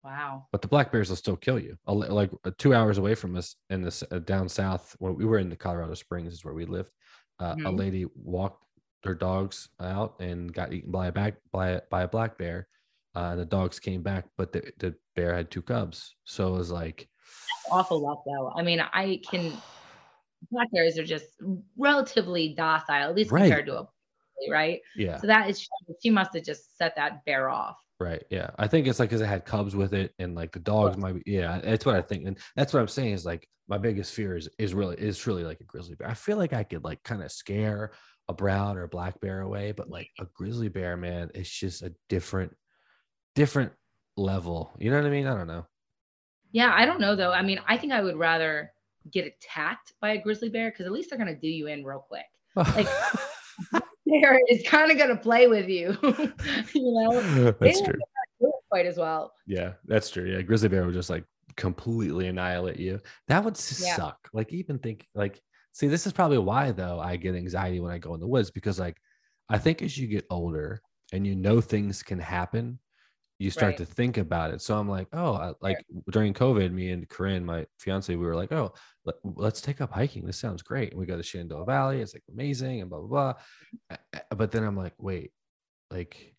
Wow. 0.02 0.45
But 0.54 0.62
the 0.62 0.69
black 0.69 0.89
bears 0.89 1.10
will 1.10 1.17
still 1.17 1.36
kill 1.36 1.60
you. 1.60 1.76
Like 1.88 2.32
uh, 2.45 2.52
two 2.58 2.73
hours 2.73 3.00
away 3.00 3.15
from 3.15 3.36
us 3.36 3.58
in 3.69 3.82
this 3.82 4.02
uh, 4.12 4.19
down 4.19 4.47
south, 4.47 4.95
where 5.00 5.12
we 5.12 5.26
were 5.26 5.39
in 5.39 5.50
the 5.50 5.58
Colorado 5.58 5.93
Springs, 5.93 6.32
is 6.32 6.45
where 6.45 6.54
we 6.54 6.63
lived. 6.63 6.91
Uh, 7.38 7.54
mm-hmm. 7.56 7.65
A 7.65 7.71
lady 7.71 8.06
walked 8.15 8.63
her 9.04 9.13
dogs 9.13 9.67
out 9.82 10.15
and 10.21 10.54
got 10.54 10.71
eaten 10.71 10.89
by 10.89 11.08
a 11.08 11.12
back 11.12 11.36
by 11.52 11.71
a, 11.71 11.82
by 11.91 12.04
a 12.04 12.08
black 12.08 12.38
bear. 12.38 12.69
Uh, 13.17 13.36
the 13.36 13.45
dogs 13.45 13.80
came 13.80 14.03
back, 14.03 14.25
but 14.38 14.53
the, 14.53 14.62
the 14.77 14.93
bear 15.15 15.34
had 15.34 15.49
two 15.49 15.63
cubs. 15.63 16.15
So 16.25 16.53
it 16.53 16.58
was 16.60 16.69
like 16.69 17.10
awful 17.71 17.99
luck, 17.99 18.21
though. 18.27 18.53
I 18.56 18.62
mean, 18.62 18.80
I 18.80 19.19
can 19.27 19.53
black 20.51 20.67
bears 20.71 20.99
are 20.99 21.03
just 21.03 21.25
relatively 21.77 22.53
docile, 22.53 23.10
at 23.10 23.15
least 23.15 23.32
right. 23.32 23.41
compared 23.41 23.65
to 23.65 23.77
a 23.80 23.88
right? 24.51 24.82
Yeah. 24.95 25.17
So 25.17 25.25
that 25.25 25.49
is 25.49 25.67
she 26.03 26.12
must 26.12 26.36
have 26.36 26.43
just 26.43 26.77
set 26.77 26.95
that 26.97 27.25
bear 27.25 27.49
off. 27.49 27.75
Right. 27.99 28.23
Yeah. 28.30 28.51
I 28.60 28.67
think 28.67 28.86
it's 28.86 28.99
like 28.99 29.10
because 29.10 29.21
it 29.21 29.25
had 29.25 29.45
cubs 29.45 29.75
with 29.75 29.95
it, 29.95 30.13
and 30.19 30.36
like 30.36 30.51
the 30.51 30.60
dogs 30.60 30.95
might 30.95 31.15
be. 31.15 31.23
Yeah, 31.25 31.60
that's 31.63 31.88
what 31.88 31.95
I 31.95 32.03
think, 32.03 32.27
and 32.27 32.38
that's 32.56 32.71
what 32.71 32.82
I'm 32.82 32.88
saying 32.88 33.13
is 33.13 33.25
like 33.25 33.49
my 33.67 33.80
biggest 33.80 34.13
fear 34.13 34.38
is 34.38 34.47
is 34.60 34.75
really 34.75 34.95
is 34.97 35.17
truly 35.17 35.43
like 35.43 35.60
a 35.60 35.63
grizzly 35.63 35.95
bear. 35.95 36.08
I 36.08 36.13
feel 36.13 36.38
like 36.38 36.53
I 36.53 36.63
could 36.63 36.84
like 36.84 37.01
kind 37.01 37.23
of 37.23 37.32
scare 37.32 37.93
a 38.30 38.34
brown 38.34 38.77
or 38.77 38.84
a 38.84 38.88
black 38.88 39.19
bear 39.21 39.41
away, 39.41 39.71
but 39.71 39.89
like 39.89 40.10
a 40.19 40.27
grizzly 40.36 40.69
bear, 40.69 40.95
man, 40.97 41.32
it's 41.34 41.49
just 41.49 41.82
a 41.82 41.93
different, 42.10 42.53
different 43.38 43.71
level. 44.17 44.73
You 44.80 44.89
know 44.89 44.97
what 44.97 45.06
I 45.06 45.12
mean? 45.12 45.28
I 45.28 45.36
don't 45.36 45.47
know. 45.47 45.65
Yeah, 46.52 46.73
I 46.76 46.86
don't 46.86 47.00
know 47.00 47.15
though. 47.15 47.32
I 47.32 47.43
mean, 47.43 47.62
I 47.67 47.78
think 47.78 47.93
I 47.93 48.02
would 48.02 48.17
rather 48.17 48.73
get 49.12 49.26
attacked 49.26 49.93
by 50.02 50.13
a 50.13 50.21
grizzly 50.21 50.50
bear 50.50 50.71
because 50.71 50.88
at 50.88 50.91
least 50.91 51.10
they're 51.10 51.19
gonna 51.19 51.36
do 51.36 51.47
you 51.47 51.67
in 51.67 51.86
real 51.86 52.00
quick. 52.00 52.26
Like 52.56 52.88
bear 54.08 54.39
is 54.50 54.63
kind 54.67 54.91
of 54.91 54.97
gonna 54.97 55.15
play 55.15 55.47
with 55.47 55.69
you. 55.69 55.95
you 56.73 56.91
know, 56.91 57.52
that's 57.62 57.82
true. 57.82 57.93
Quite 58.69 58.88
as 58.88 58.97
well. 58.97 59.34
Yeah, 59.45 59.73
that's 59.86 60.10
true. 60.10 60.26
Yeah, 60.26 60.41
grizzly 60.41 60.69
bear 60.69 60.84
would 60.84 60.95
just 60.95 61.12
like 61.12 61.23
completely 61.56 62.28
annihilate 62.28 62.80
you. 62.80 63.00
That 63.28 63.43
would 63.43 63.56
yeah. 63.80 63.95
suck. 63.95 64.17
Like 64.34 64.52
even 64.52 64.80
think 64.80 65.08
like 65.13 65.41
see 65.73 65.88
this 65.88 66.08
is 66.08 66.13
probably 66.13 66.39
why 66.39 66.71
though 66.71 67.00
I 67.00 67.17
get 67.17 67.36
anxiety 67.36 67.80
when 67.82 67.91
I 67.91 68.00
go 68.00 68.15
in 68.15 68.19
the 68.19 68.28
woods 68.28 68.50
because 68.50 68.80
like 68.80 68.97
I 69.47 69.60
think 69.60 69.84
as 69.84 69.95
you 69.95 70.08
get 70.08 70.26
older 70.32 70.82
and 71.13 71.26
you 71.26 71.36
know 71.36 71.62
things 71.62 72.02
can 72.02 72.19
happen, 72.19 72.80
you 73.39 73.52
start 73.52 73.71
right. 73.71 73.78
to 73.78 73.86
think 73.86 74.17
about 74.17 74.52
it. 74.52 74.62
So 74.62 74.78
I'm 74.78 74.89
like, 74.89 75.08
oh, 75.13 75.34
I, 75.34 75.47
like 75.62 75.78
right. 75.78 76.04
during 76.12 76.34
COVID, 76.34 76.71
me 76.71 76.91
and 76.91 77.08
Corinne, 77.08 77.45
my 77.45 77.65
fiance, 77.78 78.15
we 78.15 78.26
were 78.26 78.36
like, 78.36 78.52
oh, 78.52 78.73
let, 79.06 79.54
us 79.54 79.62
take 79.62 79.80
up 79.80 79.91
hiking. 79.91 80.26
This 80.26 80.39
sounds 80.39 80.63
great. 80.63 80.91
And 80.91 81.00
we 81.00 81.06
go 81.06 81.17
to 81.17 81.23
Shenandoah 81.23 81.65
Valley. 81.65 82.02
It's 82.02 82.13
like 82.13 82.23
amazing 82.32 82.82
and 82.82 82.89
blah 82.89 83.00
blah 83.00 83.34
blah. 83.89 83.97
But 84.36 84.52
then 84.52 84.63
I'm 84.63 84.76
like, 84.76 84.93
wait, 84.97 85.32
like, 85.91 86.34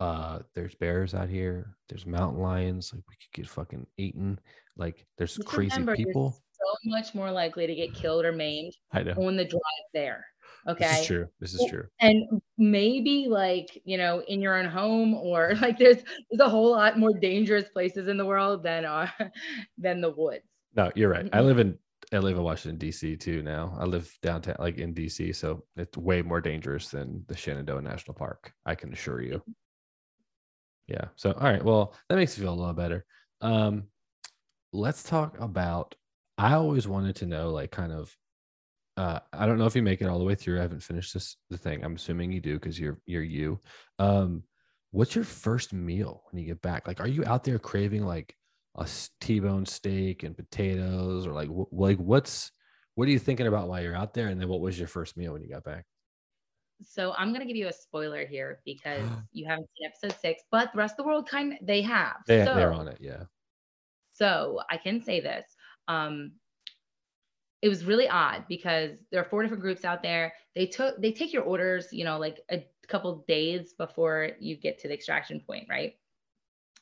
uh, 0.00 0.40
there's 0.54 0.74
bears 0.74 1.14
out 1.14 1.28
here. 1.28 1.76
There's 1.88 2.06
mountain 2.06 2.42
lions. 2.42 2.92
Like 2.92 3.04
we 3.08 3.14
could 3.14 3.42
get 3.42 3.48
fucking 3.48 3.86
eaten. 3.96 4.40
Like 4.76 5.06
there's 5.18 5.36
Just 5.36 5.48
crazy 5.48 5.70
remember, 5.74 5.96
people. 5.96 6.32
so 6.52 6.90
much 6.90 7.14
more 7.14 7.30
likely 7.30 7.66
to 7.66 7.74
get 7.74 7.94
killed 7.94 8.24
or 8.24 8.32
maimed. 8.32 8.74
I 8.92 9.04
know. 9.04 9.14
On 9.18 9.36
the 9.36 9.44
drive 9.44 9.62
there. 9.94 10.24
Okay. 10.68 10.84
This 10.84 11.00
is 11.00 11.06
true. 11.06 11.28
This 11.40 11.54
is 11.54 11.66
true. 11.70 11.86
And 12.00 12.42
maybe 12.58 13.26
like, 13.26 13.80
you 13.84 13.96
know, 13.96 14.22
in 14.28 14.40
your 14.40 14.58
own 14.58 14.66
home 14.66 15.14
or 15.14 15.54
like 15.62 15.78
there's 15.78 15.98
there's 16.30 16.40
a 16.40 16.48
whole 16.48 16.70
lot 16.70 16.98
more 16.98 17.12
dangerous 17.12 17.68
places 17.70 18.08
in 18.08 18.16
the 18.16 18.26
world 18.26 18.62
than 18.62 18.84
uh 18.84 19.08
than 19.78 20.00
the 20.00 20.10
woods. 20.10 20.44
No, 20.76 20.92
you're 20.94 21.08
right. 21.08 21.28
I 21.32 21.40
live 21.40 21.58
in 21.58 21.78
I 22.12 22.18
live 22.18 22.36
in 22.36 22.42
Washington 22.42 22.88
DC 22.88 23.18
too 23.18 23.42
now. 23.42 23.76
I 23.78 23.84
live 23.84 24.14
downtown 24.22 24.56
like 24.58 24.78
in 24.78 24.94
DC, 24.94 25.34
so 25.34 25.64
it's 25.76 25.96
way 25.96 26.22
more 26.22 26.40
dangerous 26.40 26.88
than 26.88 27.24
the 27.28 27.36
Shenandoah 27.36 27.82
National 27.82 28.14
Park, 28.14 28.52
I 28.64 28.74
can 28.74 28.92
assure 28.92 29.22
you. 29.22 29.42
Yeah. 30.86 31.06
So 31.16 31.32
all 31.32 31.50
right, 31.50 31.64
well, 31.64 31.94
that 32.08 32.16
makes 32.16 32.36
me 32.36 32.44
feel 32.44 32.52
a 32.52 32.54
little 32.54 32.74
better. 32.74 33.06
Um 33.40 33.84
let's 34.74 35.02
talk 35.02 35.40
about 35.40 35.94
I 36.36 36.52
always 36.52 36.86
wanted 36.86 37.16
to 37.16 37.26
know 37.26 37.50
like 37.50 37.70
kind 37.70 37.92
of 37.92 38.14
uh, 38.98 39.20
I 39.32 39.46
don't 39.46 39.58
know 39.58 39.66
if 39.66 39.76
you 39.76 39.82
make 39.82 40.02
it 40.02 40.08
all 40.08 40.18
the 40.18 40.24
way 40.24 40.34
through. 40.34 40.58
I 40.58 40.62
haven't 40.62 40.82
finished 40.82 41.14
this 41.14 41.36
the 41.50 41.56
thing. 41.56 41.84
I'm 41.84 41.94
assuming 41.94 42.32
you 42.32 42.40
do 42.40 42.54
because 42.54 42.80
you're 42.80 42.98
you're 43.06 43.22
you. 43.22 43.60
Um, 44.00 44.42
what's 44.90 45.14
your 45.14 45.24
first 45.24 45.72
meal 45.72 46.24
when 46.30 46.42
you 46.42 46.48
get 46.48 46.60
back? 46.62 46.88
Like, 46.88 46.98
are 46.98 47.06
you 47.06 47.24
out 47.24 47.44
there 47.44 47.60
craving 47.60 48.04
like 48.04 48.34
a 48.76 48.88
T-bone 49.20 49.66
steak 49.66 50.24
and 50.24 50.36
potatoes, 50.36 51.28
or 51.28 51.32
like 51.32 51.46
w- 51.46 51.68
like 51.70 51.98
what's 51.98 52.50
what 52.96 53.06
are 53.06 53.12
you 53.12 53.20
thinking 53.20 53.46
about 53.46 53.68
while 53.68 53.80
you're 53.80 53.94
out 53.94 54.14
there? 54.14 54.26
And 54.28 54.40
then 54.40 54.48
what 54.48 54.60
was 54.60 54.76
your 54.76 54.88
first 54.88 55.16
meal 55.16 55.32
when 55.32 55.42
you 55.42 55.48
got 55.48 55.62
back? 55.62 55.84
So 56.82 57.14
I'm 57.16 57.32
gonna 57.32 57.46
give 57.46 57.56
you 57.56 57.68
a 57.68 57.72
spoiler 57.72 58.26
here 58.26 58.58
because 58.64 59.08
you 59.32 59.46
haven't 59.46 59.68
seen 59.78 59.86
episode 59.86 60.20
six, 60.20 60.42
but 60.50 60.72
the 60.72 60.78
rest 60.78 60.94
of 60.98 61.04
the 61.04 61.08
world 61.08 61.28
kind 61.28 61.52
of 61.52 61.58
they 61.62 61.82
have. 61.82 62.16
They, 62.26 62.44
so, 62.44 62.52
they're 62.52 62.72
on 62.72 62.88
it, 62.88 62.98
yeah. 63.00 63.24
So 64.12 64.58
I 64.68 64.76
can 64.76 65.00
say 65.00 65.20
this. 65.20 65.44
Um, 65.86 66.32
it 67.62 67.68
was 67.68 67.84
really 67.84 68.08
odd 68.08 68.44
because 68.48 68.92
there 69.10 69.20
are 69.20 69.28
four 69.28 69.42
different 69.42 69.62
groups 69.62 69.84
out 69.84 70.02
there. 70.02 70.32
They 70.54 70.66
took 70.66 71.00
they 71.00 71.12
take 71.12 71.32
your 71.32 71.42
orders, 71.42 71.88
you 71.92 72.04
know, 72.04 72.18
like 72.18 72.40
a 72.50 72.64
couple 72.86 73.24
days 73.26 73.74
before 73.74 74.30
you 74.38 74.56
get 74.56 74.78
to 74.80 74.88
the 74.88 74.94
extraction 74.94 75.40
point, 75.40 75.66
right? 75.68 75.94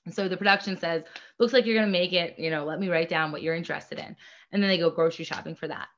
And 0.04 0.14
so 0.14 0.28
the 0.28 0.36
production 0.36 0.76
says, 0.76 1.02
looks 1.38 1.52
like 1.52 1.66
you're 1.66 1.74
gonna 1.78 1.90
make 1.90 2.12
it, 2.12 2.38
you 2.38 2.50
know, 2.50 2.64
let 2.64 2.78
me 2.78 2.88
write 2.88 3.08
down 3.08 3.32
what 3.32 3.42
you're 3.42 3.54
interested 3.56 3.98
in. 3.98 4.16
And 4.52 4.62
then 4.62 4.68
they 4.68 4.78
go 4.78 4.90
grocery 4.90 5.24
shopping 5.24 5.56
for 5.56 5.66
that. 5.66 5.88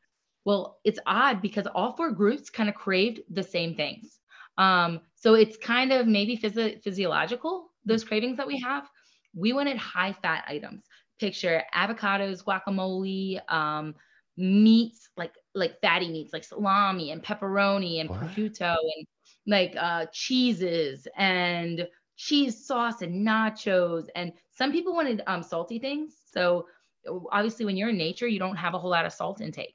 Well, 0.45 0.79
it's 0.85 1.01
odd 1.07 1.43
because 1.43 1.67
all 1.67 1.95
four 1.95 2.11
groups 2.13 2.49
kind 2.49 2.69
of 2.69 2.75
craved 2.75 3.21
the 3.29 3.43
same 3.43 3.75
things. 3.75 4.19
Um, 4.57 5.01
so 5.15 5.35
it's 5.35 5.57
kind 5.57 5.93
of 5.93 6.07
maybe 6.07 6.37
physio- 6.37 6.79
physiological, 6.83 7.71
those 7.85 8.05
cravings 8.05 8.39
that 8.39 8.47
we 8.47 8.59
have. 8.61 8.89
We 9.35 9.53
wanted 9.53 9.77
high 9.77 10.15
fat 10.15 10.45
items. 10.49 10.85
Picture 11.21 11.63
avocados, 11.75 12.43
guacamole, 12.43 13.41
um, 13.53 13.95
meats 14.39 15.11
like 15.17 15.35
like 15.55 15.81
fatty 15.81 16.09
meats 16.09 16.33
like 16.33 16.45
salami 16.45 17.11
and 17.11 17.23
pepperoni 17.23 18.01
and 18.01 18.09
what? 18.09 18.21
prosciutto 18.21 18.77
and 18.77 19.07
like 19.47 19.75
uh 19.79 20.07
cheeses 20.13 21.09
and 21.17 21.87
cheese 22.17 22.65
sauce 22.65 23.03
and 23.03 23.27
nachos 23.27 24.07
and 24.15 24.33
some 24.51 24.71
people 24.71 24.95
wanted 24.95 25.23
um 25.27 25.43
salty 25.43 25.79
things 25.79 26.15
so 26.33 26.67
obviously 27.33 27.65
when 27.65 27.77
you're 27.77 27.89
in 27.89 27.99
nature 27.99 28.29
you 28.29 28.39
don't 28.39 28.57
have 28.57 28.75
a 28.75 28.79
whole 28.79 28.91
lot 28.91 29.05
of 29.05 29.13
salt 29.13 29.41
intake 29.41 29.75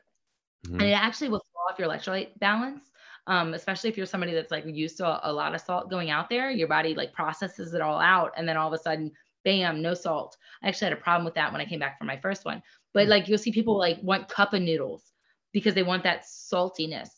mm-hmm. 0.65 0.79
and 0.79 0.89
it 0.89 0.93
actually 0.93 1.29
will 1.29 1.43
throw 1.51 1.61
off 1.69 1.79
your 1.79 1.87
electrolyte 1.89 2.37
balance 2.39 2.91
um, 3.25 3.53
especially 3.53 3.89
if 3.89 3.95
you're 3.95 4.05
somebody 4.05 4.33
that's 4.33 4.51
like 4.51 4.65
used 4.65 4.97
to 4.97 5.05
a, 5.05 5.21
a 5.23 5.31
lot 5.31 5.55
of 5.55 5.61
salt 5.61 5.89
going 5.89 6.09
out 6.09 6.29
there 6.29 6.51
your 6.51 6.67
body 6.67 6.93
like 6.95 7.13
processes 7.13 7.73
it 7.73 7.81
all 7.81 7.99
out 7.99 8.31
and 8.37 8.47
then 8.47 8.57
all 8.57 8.67
of 8.67 8.73
a 8.73 8.81
sudden 8.81 9.11
bam 9.43 9.81
no 9.81 9.93
salt 9.93 10.37
i 10.61 10.67
actually 10.67 10.85
had 10.85 10.97
a 10.97 11.01
problem 11.01 11.25
with 11.25 11.35
that 11.35 11.51
when 11.51 11.61
i 11.61 11.65
came 11.65 11.79
back 11.79 11.97
from 11.97 12.07
my 12.07 12.17
first 12.17 12.45
one 12.45 12.61
but 12.93 13.07
like 13.07 13.27
you'll 13.27 13.37
see 13.37 13.51
people 13.51 13.77
like 13.77 13.97
want 14.01 14.29
cup 14.29 14.53
of 14.53 14.61
noodles 14.61 15.13
because 15.53 15.75
they 15.75 15.83
want 15.83 16.03
that 16.03 16.23
saltiness. 16.23 17.09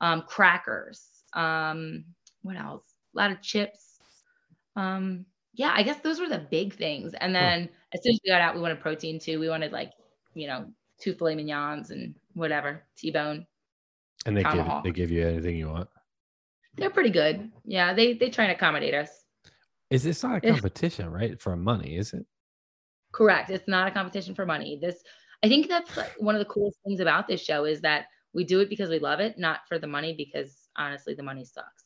Um, 0.00 0.24
crackers. 0.28 1.08
Um, 1.32 2.04
what 2.42 2.56
else? 2.56 2.82
A 3.14 3.18
lot 3.18 3.30
of 3.30 3.40
chips. 3.40 3.98
Um, 4.74 5.24
yeah, 5.54 5.72
I 5.74 5.82
guess 5.82 6.00
those 6.00 6.20
were 6.20 6.28
the 6.28 6.46
big 6.50 6.74
things. 6.74 7.14
And 7.14 7.34
then 7.34 7.70
as 7.94 8.02
soon 8.02 8.12
as 8.12 8.20
we 8.22 8.30
got 8.30 8.42
out, 8.42 8.54
we 8.54 8.60
wanted 8.60 8.80
protein 8.80 9.18
too. 9.18 9.40
We 9.40 9.48
wanted 9.48 9.72
like, 9.72 9.92
you 10.34 10.46
know, 10.46 10.66
two 11.00 11.14
filet 11.14 11.34
mignons 11.34 11.90
and 11.90 12.14
whatever, 12.34 12.82
T-bone. 12.98 13.46
And 14.26 14.36
they 14.36 14.42
give 14.42 14.66
they 14.84 14.90
give 14.90 15.10
you 15.10 15.26
anything 15.26 15.56
you 15.56 15.68
want. 15.68 15.88
They're 16.76 16.90
pretty 16.90 17.10
good. 17.10 17.50
Yeah, 17.64 17.94
they 17.94 18.14
they 18.14 18.28
try 18.28 18.44
and 18.44 18.52
accommodate 18.52 18.92
us. 18.92 19.08
Is 19.90 20.02
this 20.02 20.22
not 20.22 20.44
a 20.44 20.46
eh. 20.46 20.50
competition, 20.50 21.10
right? 21.10 21.40
For 21.40 21.56
money, 21.56 21.96
is 21.96 22.12
it? 22.12 22.26
Correct. 23.12 23.50
It's 23.50 23.68
not 23.68 23.88
a 23.88 23.90
competition 23.90 24.34
for 24.34 24.44
money. 24.44 24.78
This, 24.80 25.02
I 25.42 25.48
think 25.48 25.68
that's 25.68 25.96
like 25.96 26.12
one 26.18 26.34
of 26.34 26.38
the 26.40 26.46
coolest 26.46 26.78
things 26.84 27.00
about 27.00 27.28
this 27.28 27.42
show 27.42 27.64
is 27.64 27.80
that 27.82 28.06
we 28.34 28.44
do 28.44 28.60
it 28.60 28.68
because 28.68 28.90
we 28.90 28.98
love 28.98 29.20
it, 29.20 29.38
not 29.38 29.60
for 29.68 29.78
the 29.78 29.86
money, 29.86 30.14
because 30.16 30.68
honestly, 30.76 31.14
the 31.14 31.22
money 31.22 31.44
sucks. 31.44 31.84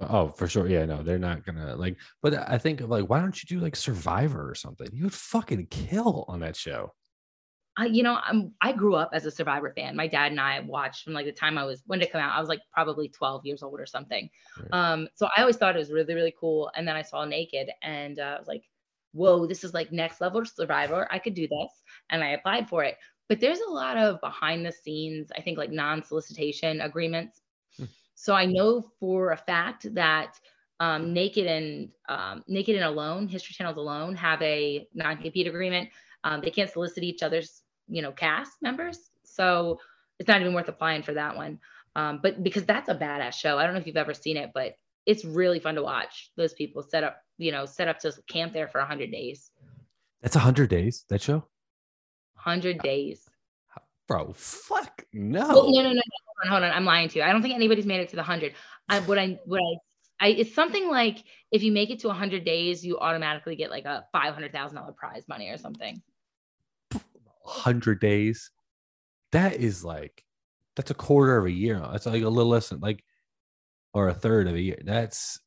Oh, 0.00 0.28
for 0.28 0.48
sure. 0.48 0.66
Yeah, 0.66 0.86
no, 0.86 1.02
they're 1.02 1.18
not 1.18 1.44
gonna 1.44 1.76
like, 1.76 1.96
but 2.22 2.34
I 2.34 2.56
think 2.56 2.80
of 2.80 2.88
like, 2.88 3.08
why 3.10 3.20
don't 3.20 3.42
you 3.42 3.46
do 3.46 3.62
like 3.62 3.76
Survivor 3.76 4.48
or 4.48 4.54
something? 4.54 4.88
You 4.92 5.04
would 5.04 5.12
fucking 5.12 5.66
kill 5.66 6.24
on 6.28 6.40
that 6.40 6.56
show. 6.56 6.94
I, 7.76 7.86
you 7.86 8.02
know, 8.02 8.18
I'm, 8.22 8.52
I 8.60 8.72
grew 8.72 8.94
up 8.94 9.10
as 9.12 9.24
a 9.26 9.30
Survivor 9.30 9.72
fan. 9.76 9.96
My 9.96 10.06
dad 10.06 10.32
and 10.32 10.40
I 10.40 10.60
watched 10.60 11.04
from 11.04 11.12
like 11.12 11.26
the 11.26 11.32
time 11.32 11.56
I 11.56 11.64
was 11.64 11.82
when 11.86 12.00
did 12.00 12.08
it 12.08 12.12
come 12.12 12.20
out. 12.20 12.36
I 12.36 12.40
was 12.40 12.48
like 12.48 12.60
probably 12.72 13.08
12 13.08 13.46
years 13.46 13.62
old 13.62 13.78
or 13.78 13.86
something. 13.86 14.28
Right. 14.58 14.68
Um, 14.72 15.08
so 15.14 15.28
I 15.36 15.40
always 15.40 15.56
thought 15.56 15.76
it 15.76 15.78
was 15.78 15.92
really 15.92 16.14
really 16.14 16.34
cool. 16.38 16.70
And 16.76 16.86
then 16.86 16.96
I 16.96 17.02
saw 17.02 17.24
Naked, 17.24 17.70
and 17.82 18.18
uh, 18.18 18.34
I 18.36 18.38
was 18.38 18.48
like, 18.48 18.64
whoa, 19.12 19.46
this 19.46 19.64
is 19.64 19.74
like 19.74 19.92
next 19.92 20.20
level 20.20 20.44
survivor. 20.44 21.08
I 21.10 21.18
could 21.18 21.34
do 21.34 21.48
this. 21.48 21.82
And 22.10 22.22
I 22.22 22.30
applied 22.30 22.68
for 22.68 22.84
it. 22.84 22.96
But 23.28 23.40
there's 23.40 23.60
a 23.60 23.70
lot 23.70 23.96
of 23.96 24.20
behind 24.20 24.66
the 24.66 24.72
scenes, 24.72 25.30
I 25.36 25.40
think 25.40 25.56
like 25.56 25.70
non 25.70 26.02
solicitation 26.02 26.80
agreements. 26.80 27.40
Hmm. 27.76 27.84
So 28.14 28.34
I 28.34 28.46
know 28.46 28.90
for 28.98 29.30
a 29.30 29.36
fact 29.36 29.92
that 29.94 30.38
um, 30.80 31.12
Naked 31.12 31.46
and 31.46 31.90
um, 32.08 32.42
Naked 32.48 32.74
and 32.74 32.84
Alone, 32.84 33.28
History 33.28 33.54
Channels 33.54 33.76
alone, 33.76 34.16
have 34.16 34.40
a 34.42 34.88
non 34.94 35.18
compete 35.18 35.46
agreement. 35.46 35.90
Um, 36.24 36.40
they 36.40 36.50
can't 36.50 36.70
solicit 36.70 37.02
each 37.02 37.22
other's, 37.22 37.62
you 37.88 38.02
know, 38.02 38.12
cast 38.12 38.52
members. 38.62 38.98
So 39.24 39.78
it's 40.18 40.28
not 40.28 40.40
even 40.40 40.54
worth 40.54 40.68
applying 40.68 41.02
for 41.02 41.14
that 41.14 41.36
one. 41.36 41.58
Um, 41.96 42.20
but 42.22 42.42
because 42.42 42.64
that's 42.64 42.88
a 42.88 42.94
badass 42.94 43.34
show. 43.34 43.58
I 43.58 43.64
don't 43.64 43.74
know 43.74 43.80
if 43.80 43.86
you've 43.86 43.96
ever 43.96 44.14
seen 44.14 44.36
it, 44.36 44.50
but 44.54 44.74
it's 45.06 45.24
really 45.24 45.58
fun 45.58 45.74
to 45.74 45.82
watch. 45.82 46.30
Those 46.36 46.52
people 46.52 46.82
set 46.82 47.02
up, 47.02 47.16
you 47.38 47.52
know, 47.52 47.66
set 47.66 47.88
up 47.88 47.98
to 48.00 48.12
camp 48.28 48.52
there 48.52 48.68
for 48.68 48.80
hundred 48.80 49.10
days. 49.10 49.50
That's 50.22 50.36
hundred 50.36 50.70
days. 50.70 51.04
That 51.08 51.22
show. 51.22 51.44
Hundred 52.36 52.78
days. 52.80 53.28
Bro, 54.06 54.34
fuck 54.34 55.04
no. 55.12 55.48
no, 55.48 55.62
no, 55.68 55.82
no, 55.82 55.92
no. 55.92 56.02
Hold 56.02 56.44
on, 56.44 56.50
hold 56.50 56.62
on. 56.64 56.70
I'm 56.72 56.84
lying 56.84 57.08
to 57.08 57.18
you. 57.18 57.24
I 57.24 57.32
don't 57.32 57.42
think 57.42 57.54
anybody's 57.54 57.86
made 57.86 58.00
it 58.00 58.08
to 58.10 58.16
the 58.16 58.22
hundred. 58.22 58.54
I 58.88 59.00
what 59.00 59.18
I 59.18 59.38
what 59.46 59.60
I 59.60 59.76
I, 60.20 60.28
it's 60.28 60.54
something 60.54 60.88
like 60.88 61.24
if 61.50 61.62
you 61.62 61.72
make 61.72 61.90
it 61.90 62.00
to 62.00 62.08
100 62.08 62.44
days, 62.44 62.84
you 62.84 62.98
automatically 62.98 63.56
get 63.56 63.70
like 63.70 63.86
a 63.86 64.04
$500,000 64.14 64.94
prize 64.96 65.24
money 65.28 65.48
or 65.48 65.56
something. 65.56 66.02
100 67.50 68.00
days? 68.00 68.50
That 69.32 69.54
is 69.56 69.84
like, 69.84 70.24
that's 70.76 70.90
a 70.90 70.94
quarter 70.94 71.36
of 71.36 71.46
a 71.46 71.50
year. 71.50 71.80
That's 71.90 72.06
like 72.06 72.22
a 72.22 72.28
little 72.28 72.50
less 72.50 72.70
than 72.70 72.80
like, 72.80 73.04
or 73.92 74.08
a 74.08 74.14
third 74.14 74.48
of 74.48 74.54
a 74.54 74.60
year. 74.60 74.78
That's, 74.84 75.40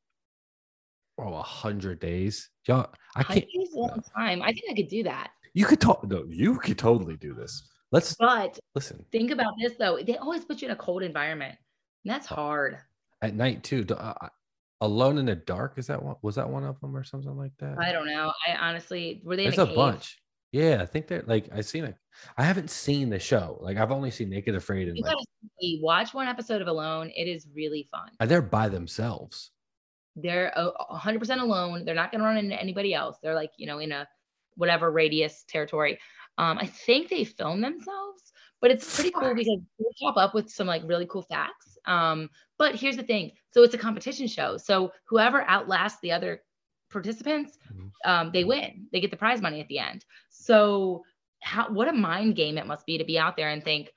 oh, 1.17 1.31
100 1.31 1.99
days. 1.99 2.49
Y'all, 2.67 2.89
I 3.15 3.23
can't. 3.23 3.45
a 3.45 3.77
long 3.77 4.03
time. 4.15 4.41
I 4.41 4.51
think 4.51 4.65
I 4.69 4.73
could 4.73 4.89
do 4.89 5.03
that. 5.03 5.31
You 5.53 5.65
could 5.65 5.81
talk, 5.81 6.07
no, 6.07 6.25
you 6.29 6.57
could 6.59 6.77
totally 6.77 7.17
do 7.17 7.33
this. 7.33 7.69
Let's, 7.91 8.15
but 8.15 8.59
listen. 8.73 9.05
Think 9.11 9.31
about 9.31 9.53
this 9.61 9.73
though. 9.77 9.99
They 10.01 10.17
always 10.17 10.43
put 10.45 10.61
you 10.61 10.67
in 10.67 10.71
a 10.71 10.75
cold 10.75 11.03
environment. 11.03 11.55
And 12.03 12.13
that's 12.13 12.25
hard. 12.25 12.79
At 13.21 13.35
night 13.35 13.63
too. 13.63 13.85
Uh, 13.89 14.29
Alone 14.81 15.17
in 15.17 15.25
the 15.25 15.35
Dark 15.35 15.77
is 15.77 15.87
that 15.87 16.03
one? 16.03 16.15
Was 16.23 16.35
that 16.35 16.49
one 16.49 16.65
of 16.65 16.77
them 16.81 16.93
or 16.93 17.05
something 17.05 17.37
like 17.37 17.53
that? 17.59 17.77
I 17.79 17.93
don't 17.93 18.05
know. 18.05 18.33
I 18.45 18.55
honestly 18.57 19.21
were 19.23 19.37
they? 19.37 19.43
There's 19.43 19.57
a, 19.57 19.63
a 19.63 19.73
bunch. 19.73 20.19
Yeah, 20.53 20.83
I 20.83 20.85
think 20.85 21.07
they're 21.07 21.23
like 21.25 21.49
I've 21.51 21.65
seen 21.65 21.83
it. 21.83 21.95
I 22.37 22.43
haven't 22.43 22.69
seen 22.69 23.09
the 23.09 23.17
show. 23.17 23.57
Like 23.59 23.77
I've 23.77 23.91
only 23.91 24.11
seen 24.11 24.29
Naked 24.29 24.55
Afraid. 24.55 24.87
And 24.87 24.95
you 24.95 25.03
like, 25.03 25.13
gotta 25.13 25.79
watch 25.81 26.13
one 26.13 26.27
episode 26.27 26.61
of 26.61 26.67
Alone. 26.67 27.11
It 27.15 27.27
is 27.27 27.47
really 27.55 27.87
fun. 27.91 28.09
And 28.19 28.29
they're 28.29 28.43
by 28.43 28.69
themselves. 28.69 29.49
They're 30.15 30.53
hundred 30.55 31.17
percent 31.17 31.41
alone. 31.41 31.85
They're 31.85 31.95
not 31.95 32.11
gonna 32.11 32.23
run 32.23 32.37
into 32.37 32.59
anybody 32.59 32.93
else. 32.93 33.17
They're 33.21 33.33
like 33.33 33.49
you 33.57 33.65
know 33.65 33.79
in 33.79 33.91
a 33.91 34.07
whatever 34.55 34.91
radius 34.91 35.43
territory. 35.47 35.97
Um, 36.37 36.59
I 36.59 36.67
think 36.67 37.09
they 37.09 37.23
film 37.23 37.61
themselves, 37.61 38.31
but 38.61 38.69
it's 38.69 38.95
pretty 38.95 39.09
cool 39.09 39.33
because 39.33 39.59
they 39.79 39.85
pop 39.99 40.17
up 40.17 40.35
with 40.35 40.51
some 40.51 40.67
like 40.67 40.83
really 40.85 41.07
cool 41.07 41.23
facts. 41.23 41.79
Um, 41.87 42.29
but 42.59 42.75
here's 42.75 42.95
the 42.95 43.03
thing 43.03 43.31
so 43.49 43.63
it's 43.63 43.73
a 43.73 43.79
competition 43.79 44.27
show. 44.27 44.57
So 44.57 44.91
whoever 45.05 45.41
outlasts 45.47 45.99
the 46.01 46.11
other 46.11 46.43
participants, 46.93 47.57
mm-hmm. 47.71 47.87
um, 48.09 48.31
they 48.31 48.43
win. 48.43 48.87
They 48.91 49.01
get 49.01 49.11
the 49.11 49.17
prize 49.17 49.41
money 49.41 49.59
at 49.59 49.67
the 49.67 49.79
end. 49.79 50.05
So 50.29 51.03
how 51.41 51.69
what 51.69 51.87
a 51.87 51.93
mind 51.93 52.35
game 52.35 52.57
it 52.57 52.67
must 52.67 52.85
be 52.85 52.97
to 52.97 53.03
be 53.03 53.19
out 53.19 53.35
there 53.35 53.49
and 53.49 53.63
think, 53.63 53.91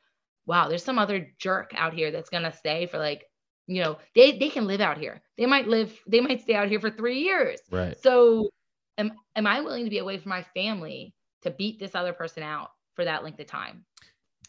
wow, 0.46 0.68
there's 0.68 0.84
some 0.84 0.98
other 0.98 1.28
jerk 1.38 1.72
out 1.76 1.94
here 1.94 2.10
that's 2.10 2.30
gonna 2.30 2.52
stay 2.52 2.86
for 2.86 2.98
like, 2.98 3.24
you 3.66 3.82
know, 3.82 3.98
they 4.14 4.38
they 4.38 4.48
can 4.48 4.66
live 4.66 4.80
out 4.80 4.98
here. 4.98 5.22
They 5.38 5.46
might 5.46 5.68
live, 5.68 5.96
they 6.06 6.20
might 6.20 6.42
stay 6.42 6.54
out 6.54 6.68
here 6.68 6.80
for 6.80 6.90
three 6.90 7.20
years. 7.20 7.60
Right. 7.70 7.96
So 8.02 8.50
am 8.98 9.12
am 9.36 9.46
I 9.46 9.60
willing 9.60 9.84
to 9.84 9.90
be 9.90 9.98
away 9.98 10.18
from 10.18 10.30
my 10.30 10.44
family 10.54 11.14
to 11.42 11.50
beat 11.50 11.78
this 11.78 11.94
other 11.94 12.12
person 12.12 12.42
out 12.42 12.70
for 12.94 13.04
that 13.04 13.22
length 13.22 13.40
of 13.40 13.46
time? 13.46 13.84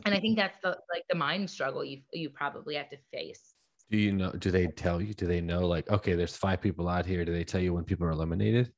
And 0.06 0.14
I 0.14 0.20
think 0.20 0.38
that's 0.38 0.58
the 0.62 0.70
like 0.94 1.04
the 1.10 1.16
mind 1.16 1.50
struggle 1.50 1.84
you 1.84 2.02
you 2.12 2.30
probably 2.30 2.76
have 2.76 2.90
to 2.90 2.98
face. 3.12 3.54
Do 3.90 3.98
you 3.98 4.12
know? 4.12 4.32
Do 4.32 4.52
they 4.52 4.68
tell 4.68 5.02
you? 5.02 5.14
Do 5.14 5.28
they 5.28 5.42
know? 5.42 5.66
Like, 5.66 5.90
okay, 5.90 6.14
there's 6.14 6.36
five 6.36 6.62
people 6.62 6.90
out 6.90 7.06
here. 7.06 7.24
Do 7.24 7.32
they 7.32 7.44
tell 7.44 7.62
you 7.62 7.74
when 7.74 7.86
people 7.86 8.06
are 8.06 8.12
eliminated? 8.12 8.72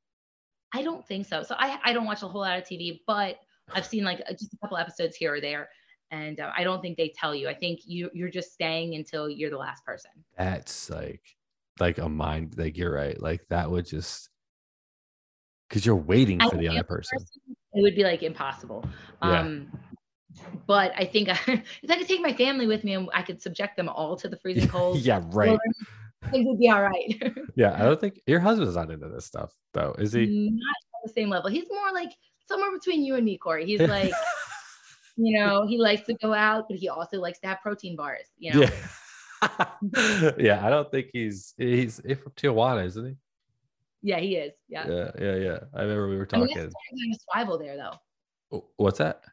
I 0.73 0.83
don't 0.83 1.05
think 1.07 1.25
so. 1.25 1.41
So 1.41 1.55
I 1.57 1.79
I 1.83 1.93
don't 1.93 2.05
watch 2.05 2.21
a 2.21 2.27
whole 2.27 2.41
lot 2.41 2.57
of 2.57 2.63
TV, 2.63 2.99
but 3.07 3.37
I've 3.73 3.85
seen 3.85 4.03
like 4.03 4.19
just 4.31 4.53
a 4.53 4.57
couple 4.57 4.77
episodes 4.77 5.15
here 5.15 5.33
or 5.33 5.41
there, 5.41 5.69
and 6.11 6.39
uh, 6.39 6.51
I 6.55 6.63
don't 6.63 6.81
think 6.81 6.97
they 6.97 7.11
tell 7.19 7.33
you. 7.33 7.49
I 7.49 7.55
think 7.55 7.79
you 7.85 8.09
you're 8.13 8.29
just 8.29 8.53
staying 8.53 8.95
until 8.95 9.29
you're 9.29 9.49
the 9.49 9.57
last 9.57 9.83
person. 9.83 10.11
That's 10.37 10.89
like 10.91 11.23
like 11.79 11.97
a 11.97 12.07
mind. 12.07 12.55
Like 12.57 12.77
you're 12.77 12.93
right. 12.93 13.19
Like 13.19 13.41
that 13.49 13.69
would 13.69 13.87
just 13.87 14.29
because 15.67 15.85
you're 15.85 15.95
waiting 15.95 16.39
for 16.39 16.57
the 16.57 16.67
other 16.67 16.83
person. 16.83 17.17
person. 17.17 17.55
It 17.73 17.81
would 17.81 17.95
be 17.95 18.03
like 18.03 18.23
impossible. 18.23 18.83
Yeah. 19.23 19.41
Um, 19.41 19.71
but 20.67 20.91
I 20.95 21.05
think 21.05 21.29
I, 21.29 21.39
if 21.83 21.91
I 21.91 21.97
could 21.97 22.07
take 22.07 22.21
my 22.21 22.33
family 22.33 22.67
with 22.67 22.83
me 22.83 22.93
and 22.93 23.09
I 23.13 23.21
could 23.21 23.41
subject 23.41 23.77
them 23.77 23.89
all 23.89 24.15
to 24.17 24.27
the 24.27 24.37
freezing 24.37 24.67
cold. 24.69 24.99
yeah, 24.99 25.21
right. 25.27 25.59
Things 26.31 26.47
would 26.47 26.59
be 26.59 26.69
all 26.69 26.81
right. 26.81 27.21
yeah, 27.55 27.75
I 27.79 27.83
don't 27.83 27.99
think 27.99 28.21
your 28.27 28.39
husband's 28.39 28.75
not 28.75 28.91
into 28.91 29.07
this 29.07 29.25
stuff 29.25 29.53
though, 29.73 29.95
is 29.97 30.13
he? 30.13 30.25
Not 30.25 30.75
on 30.95 31.01
the 31.05 31.13
same 31.13 31.29
level. 31.29 31.49
He's 31.49 31.67
more 31.69 31.93
like 31.93 32.11
somewhere 32.47 32.71
between 32.71 33.03
you 33.03 33.15
and 33.15 33.23
me, 33.23 33.37
Corey. 33.37 33.65
He's 33.65 33.79
like, 33.79 34.11
you 35.15 35.39
know, 35.39 35.65
he 35.65 35.77
likes 35.77 36.05
to 36.07 36.13
go 36.15 36.33
out, 36.33 36.65
but 36.69 36.77
he 36.77 36.89
also 36.89 37.19
likes 37.19 37.39
to 37.39 37.47
have 37.47 37.61
protein 37.61 37.95
bars. 37.95 38.25
You 38.37 38.53
know. 38.53 38.61
Yeah. 38.61 40.31
yeah, 40.37 40.65
I 40.65 40.69
don't 40.69 40.91
think 40.91 41.07
he's 41.13 41.53
he's, 41.57 42.01
from 42.01 42.33
Tijuana, 42.35 42.85
isn't 42.85 43.05
he? 43.05 43.15
Yeah, 44.01 44.19
he 44.19 44.35
is. 44.35 44.53
Yeah. 44.67 44.87
Yeah, 44.87 45.11
yeah, 45.17 45.35
yeah. 45.35 45.59
I 45.73 45.81
remember 45.81 46.09
we 46.09 46.17
were 46.17 46.25
talking. 46.25 46.57
I 46.57 46.69
mean, 46.93 47.15
survival 47.33 47.57
there 47.57 47.77
though. 47.77 48.61
What's 48.77 48.97
that? 48.97 49.23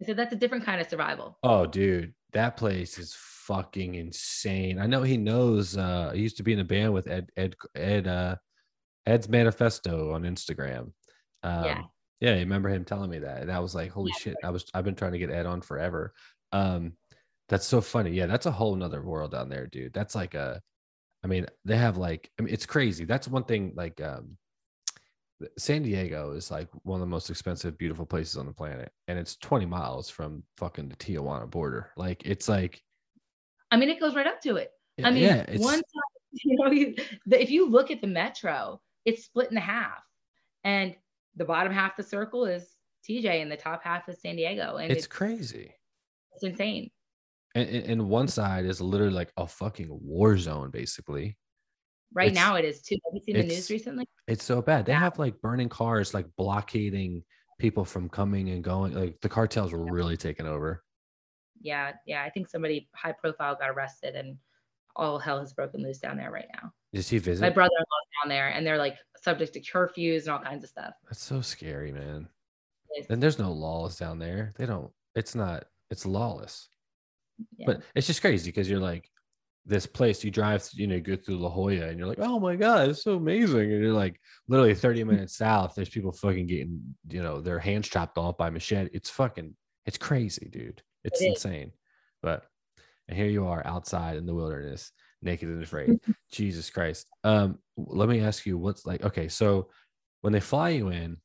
I 0.00 0.04
said 0.04 0.16
that's 0.16 0.32
a 0.32 0.36
different 0.36 0.64
kind 0.64 0.80
of 0.80 0.88
survival. 0.88 1.38
Oh, 1.42 1.66
dude, 1.66 2.14
that 2.32 2.56
place 2.56 2.98
is 2.98 3.16
fucking 3.18 3.94
insane. 3.94 4.78
I 4.78 4.86
know 4.86 5.02
he 5.02 5.16
knows. 5.16 5.76
Uh, 5.76 6.12
he 6.14 6.20
used 6.20 6.36
to 6.36 6.42
be 6.42 6.52
in 6.52 6.60
a 6.60 6.64
band 6.64 6.92
with 6.92 7.08
Ed, 7.08 7.30
Ed, 7.36 7.56
Ed, 7.74 8.06
uh, 8.06 8.36
Ed's 9.06 9.28
Manifesto 9.28 10.12
on 10.12 10.22
Instagram. 10.22 10.92
Um, 11.42 11.64
yeah, 11.64 11.82
yeah, 12.20 12.30
I 12.32 12.38
remember 12.38 12.68
him 12.68 12.84
telling 12.84 13.10
me 13.10 13.18
that, 13.20 13.42
and 13.42 13.50
I 13.50 13.58
was 13.58 13.74
like, 13.74 13.90
"Holy 13.90 14.12
yeah. 14.14 14.20
shit!" 14.20 14.36
I 14.44 14.50
was, 14.50 14.66
I've 14.74 14.84
been 14.84 14.94
trying 14.94 15.12
to 15.12 15.18
get 15.18 15.30
Ed 15.30 15.46
on 15.46 15.62
forever. 15.62 16.12
Um, 16.52 16.92
that's 17.48 17.66
so 17.66 17.80
funny. 17.80 18.10
Yeah, 18.10 18.26
that's 18.26 18.46
a 18.46 18.52
whole 18.52 18.76
nother 18.76 19.02
world 19.02 19.32
down 19.32 19.48
there, 19.48 19.66
dude. 19.66 19.94
That's 19.94 20.14
like 20.14 20.34
a, 20.34 20.60
I 21.24 21.26
mean, 21.26 21.46
they 21.64 21.76
have 21.76 21.96
like, 21.96 22.30
I 22.38 22.42
mean, 22.42 22.52
it's 22.52 22.66
crazy. 22.66 23.04
That's 23.04 23.26
one 23.26 23.44
thing. 23.44 23.72
Like, 23.74 24.00
um, 24.00 24.36
San 25.56 25.82
Diego 25.82 26.32
is 26.32 26.50
like 26.50 26.68
one 26.82 27.00
of 27.00 27.06
the 27.06 27.10
most 27.10 27.30
expensive, 27.30 27.78
beautiful 27.78 28.06
places 28.06 28.36
on 28.36 28.46
the 28.46 28.52
planet, 28.52 28.90
and 29.06 29.18
it's 29.18 29.36
20 29.36 29.66
miles 29.66 30.10
from 30.10 30.42
fucking 30.56 30.88
the 30.88 30.96
Tijuana 30.96 31.48
border. 31.48 31.90
Like 31.96 32.22
it's 32.24 32.48
like, 32.48 32.82
I 33.70 33.76
mean, 33.76 33.88
it 33.88 34.00
goes 34.00 34.14
right 34.14 34.26
up 34.26 34.40
to 34.42 34.56
it. 34.56 34.70
I 35.02 35.10
mean, 35.10 35.22
yeah, 35.22 35.44
one 35.58 35.74
time, 35.74 35.82
you 36.32 36.56
know, 36.58 36.70
you, 36.70 36.94
the, 37.26 37.40
if 37.40 37.50
you 37.50 37.68
look 37.68 37.90
at 37.90 38.00
the 38.00 38.06
metro, 38.06 38.80
it's 39.04 39.24
split 39.24 39.50
in 39.50 39.56
half, 39.56 40.02
and 40.64 40.94
the 41.36 41.44
bottom 41.44 41.72
half 41.72 41.98
of 41.98 42.04
the 42.04 42.10
circle 42.10 42.44
is 42.44 42.66
TJ, 43.08 43.40
and 43.40 43.50
the 43.50 43.56
top 43.56 43.84
half 43.84 44.08
is 44.08 44.20
San 44.20 44.36
Diego, 44.36 44.76
and 44.76 44.90
it's, 44.90 45.04
it's 45.04 45.06
crazy. 45.06 45.72
It's 46.34 46.44
insane. 46.44 46.90
And, 47.54 47.68
and 47.68 48.08
one 48.08 48.28
side 48.28 48.64
is 48.64 48.80
literally 48.80 49.12
like 49.12 49.32
a 49.36 49.46
fucking 49.46 49.88
war 49.90 50.36
zone, 50.36 50.70
basically. 50.70 51.36
Right 52.14 52.28
it's, 52.28 52.34
now, 52.34 52.56
it 52.56 52.64
is 52.64 52.80
too. 52.80 52.96
Have 53.04 53.14
you 53.14 53.20
seen 53.20 53.36
the 53.36 53.54
news 53.54 53.70
recently? 53.70 54.06
It's 54.26 54.44
so 54.44 54.62
bad. 54.62 54.86
They 54.86 54.92
yeah. 54.92 55.00
have 55.00 55.18
like 55.18 55.40
burning 55.40 55.68
cars, 55.68 56.14
like 56.14 56.26
blockading 56.36 57.22
people 57.58 57.84
from 57.84 58.08
coming 58.08 58.48
and 58.50 58.64
going. 58.64 58.94
Like 58.94 59.20
the 59.20 59.28
cartels 59.28 59.72
were 59.72 59.84
really 59.84 60.16
taking 60.16 60.46
over. 60.46 60.82
Yeah, 61.60 61.92
yeah. 62.06 62.22
I 62.22 62.30
think 62.30 62.48
somebody 62.48 62.88
high 62.94 63.12
profile 63.12 63.56
got 63.56 63.70
arrested, 63.70 64.14
and 64.14 64.38
all 64.96 65.18
hell 65.18 65.40
has 65.40 65.52
broken 65.52 65.82
loose 65.82 65.98
down 65.98 66.16
there 66.16 66.30
right 66.30 66.48
now. 66.54 66.72
Did 66.92 67.04
he 67.04 67.18
visit? 67.18 67.42
My 67.42 67.50
brother-in-law's 67.50 68.22
down 68.22 68.30
there, 68.30 68.48
and 68.48 68.66
they're 68.66 68.78
like 68.78 68.96
subject 69.22 69.52
to 69.54 69.60
curfews 69.60 70.22
and 70.22 70.28
all 70.30 70.38
kinds 70.38 70.64
of 70.64 70.70
stuff. 70.70 70.94
That's 71.04 71.22
so 71.22 71.40
scary, 71.40 71.92
man. 71.92 72.28
And 73.10 73.22
there's 73.22 73.38
no 73.38 73.52
laws 73.52 73.98
down 73.98 74.18
there. 74.18 74.54
They 74.56 74.64
don't. 74.64 74.90
It's 75.14 75.34
not. 75.34 75.66
It's 75.90 76.06
lawless. 76.06 76.68
Yeah. 77.56 77.66
But 77.66 77.82
it's 77.94 78.06
just 78.06 78.22
crazy 78.22 78.50
because 78.50 78.68
you're 78.68 78.80
like, 78.80 79.10
this 79.68 79.86
place 79.86 80.24
you 80.24 80.30
drive 80.30 80.66
you 80.72 80.86
know 80.86 80.98
go 80.98 81.14
through 81.14 81.36
la 81.36 81.50
jolla 81.50 81.88
and 81.88 81.98
you're 81.98 82.08
like 82.08 82.18
oh 82.20 82.40
my 82.40 82.56
god 82.56 82.88
it's 82.88 83.02
so 83.02 83.16
amazing. 83.16 83.70
And 83.70 83.82
you're 83.82 83.92
like 83.92 84.18
literally 84.48 84.74
30 84.74 85.04
minutes 85.12 85.36
south 85.36 85.74
there's 85.74 85.90
people 85.90 86.10
fucking 86.10 86.46
getting 86.46 86.80
you 87.10 87.22
know 87.22 87.40
their 87.40 87.58
hands 87.58 87.88
chopped 87.88 88.16
off 88.16 88.38
by 88.38 88.48
machete. 88.50 88.90
It's 88.94 89.10
fucking 89.10 89.54
it's 89.84 89.98
crazy 89.98 90.48
dude. 90.50 90.82
It's 91.04 91.20
it 91.20 91.28
insane. 91.28 91.72
But 92.22 92.44
and 93.08 93.16
here 93.16 93.26
you 93.26 93.46
are 93.46 93.64
outside 93.66 94.16
in 94.16 94.26
the 94.26 94.34
wilderness 94.34 94.90
naked 95.20 95.48
and 95.48 95.62
afraid. 95.62 96.00
Jesus 96.32 96.70
christ. 96.70 97.06
Um 97.22 97.58
let 97.76 98.08
me 98.08 98.20
ask 98.20 98.46
you 98.46 98.56
what's 98.56 98.86
like 98.86 99.04
okay 99.04 99.28
so 99.28 99.68
when 100.22 100.32
they 100.32 100.40
fly 100.40 100.70
you 100.70 100.88
in 100.88 101.18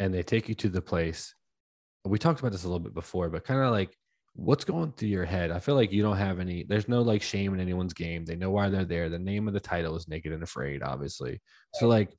and 0.00 0.12
they 0.12 0.24
take 0.24 0.48
you 0.48 0.56
to 0.56 0.68
the 0.68 0.82
place 0.82 1.34
we 2.04 2.18
talked 2.18 2.40
about 2.40 2.50
this 2.50 2.64
a 2.64 2.66
little 2.66 2.80
bit 2.80 2.92
before 2.94 3.30
but 3.30 3.44
kind 3.44 3.60
of 3.60 3.70
like 3.70 3.96
what's 4.34 4.64
going 4.64 4.92
through 4.92 5.08
your 5.08 5.24
head? 5.24 5.50
I 5.50 5.58
feel 5.58 5.74
like 5.74 5.92
you 5.92 6.02
don't 6.02 6.16
have 6.16 6.40
any, 6.40 6.64
there's 6.64 6.88
no 6.88 7.02
like 7.02 7.22
shame 7.22 7.52
in 7.54 7.60
anyone's 7.60 7.92
game. 7.92 8.24
They 8.24 8.36
know 8.36 8.50
why 8.50 8.68
they're 8.68 8.84
there. 8.84 9.08
The 9.08 9.18
name 9.18 9.46
of 9.46 9.54
the 9.54 9.60
title 9.60 9.96
is 9.96 10.08
Naked 10.08 10.32
and 10.32 10.42
Afraid, 10.42 10.82
obviously. 10.82 11.40
So, 11.74 11.86
like, 11.86 12.16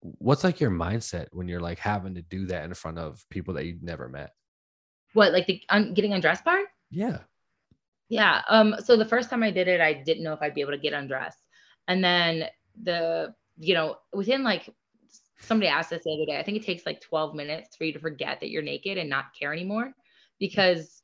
what's 0.00 0.44
like 0.44 0.60
your 0.60 0.70
mindset 0.70 1.26
when 1.32 1.48
you're 1.48 1.60
like 1.60 1.78
having 1.78 2.14
to 2.14 2.22
do 2.22 2.46
that 2.46 2.64
in 2.64 2.74
front 2.74 2.98
of 2.98 3.24
people 3.30 3.54
that 3.54 3.66
you've 3.66 3.82
never 3.82 4.08
met? 4.08 4.30
What, 5.12 5.32
like 5.32 5.46
the 5.46 5.62
getting 5.92 6.12
undressed 6.12 6.44
part? 6.44 6.66
Yeah. 6.90 7.18
Yeah. 8.08 8.42
Um, 8.48 8.76
so 8.82 8.96
the 8.96 9.04
first 9.04 9.30
time 9.30 9.42
I 9.42 9.50
did 9.50 9.68
it, 9.68 9.80
I 9.80 9.92
didn't 9.92 10.22
know 10.22 10.32
if 10.32 10.40
I'd 10.42 10.54
be 10.54 10.60
able 10.60 10.72
to 10.72 10.78
get 10.78 10.92
undressed. 10.92 11.38
And 11.88 12.02
then 12.02 12.44
the, 12.80 13.34
you 13.58 13.74
know, 13.74 13.96
within 14.12 14.44
like 14.44 14.68
somebody 15.40 15.68
asked 15.68 15.92
us 15.92 16.02
the 16.04 16.12
other 16.12 16.26
day, 16.26 16.38
I 16.38 16.44
think 16.44 16.56
it 16.56 16.64
takes 16.64 16.86
like 16.86 17.00
12 17.00 17.34
minutes 17.34 17.76
for 17.76 17.84
you 17.84 17.92
to 17.92 17.98
forget 17.98 18.40
that 18.40 18.50
you're 18.50 18.62
naked 18.62 18.96
and 18.96 19.10
not 19.10 19.26
care 19.38 19.52
anymore 19.52 19.92
because 20.40 21.02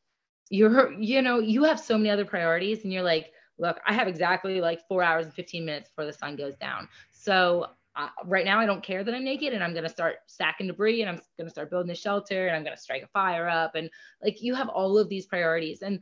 you're 0.51 0.93
you 0.95 1.23
know 1.23 1.39
you 1.39 1.63
have 1.65 1.79
so 1.79 1.97
many 1.97 2.11
other 2.11 2.25
priorities 2.25 2.83
and 2.83 2.93
you're 2.93 3.03
like 3.03 3.33
look 3.59 3.79
i 3.87 3.93
have 3.93 4.09
exactly 4.09 4.61
like 4.61 4.81
four 4.89 5.03
hours 5.03 5.27
and 5.27 5.35
15 5.35 5.65
minutes 5.65 5.91
before 5.91 6.07
the 6.07 6.13
sun 6.13 6.35
goes 6.35 6.57
down. 6.57 6.89
So 7.13 7.67
uh, 7.95 8.09
right 8.25 8.45
now 8.45 8.59
i 8.59 8.67
don't 8.67 8.83
care 8.83 9.03
that 9.03 9.15
i'm 9.15 9.25
naked 9.25 9.55
and 9.55 9.65
i'm 9.65 9.73
going 9.73 9.83
to 9.83 9.89
start 9.89 10.17
stacking 10.27 10.67
debris 10.67 11.01
and 11.01 11.09
i'm 11.09 11.21
going 11.39 11.47
to 11.47 11.51
start 11.51 11.71
building 11.71 11.91
a 11.91 11.95
shelter 11.95 12.47
and 12.47 12.57
i'm 12.57 12.63
going 12.63 12.77
to 12.77 12.83
strike 12.83 13.03
a 13.03 13.09
fire 13.09 13.49
up. 13.49 13.75
And 13.75 13.89
like 14.23 14.43
you 14.43 14.55
have 14.55 14.69
all 14.69 14.99
of 14.99 15.09
these 15.09 15.27
priorities. 15.27 15.83
And 15.83 16.01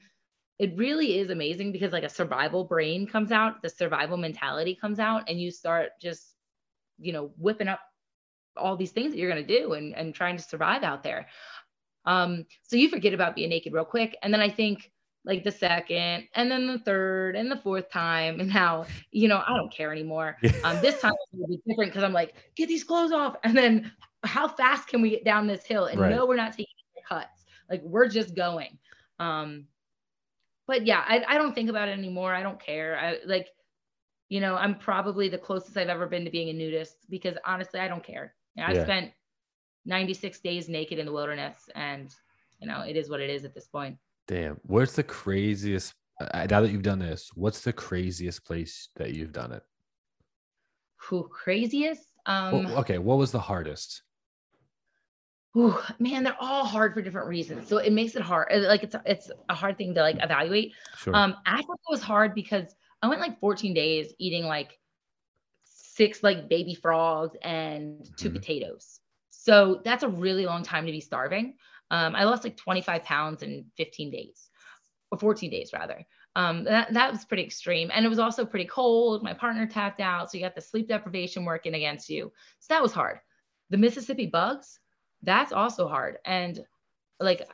it 0.58 0.76
really 0.76 1.18
is 1.18 1.30
amazing 1.30 1.72
because 1.72 1.92
like 1.92 2.04
a 2.04 2.08
survival 2.08 2.64
brain 2.64 3.06
comes 3.06 3.32
out 3.32 3.62
the 3.62 3.68
survival 3.68 4.16
mentality 4.16 4.76
comes 4.80 4.98
out 5.00 5.28
and 5.28 5.40
you 5.40 5.50
start 5.50 5.90
just 6.00 6.34
you 6.98 7.12
know 7.12 7.32
whipping 7.38 7.68
up 7.68 7.80
all 8.56 8.76
these 8.76 8.92
things 8.92 9.10
that 9.10 9.18
you're 9.18 9.30
going 9.30 9.44
to 9.44 9.60
do 9.60 9.72
and, 9.72 9.94
and 9.96 10.14
trying 10.14 10.36
to 10.36 10.42
survive 10.42 10.84
out 10.84 11.02
there 11.02 11.26
um, 12.06 12.46
so 12.62 12.76
you 12.76 12.88
forget 12.88 13.14
about 13.14 13.34
being 13.34 13.50
naked 13.50 13.72
real 13.72 13.84
quick. 13.84 14.16
And 14.22 14.32
then 14.32 14.40
I 14.40 14.48
think 14.48 14.90
like 15.24 15.42
the 15.42 15.50
second 15.50 16.28
and 16.34 16.50
then 16.50 16.66
the 16.66 16.78
third 16.78 17.34
and 17.34 17.50
the 17.50 17.56
fourth 17.56 17.90
time. 17.90 18.40
And 18.40 18.52
now, 18.52 18.86
you 19.10 19.28
know, 19.28 19.42
I 19.46 19.56
don't 19.56 19.72
care 19.72 19.90
anymore. 19.92 20.36
Um, 20.64 20.80
this 20.80 21.00
time 21.00 21.12
will 21.32 21.48
be 21.48 21.60
different 21.66 21.92
because 21.92 22.04
I'm 22.04 22.12
like, 22.12 22.34
get 22.56 22.68
these 22.68 22.84
clothes 22.84 23.12
off. 23.12 23.36
And 23.44 23.56
then 23.56 23.92
how 24.22 24.48
fast 24.48 24.88
can 24.88 25.02
we 25.02 25.10
get 25.10 25.24
down 25.24 25.46
this 25.46 25.64
hill? 25.64 25.86
And 25.86 26.00
right. 26.00 26.10
no, 26.10 26.26
we're 26.26 26.36
not 26.36 26.52
taking 26.52 26.66
cuts. 27.08 27.44
Like 27.70 27.82
we're 27.82 28.08
just 28.08 28.34
going. 28.34 28.78
Um, 29.18 29.66
but 30.66 30.86
yeah, 30.86 31.04
I, 31.06 31.24
I 31.28 31.38
don't 31.38 31.54
think 31.54 31.70
about 31.70 31.88
it 31.88 31.92
anymore. 31.98 32.34
I 32.34 32.42
don't 32.42 32.60
care. 32.60 32.98
I 32.98 33.18
like, 33.26 33.48
you 34.28 34.40
know, 34.40 34.56
I'm 34.56 34.74
probably 34.78 35.28
the 35.28 35.38
closest 35.38 35.76
I've 35.76 35.88
ever 35.88 36.06
been 36.06 36.24
to 36.24 36.30
being 36.30 36.48
a 36.48 36.52
nudist 36.52 36.96
because 37.10 37.36
honestly, 37.44 37.80
I 37.80 37.88
don't 37.88 38.02
care. 38.02 38.34
I've 38.58 38.76
yeah. 38.76 38.84
spent 38.84 39.12
96 39.86 40.40
days 40.40 40.68
naked 40.68 40.98
in 40.98 41.06
the 41.06 41.12
wilderness 41.12 41.68
and 41.74 42.14
you 42.60 42.66
know 42.66 42.80
it 42.82 42.96
is 42.96 43.10
what 43.10 43.20
it 43.20 43.30
is 43.30 43.44
at 43.44 43.54
this 43.54 43.66
point 43.66 43.96
damn 44.26 44.58
where's 44.62 44.94
the 44.94 45.02
craziest 45.02 45.94
uh, 46.20 46.46
now 46.48 46.60
that 46.60 46.70
you've 46.70 46.82
done 46.82 46.98
this 46.98 47.30
what's 47.34 47.60
the 47.60 47.72
craziest 47.72 48.44
place 48.44 48.88
that 48.96 49.14
you've 49.14 49.32
done 49.32 49.52
it 49.52 49.62
who 50.96 51.28
craziest 51.28 52.12
um 52.26 52.64
well, 52.64 52.78
okay 52.78 52.98
what 52.98 53.18
was 53.18 53.32
the 53.32 53.38
hardest 53.38 54.02
Ooh, 55.56 55.78
man, 56.00 56.24
they're 56.24 56.36
all 56.40 56.64
hard 56.64 56.94
for 56.94 57.02
different 57.02 57.28
reasons. 57.28 57.68
So 57.68 57.78
it 57.78 57.92
makes 57.92 58.16
it 58.16 58.22
hard. 58.22 58.48
Uh, 58.50 58.66
like 58.66 58.82
it's 58.82 58.96
it's 59.06 59.30
a 59.48 59.54
hard 59.54 59.78
thing 59.78 59.94
to 59.94 60.00
like 60.00 60.16
evaluate. 60.20 60.72
Sure. 60.96 61.14
Um, 61.14 61.36
Africa 61.46 61.78
was 61.88 62.02
hard 62.02 62.34
because 62.34 62.74
I 63.02 63.08
went 63.08 63.20
like 63.20 63.38
14 63.38 63.72
days 63.72 64.12
eating 64.18 64.46
like 64.46 64.78
six 65.64 66.24
like 66.24 66.48
baby 66.48 66.74
frogs 66.74 67.36
and 67.42 68.04
2 68.16 68.28
mm-hmm. 68.28 68.36
potatoes. 68.36 68.98
So 69.44 69.82
that's 69.84 70.02
a 70.02 70.08
really 70.08 70.46
long 70.46 70.62
time 70.62 70.86
to 70.86 70.90
be 70.90 71.02
starving. 71.02 71.56
Um, 71.90 72.16
I 72.16 72.24
lost 72.24 72.44
like 72.44 72.56
25 72.56 73.04
pounds 73.04 73.42
in 73.42 73.66
15 73.76 74.10
days 74.10 74.48
or 75.10 75.18
14 75.18 75.50
days 75.50 75.70
rather. 75.74 76.02
Um, 76.34 76.64
that, 76.64 76.94
that 76.94 77.12
was 77.12 77.26
pretty 77.26 77.42
extreme. 77.42 77.90
And 77.92 78.06
it 78.06 78.08
was 78.08 78.18
also 78.18 78.46
pretty 78.46 78.64
cold. 78.64 79.22
My 79.22 79.34
partner 79.34 79.66
tapped 79.66 80.00
out. 80.00 80.30
So 80.30 80.38
you 80.38 80.44
got 80.44 80.54
the 80.54 80.62
sleep 80.62 80.88
deprivation 80.88 81.44
working 81.44 81.74
against 81.74 82.08
you. 82.08 82.32
So 82.58 82.72
that 82.72 82.80
was 82.80 82.94
hard. 82.94 83.18
The 83.68 83.76
Mississippi 83.76 84.24
bugs, 84.24 84.80
that's 85.22 85.52
also 85.52 85.88
hard. 85.88 86.16
And 86.24 86.64
like, 87.20 87.46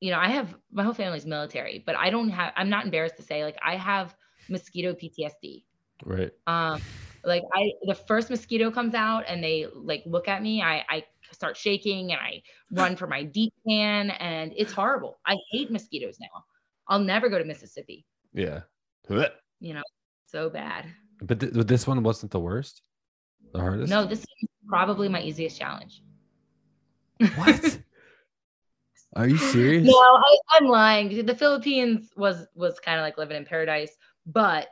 you 0.00 0.10
know, 0.10 0.18
I 0.18 0.28
have 0.28 0.54
my 0.70 0.84
whole 0.84 0.92
family's 0.92 1.24
military, 1.24 1.82
but 1.86 1.96
I 1.96 2.10
don't 2.10 2.28
have, 2.28 2.52
I'm 2.54 2.68
not 2.68 2.84
embarrassed 2.84 3.16
to 3.16 3.22
say, 3.22 3.44
like, 3.44 3.56
I 3.64 3.76
have 3.76 4.14
mosquito 4.50 4.92
PTSD. 4.92 5.64
Right. 6.04 6.32
Um, 6.46 6.82
like 7.24 7.44
I, 7.54 7.72
the 7.84 7.94
first 7.94 8.28
mosquito 8.28 8.70
comes 8.70 8.94
out 8.94 9.24
and 9.26 9.42
they 9.42 9.66
like 9.74 10.02
look 10.04 10.28
at 10.28 10.42
me, 10.42 10.60
I, 10.60 10.84
I 10.88 11.04
start 11.32 11.56
shaking 11.56 12.12
and 12.12 12.20
I 12.20 12.42
run 12.70 12.96
for 12.96 13.06
my 13.06 13.22
deep 13.22 13.52
pan 13.66 14.10
and 14.10 14.52
it's 14.56 14.72
horrible. 14.72 15.18
I 15.26 15.36
hate 15.50 15.70
mosquitoes 15.70 16.16
now. 16.20 16.44
I'll 16.88 17.00
never 17.00 17.28
go 17.28 17.38
to 17.38 17.44
Mississippi. 17.44 18.06
Yeah. 18.32 18.60
You 19.60 19.74
know, 19.74 19.82
so 20.26 20.50
bad. 20.50 20.86
But 21.22 21.40
th- 21.40 21.52
this 21.52 21.86
one 21.86 22.02
wasn't 22.02 22.32
the 22.32 22.40
worst? 22.40 22.82
The 23.52 23.60
hardest? 23.60 23.90
No, 23.90 24.04
this 24.04 24.20
is 24.20 24.48
probably 24.68 25.08
my 25.08 25.20
easiest 25.20 25.58
challenge. 25.58 26.02
What? 27.36 27.78
Are 29.16 29.26
you 29.26 29.38
serious? 29.38 29.86
No, 29.86 29.92
I, 29.92 30.36
I'm 30.52 30.66
lying. 30.66 31.26
The 31.26 31.34
Philippines 31.34 32.10
was 32.16 32.46
was 32.54 32.78
kind 32.78 32.98
of 32.98 33.02
like 33.02 33.18
living 33.18 33.36
in 33.36 33.44
paradise, 33.44 33.90
but 34.24 34.68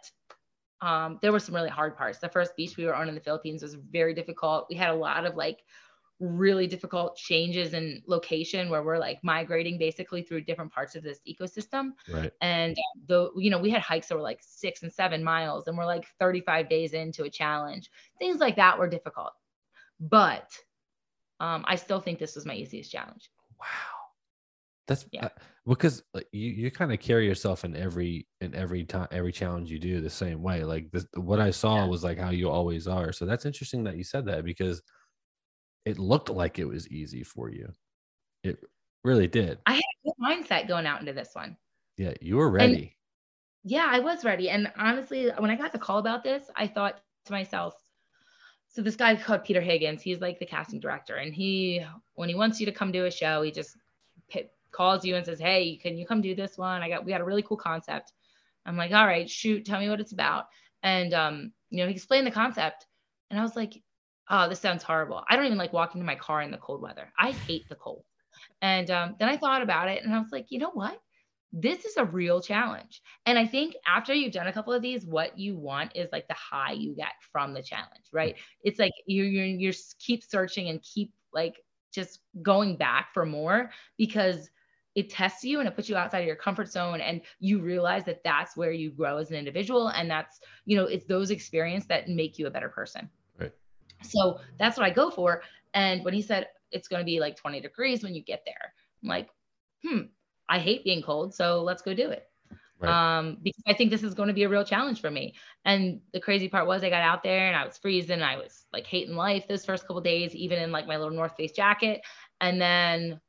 um, 0.80 1.18
there 1.20 1.32
were 1.32 1.40
some 1.40 1.56
really 1.56 1.68
hard 1.68 1.96
parts. 1.96 2.18
The 2.18 2.28
first 2.28 2.54
beach 2.56 2.76
we 2.76 2.84
were 2.84 2.94
on 2.94 3.08
in 3.08 3.16
the 3.16 3.20
Philippines 3.20 3.62
was 3.62 3.74
very 3.74 4.14
difficult. 4.14 4.66
We 4.70 4.76
had 4.76 4.90
a 4.90 4.94
lot 4.94 5.26
of 5.26 5.34
like 5.34 5.58
really 6.20 6.66
difficult 6.66 7.16
changes 7.16 7.74
in 7.74 8.02
location 8.06 8.70
where 8.70 8.82
we're 8.82 8.98
like 8.98 9.18
migrating 9.22 9.78
basically 9.78 10.22
through 10.22 10.40
different 10.42 10.72
parts 10.72 10.96
of 10.96 11.02
this 11.02 11.20
ecosystem. 11.28 11.90
Right. 12.10 12.32
And 12.40 12.76
the 13.06 13.30
you 13.36 13.50
know 13.50 13.58
we 13.58 13.70
had 13.70 13.82
hikes 13.82 14.08
that 14.08 14.16
were 14.16 14.22
like 14.22 14.40
six 14.42 14.82
and 14.82 14.92
seven 14.92 15.22
miles, 15.22 15.68
and 15.68 15.76
we're 15.76 15.86
like 15.86 16.06
35 16.18 16.68
days 16.68 16.92
into 16.92 17.24
a 17.24 17.30
challenge. 17.30 17.90
Things 18.18 18.40
like 18.40 18.56
that 18.56 18.78
were 18.78 18.88
difficult, 18.88 19.32
but 20.00 20.50
um, 21.40 21.64
I 21.66 21.76
still 21.76 22.00
think 22.00 22.18
this 22.18 22.34
was 22.34 22.46
my 22.46 22.54
easiest 22.54 22.90
challenge. 22.90 23.30
Wow. 23.60 23.66
That's 24.88 25.04
yeah. 25.12 25.26
Uh, 25.26 25.28
because 25.66 26.02
like, 26.14 26.26
you 26.32 26.50
you 26.50 26.70
kind 26.70 26.92
of 26.92 26.98
carry 26.98 27.26
yourself 27.26 27.64
in 27.64 27.76
every 27.76 28.26
in 28.40 28.54
every 28.54 28.84
time 28.84 29.06
every 29.10 29.32
challenge 29.32 29.70
you 29.70 29.78
do 29.78 30.00
the 30.00 30.10
same 30.10 30.42
way. 30.42 30.64
Like 30.64 30.90
this, 30.90 31.06
what 31.14 31.40
I 31.40 31.50
saw 31.50 31.76
yeah. 31.76 31.86
was 31.86 32.02
like 32.02 32.18
how 32.18 32.30
you 32.30 32.48
always 32.48 32.88
are. 32.88 33.12
So 33.12 33.26
that's 33.26 33.44
interesting 33.44 33.84
that 33.84 33.96
you 33.96 34.04
said 34.04 34.24
that 34.26 34.44
because 34.44 34.82
it 35.88 35.98
looked 35.98 36.28
like 36.28 36.58
it 36.58 36.66
was 36.66 36.86
easy 36.88 37.22
for 37.22 37.50
you. 37.50 37.72
It 38.44 38.62
really 39.04 39.26
did. 39.26 39.58
I 39.64 39.74
had 39.74 39.80
a 39.80 40.04
good 40.04 40.14
mindset 40.22 40.68
going 40.68 40.86
out 40.86 41.00
into 41.00 41.14
this 41.14 41.30
one. 41.32 41.56
Yeah, 41.96 42.12
you 42.20 42.36
were 42.36 42.50
ready. 42.50 42.94
And, 43.64 43.72
yeah, 43.72 43.88
I 43.90 44.00
was 44.00 44.22
ready. 44.22 44.50
And 44.50 44.70
honestly, 44.76 45.30
when 45.38 45.50
I 45.50 45.56
got 45.56 45.72
the 45.72 45.78
call 45.78 45.96
about 45.98 46.22
this, 46.22 46.42
I 46.54 46.66
thought 46.66 47.00
to 47.24 47.32
myself, 47.32 47.74
so 48.68 48.82
this 48.82 48.96
guy 48.96 49.16
called 49.16 49.44
Peter 49.44 49.62
Higgins, 49.62 50.02
he's 50.02 50.20
like 50.20 50.38
the 50.38 50.44
casting 50.44 50.78
director. 50.78 51.16
And 51.16 51.34
he, 51.34 51.82
when 52.16 52.28
he 52.28 52.34
wants 52.34 52.60
you 52.60 52.66
to 52.66 52.72
come 52.72 52.92
do 52.92 53.06
a 53.06 53.10
show, 53.10 53.40
he 53.40 53.50
just 53.50 53.74
p- 54.28 54.50
calls 54.70 55.06
you 55.06 55.16
and 55.16 55.24
says, 55.24 55.40
Hey, 55.40 55.76
can 55.76 55.96
you 55.96 56.06
come 56.06 56.20
do 56.20 56.34
this 56.34 56.58
one? 56.58 56.82
I 56.82 56.90
got, 56.90 57.02
we 57.02 57.12
got 57.12 57.22
a 57.22 57.24
really 57.24 57.42
cool 57.42 57.56
concept. 57.56 58.12
I'm 58.66 58.76
like, 58.76 58.92
all 58.92 59.06
right, 59.06 59.28
shoot, 59.28 59.64
tell 59.64 59.80
me 59.80 59.88
what 59.88 60.00
it's 60.00 60.12
about. 60.12 60.48
And, 60.82 61.14
um, 61.14 61.52
you 61.70 61.78
know, 61.78 61.88
he 61.88 61.94
explained 61.94 62.26
the 62.26 62.30
concept. 62.30 62.86
And 63.30 63.40
I 63.40 63.42
was 63.42 63.56
like, 63.56 63.82
oh, 64.30 64.48
this 64.48 64.60
sounds 64.60 64.82
horrible. 64.82 65.24
I 65.28 65.36
don't 65.36 65.46
even 65.46 65.58
like 65.58 65.72
walking 65.72 66.00
to 66.00 66.06
my 66.06 66.16
car 66.16 66.42
in 66.42 66.50
the 66.50 66.58
cold 66.58 66.82
weather. 66.82 67.12
I 67.18 67.30
hate 67.30 67.68
the 67.68 67.74
cold. 67.74 68.04
And 68.62 68.90
um, 68.90 69.16
then 69.18 69.28
I 69.28 69.36
thought 69.36 69.62
about 69.62 69.88
it 69.88 70.02
and 70.02 70.14
I 70.14 70.18
was 70.18 70.32
like, 70.32 70.46
you 70.50 70.58
know 70.58 70.70
what? 70.70 71.00
This 71.52 71.84
is 71.84 71.96
a 71.96 72.04
real 72.04 72.42
challenge. 72.42 73.00
And 73.24 73.38
I 73.38 73.46
think 73.46 73.74
after 73.86 74.12
you've 74.12 74.32
done 74.32 74.48
a 74.48 74.52
couple 74.52 74.72
of 74.72 74.82
these, 74.82 75.06
what 75.06 75.38
you 75.38 75.56
want 75.56 75.92
is 75.96 76.10
like 76.12 76.28
the 76.28 76.34
high 76.34 76.72
you 76.72 76.94
get 76.94 77.12
from 77.32 77.54
the 77.54 77.62
challenge, 77.62 78.04
right? 78.12 78.36
It's 78.62 78.78
like 78.78 78.92
you 79.06 79.24
you 79.24 79.42
you 79.44 79.72
keep 79.98 80.22
searching 80.22 80.68
and 80.68 80.82
keep 80.82 81.12
like 81.32 81.56
just 81.92 82.20
going 82.42 82.76
back 82.76 83.14
for 83.14 83.24
more 83.24 83.70
because 83.96 84.50
it 84.94 85.08
tests 85.08 85.44
you 85.44 85.60
and 85.60 85.68
it 85.68 85.74
puts 85.74 85.88
you 85.88 85.96
outside 85.96 86.20
of 86.20 86.26
your 86.26 86.36
comfort 86.36 86.70
zone 86.70 87.00
and 87.00 87.22
you 87.38 87.60
realize 87.60 88.04
that 88.04 88.22
that's 88.24 88.56
where 88.56 88.72
you 88.72 88.90
grow 88.90 89.16
as 89.16 89.30
an 89.30 89.36
individual 89.36 89.88
and 89.88 90.10
that's 90.10 90.40
you 90.64 90.76
know 90.76 90.84
it's 90.84 91.06
those 91.06 91.30
experiences 91.30 91.86
that 91.88 92.08
make 92.08 92.38
you 92.38 92.46
a 92.46 92.50
better 92.50 92.68
person 92.68 93.08
so 94.02 94.40
that's 94.58 94.76
what 94.76 94.86
I 94.86 94.90
go 94.90 95.10
for. 95.10 95.42
And 95.74 96.04
when 96.04 96.14
he 96.14 96.22
said 96.22 96.48
it's 96.70 96.88
going 96.88 97.00
to 97.00 97.04
be 97.04 97.20
like 97.20 97.36
20 97.36 97.60
degrees 97.60 98.02
when 98.02 98.14
you 98.14 98.22
get 98.22 98.42
there, 98.44 98.72
I'm 99.02 99.08
like, 99.08 99.28
hmm, 99.84 100.02
I 100.48 100.58
hate 100.58 100.84
being 100.84 101.02
cold. 101.02 101.34
So 101.34 101.62
let's 101.62 101.82
go 101.82 101.94
do 101.94 102.10
it. 102.10 102.24
Right. 102.80 103.18
Um, 103.18 103.38
because 103.42 103.62
I 103.66 103.74
think 103.74 103.90
this 103.90 104.04
is 104.04 104.14
going 104.14 104.28
to 104.28 104.34
be 104.34 104.44
a 104.44 104.48
real 104.48 104.64
challenge 104.64 105.00
for 105.00 105.10
me. 105.10 105.34
And 105.64 106.00
the 106.12 106.20
crazy 106.20 106.48
part 106.48 106.66
was 106.66 106.84
I 106.84 106.90
got 106.90 107.02
out 107.02 107.22
there 107.22 107.48
and 107.48 107.56
I 107.56 107.64
was 107.64 107.76
freezing. 107.76 108.22
I 108.22 108.36
was 108.36 108.66
like 108.72 108.86
hating 108.86 109.16
life 109.16 109.48
those 109.48 109.64
first 109.64 109.86
couple 109.86 110.00
days, 110.00 110.34
even 110.34 110.60
in 110.60 110.70
like 110.70 110.86
my 110.86 110.96
little 110.96 111.14
North 111.14 111.36
Face 111.36 111.52
jacket. 111.52 112.02
And 112.40 112.60
then 112.60 113.20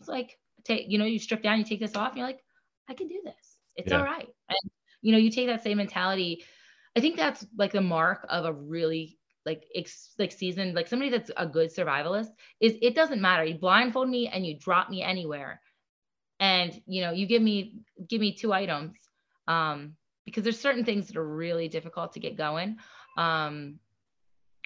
it's 0.00 0.08
like, 0.08 0.38
take, 0.64 0.90
you 0.90 0.98
know, 0.98 1.06
you 1.06 1.18
strip 1.18 1.42
down, 1.42 1.58
you 1.58 1.64
take 1.64 1.80
this 1.80 1.96
off, 1.96 2.10
and 2.10 2.18
you're 2.18 2.26
like, 2.26 2.44
I 2.88 2.94
can 2.94 3.08
do 3.08 3.20
this. 3.24 3.56
It's 3.76 3.90
yeah. 3.90 3.98
all 3.98 4.04
right. 4.04 4.28
And 4.48 4.70
you 5.00 5.12
know, 5.12 5.18
you 5.18 5.30
take 5.30 5.48
that 5.48 5.62
same 5.62 5.78
mentality. 5.78 6.44
I 6.96 7.00
think 7.00 7.16
that's 7.16 7.46
like 7.56 7.72
the 7.72 7.80
mark 7.80 8.26
of 8.28 8.44
a 8.44 8.52
really 8.52 9.18
like 9.46 9.64
ex, 9.74 10.14
like 10.18 10.32
seasoned 10.32 10.74
like 10.74 10.88
somebody 10.88 11.10
that's 11.10 11.30
a 11.36 11.46
good 11.46 11.74
survivalist 11.74 12.28
is 12.60 12.76
it 12.80 12.94
doesn't 12.94 13.20
matter. 13.20 13.44
You 13.44 13.58
blindfold 13.58 14.08
me 14.08 14.28
and 14.28 14.46
you 14.46 14.58
drop 14.58 14.90
me 14.90 15.02
anywhere. 15.02 15.60
And 16.40 16.80
you 16.86 17.02
know 17.02 17.12
you 17.12 17.26
give 17.26 17.42
me 17.42 17.78
give 18.08 18.20
me 18.20 18.34
two 18.34 18.52
items 18.52 18.96
um 19.46 19.94
because 20.24 20.42
there's 20.42 20.58
certain 20.58 20.84
things 20.84 21.06
that 21.08 21.16
are 21.16 21.28
really 21.28 21.68
difficult 21.68 22.12
to 22.14 22.20
get 22.20 22.36
going. 22.36 22.76
Um 23.16 23.78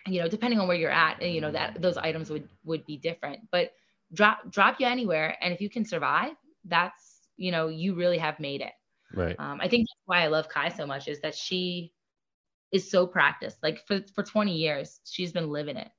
you 0.06 0.20
know 0.20 0.28
depending 0.28 0.60
on 0.60 0.68
where 0.68 0.76
you're 0.76 0.90
at 0.90 1.20
you 1.22 1.40
know 1.40 1.50
that 1.50 1.82
those 1.82 1.96
items 1.96 2.30
would 2.30 2.48
would 2.64 2.84
be 2.86 2.96
different. 2.96 3.40
But 3.50 3.72
drop 4.14 4.50
drop 4.50 4.80
you 4.80 4.86
anywhere 4.86 5.36
and 5.40 5.52
if 5.52 5.60
you 5.60 5.68
can 5.68 5.84
survive 5.84 6.32
that's 6.64 7.20
you 7.36 7.52
know 7.52 7.68
you 7.68 7.94
really 7.94 8.18
have 8.18 8.40
made 8.40 8.60
it. 8.60 8.72
Right. 9.14 9.36
Um, 9.38 9.58
i 9.60 9.68
think 9.68 9.88
that's 9.88 10.02
why 10.06 10.22
i 10.22 10.26
love 10.26 10.48
kai 10.48 10.68
so 10.68 10.86
much 10.86 11.08
is 11.08 11.20
that 11.20 11.34
she 11.34 11.92
is 12.72 12.90
so 12.90 13.06
practiced. 13.06 13.58
Like 13.62 13.86
for, 13.86 14.00
for 14.14 14.22
20 14.22 14.54
years, 14.54 15.00
she's 15.04 15.32
been 15.32 15.50
living 15.50 15.76
it. 15.76 15.90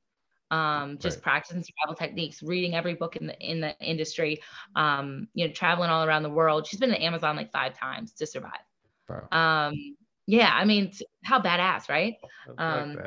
um, 0.52 0.98
just 0.98 1.18
right. 1.18 1.24
practicing 1.24 1.64
survival 1.64 1.96
techniques, 1.96 2.42
reading 2.42 2.74
every 2.76 2.96
book 2.96 3.16
in 3.16 3.28
the 3.28 3.40
in 3.40 3.62
the 3.62 3.78
industry, 3.80 4.42
um, 4.76 5.28
you 5.34 5.48
know, 5.48 5.54
traveling 5.54 5.90
all 5.90 6.04
around 6.06 6.24
the 6.24 6.30
world. 6.30 6.66
She's 6.66 6.80
been 6.80 6.90
to 6.90 7.04
Amazon 7.04 7.36
like 7.36 7.52
five 7.52 7.78
times 7.78 8.14
to 8.14 8.26
survive. 8.26 8.66
Bro. 9.08 9.28
Um, 9.32 9.96
yeah, 10.26 10.52
I 10.54 10.66
mean, 10.66 10.92
how 11.24 11.40
badass, 11.40 11.90
right? 11.90 12.16
Um, 12.58 12.98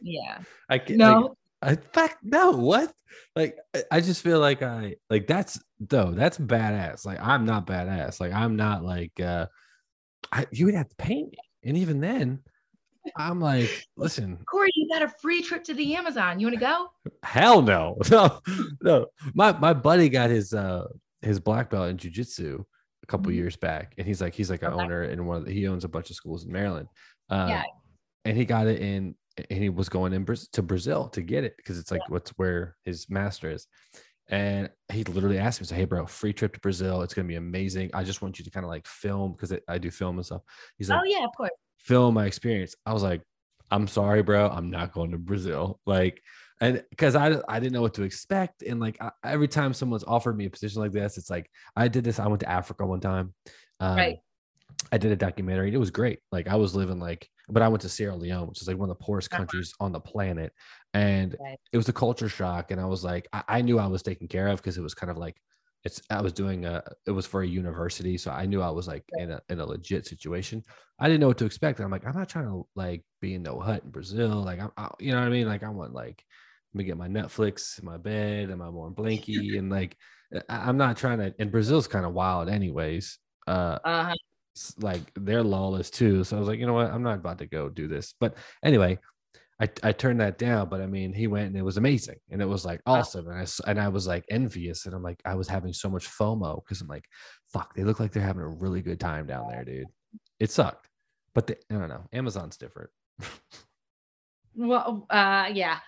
yeah. 0.00 0.38
I 0.68 0.78
can 0.78 0.96
no. 0.96 1.20
Like, 1.20 1.32
I 1.60 1.74
fact 1.74 2.18
no 2.22 2.52
what 2.52 2.92
like 3.34 3.56
I 3.90 4.00
just 4.00 4.22
feel 4.22 4.38
like 4.40 4.62
I 4.62 4.96
like 5.10 5.26
that's 5.26 5.60
though 5.80 6.12
that's 6.12 6.38
badass 6.38 7.04
like 7.04 7.20
I'm 7.20 7.44
not 7.44 7.66
badass 7.66 8.20
like 8.20 8.32
I'm 8.32 8.56
not 8.56 8.84
like 8.84 9.18
uh 9.20 9.46
I, 10.30 10.46
you 10.52 10.66
would 10.66 10.74
have 10.74 10.88
to 10.88 10.96
pay 10.96 11.22
me 11.22 11.32
and 11.64 11.76
even 11.76 12.00
then 12.00 12.40
I'm 13.16 13.40
like, 13.40 13.86
listen, 13.96 14.38
Corey, 14.50 14.70
you 14.74 14.88
got 14.88 15.02
a 15.02 15.08
free 15.20 15.42
trip 15.42 15.64
to 15.64 15.74
the 15.74 15.94
Amazon. 15.96 16.40
You 16.40 16.46
want 16.46 16.58
to 16.58 16.60
go? 16.60 16.88
Hell 17.22 17.62
no, 17.62 17.96
no, 18.10 18.40
no. 18.82 19.06
My 19.34 19.52
my 19.52 19.72
buddy 19.72 20.08
got 20.08 20.30
his 20.30 20.52
uh 20.52 20.86
his 21.22 21.40
black 21.40 21.70
belt 21.70 21.90
in 21.90 21.96
jujitsu 21.96 22.64
a 23.02 23.06
couple 23.06 23.26
mm-hmm. 23.26 23.38
years 23.38 23.56
back, 23.56 23.94
and 23.98 24.06
he's 24.06 24.20
like 24.20 24.34
he's 24.34 24.50
like 24.50 24.62
an 24.62 24.72
okay. 24.72 24.82
owner 24.82 25.04
in 25.04 25.26
one 25.26 25.38
of 25.38 25.44
the, 25.46 25.52
he 25.52 25.68
owns 25.68 25.84
a 25.84 25.88
bunch 25.88 26.10
of 26.10 26.16
schools 26.16 26.44
in 26.44 26.52
Maryland. 26.52 26.88
Um, 27.30 27.48
yeah, 27.48 27.62
and 28.24 28.36
he 28.36 28.44
got 28.44 28.66
it 28.66 28.80
in, 28.80 29.14
and 29.50 29.62
he 29.62 29.68
was 29.68 29.88
going 29.88 30.12
in 30.12 30.26
to 30.52 30.62
Brazil 30.62 31.08
to 31.10 31.22
get 31.22 31.44
it 31.44 31.56
because 31.56 31.78
it's 31.78 31.90
like 31.90 32.02
yeah. 32.02 32.12
what's 32.12 32.30
where 32.32 32.76
his 32.84 33.08
master 33.08 33.50
is. 33.50 33.66
And 34.28 34.70
he 34.92 35.04
literally 35.04 35.38
asked 35.38 35.60
me, 35.60 35.66
"Say, 35.66 35.76
hey, 35.76 35.84
bro, 35.84 36.06
free 36.06 36.32
trip 36.32 36.52
to 36.54 36.60
Brazil. 36.60 37.02
It's 37.02 37.14
gonna 37.14 37.28
be 37.28 37.36
amazing. 37.36 37.90
I 37.94 38.04
just 38.04 38.20
want 38.20 38.38
you 38.38 38.44
to 38.44 38.50
kind 38.50 38.64
of 38.64 38.70
like 38.70 38.86
film 38.86 39.32
because 39.32 39.52
I 39.68 39.78
do 39.78 39.90
film 39.90 40.16
and 40.16 40.26
stuff." 40.26 40.42
He's 40.76 40.90
like, 40.90 41.00
"Oh 41.02 41.06
yeah, 41.06 41.24
of 41.24 41.30
course." 41.36 41.50
film 41.88 42.14
my 42.14 42.26
experience. 42.26 42.74
I 42.84 42.92
was 42.92 43.02
like, 43.02 43.22
I'm 43.70 43.86
sorry, 43.86 44.22
bro. 44.22 44.48
I'm 44.48 44.70
not 44.70 44.92
going 44.92 45.10
to 45.12 45.18
Brazil. 45.18 45.80
Like, 45.86 46.22
and 46.60 46.84
because 46.90 47.14
I 47.14 47.38
I 47.48 47.60
didn't 47.60 47.72
know 47.72 47.82
what 47.82 47.94
to 47.94 48.02
expect, 48.02 48.62
and 48.62 48.80
like 48.80 49.00
I, 49.00 49.10
every 49.24 49.48
time 49.48 49.72
someone's 49.72 50.04
offered 50.04 50.36
me 50.36 50.46
a 50.46 50.50
position 50.50 50.80
like 50.80 50.92
this, 50.92 51.16
it's 51.16 51.30
like 51.30 51.50
I 51.76 51.88
did 51.88 52.04
this. 52.04 52.18
I 52.18 52.26
went 52.26 52.40
to 52.40 52.50
Africa 52.50 52.84
one 52.84 53.00
time. 53.00 53.34
Um, 53.80 53.96
right. 53.96 54.18
I 54.92 54.98
did 54.98 55.12
a 55.12 55.16
documentary. 55.16 55.72
It 55.72 55.78
was 55.78 55.90
great. 55.90 56.20
Like 56.32 56.48
I 56.48 56.56
was 56.56 56.74
living 56.74 56.98
like, 56.98 57.28
but 57.48 57.62
I 57.62 57.68
went 57.68 57.82
to 57.82 57.88
Sierra 57.88 58.16
Leone, 58.16 58.48
which 58.48 58.60
is 58.60 58.68
like 58.68 58.76
one 58.76 58.90
of 58.90 58.98
the 58.98 59.04
poorest 59.04 59.32
uh-huh. 59.32 59.40
countries 59.40 59.72
on 59.80 59.92
the 59.92 60.00
planet, 60.00 60.52
and 60.94 61.36
right. 61.40 61.58
it 61.72 61.76
was 61.76 61.88
a 61.88 61.92
culture 61.92 62.28
shock. 62.28 62.70
And 62.70 62.80
I 62.80 62.84
was 62.84 63.04
like, 63.04 63.28
I, 63.32 63.42
I 63.48 63.62
knew 63.62 63.78
I 63.78 63.86
was 63.86 64.02
taken 64.02 64.28
care 64.28 64.48
of 64.48 64.58
because 64.58 64.78
it 64.78 64.82
was 64.82 64.94
kind 64.94 65.10
of 65.10 65.16
like 65.16 65.36
it's 65.84 66.02
I 66.10 66.20
was 66.20 66.32
doing 66.32 66.64
a 66.64 66.82
it 67.06 67.10
was 67.10 67.26
for 67.26 67.42
a 67.42 67.46
university, 67.46 68.18
so 68.18 68.30
I 68.30 68.46
knew 68.46 68.62
I 68.62 68.70
was 68.70 68.88
like 68.88 69.04
in 69.18 69.30
a 69.30 69.40
in 69.48 69.60
a 69.60 69.66
legit 69.66 70.06
situation. 70.06 70.64
I 70.98 71.06
didn't 71.06 71.20
know 71.20 71.28
what 71.28 71.38
to 71.38 71.46
expect. 71.46 71.80
I'm 71.80 71.90
like, 71.90 72.06
I'm 72.06 72.16
not 72.16 72.28
trying 72.28 72.46
to 72.46 72.66
like 72.74 73.04
be 73.20 73.34
in 73.34 73.42
no 73.42 73.60
hut 73.60 73.84
in 73.84 73.90
Brazil. 73.90 74.42
Like 74.42 74.60
I'm, 74.60 74.70
I, 74.76 74.90
you 74.98 75.12
know 75.12 75.20
what 75.20 75.26
I 75.26 75.30
mean? 75.30 75.46
Like 75.46 75.62
I 75.62 75.68
want 75.68 75.94
like 75.94 76.22
let 76.74 76.78
me 76.78 76.84
get 76.84 76.96
my 76.96 77.08
Netflix 77.08 77.78
in 77.78 77.84
my 77.84 77.96
bed 77.96 78.50
and 78.50 78.58
my 78.58 78.68
warm 78.68 78.94
blankie 78.94 79.58
and 79.58 79.70
like 79.70 79.96
I, 80.48 80.68
am 80.68 80.76
not 80.76 80.96
trying 80.96 81.18
to. 81.18 81.34
And 81.38 81.50
Brazil's 81.50 81.88
kind 81.88 82.04
of 82.04 82.12
wild, 82.12 82.48
anyways. 82.48 83.18
Uh, 83.46 83.78
uh-huh. 83.84 84.14
Like 84.80 85.12
they're 85.14 85.42
lawless 85.42 85.90
too. 85.90 86.24
So 86.24 86.36
I 86.36 86.40
was 86.40 86.48
like, 86.48 86.58
you 86.58 86.66
know 86.66 86.74
what? 86.74 86.90
I'm 86.90 87.02
not 87.02 87.16
about 87.16 87.38
to 87.38 87.46
go 87.46 87.68
do 87.68 87.88
this. 87.88 88.14
But 88.18 88.36
anyway, 88.62 88.98
I, 89.60 89.68
I 89.82 89.92
turned 89.92 90.20
that 90.20 90.38
down, 90.38 90.68
but 90.68 90.80
I 90.80 90.86
mean, 90.86 91.12
he 91.12 91.26
went 91.26 91.48
and 91.48 91.56
it 91.56 91.62
was 91.62 91.78
amazing 91.78 92.18
and 92.30 92.40
it 92.40 92.46
was 92.46 92.64
like 92.64 92.80
awesome. 92.86 93.28
And 93.28 93.40
I, 93.40 93.70
and 93.70 93.80
I 93.80 93.88
was 93.88 94.06
like 94.06 94.24
envious 94.30 94.86
and 94.86 94.94
I'm 94.94 95.02
like, 95.02 95.20
I 95.24 95.34
was 95.34 95.48
having 95.48 95.72
so 95.72 95.88
much 95.88 96.08
FOMO 96.08 96.62
because 96.64 96.80
I'm 96.80 96.86
like, 96.86 97.04
fuck, 97.52 97.74
they 97.74 97.82
look 97.82 97.98
like 97.98 98.12
they're 98.12 98.22
having 98.22 98.42
a 98.42 98.48
really 98.48 98.82
good 98.82 99.00
time 99.00 99.26
down 99.26 99.48
there, 99.48 99.64
dude. 99.64 99.86
It 100.38 100.52
sucked, 100.52 100.88
but 101.34 101.48
the, 101.48 101.56
I 101.70 101.74
don't 101.74 101.88
know. 101.88 102.04
Amazon's 102.12 102.56
different. 102.56 102.90
well, 104.54 105.06
uh, 105.10 105.50
yeah, 105.52 105.78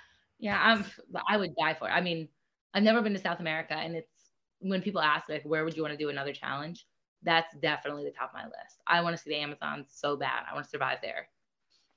yeah, 0.41 0.61
I'm, 0.61 0.85
I 1.29 1.37
would 1.37 1.55
die 1.55 1.75
for 1.75 1.89
it. 1.89 1.93
I 1.93 2.01
mean, 2.01 2.29
I've 2.75 2.83
never 2.83 3.03
been 3.03 3.15
to 3.15 3.21
South 3.21 3.39
America 3.39 3.75
and 3.75 3.95
it's 3.95 4.11
when 4.59 4.83
people 4.83 5.01
ask 5.01 5.29
like, 5.29 5.45
where 5.45 5.65
would 5.65 5.77
you 5.77 5.83
want 5.83 5.93
to 5.93 5.99
do 5.99 6.09
another 6.09 6.33
challenge? 6.33 6.87
That's 7.23 7.55
definitely 7.57 8.05
the 8.05 8.11
top 8.11 8.31
of 8.31 8.35
my 8.35 8.45
list. 8.45 8.81
I 8.87 9.03
want 9.03 9.17
to 9.17 9.23
see 9.23 9.31
the 9.31 9.37
Amazon 9.37 9.85
so 9.89 10.17
bad. 10.17 10.45
I 10.51 10.55
want 10.55 10.65
to 10.65 10.71
survive 10.71 10.99
there. 11.03 11.29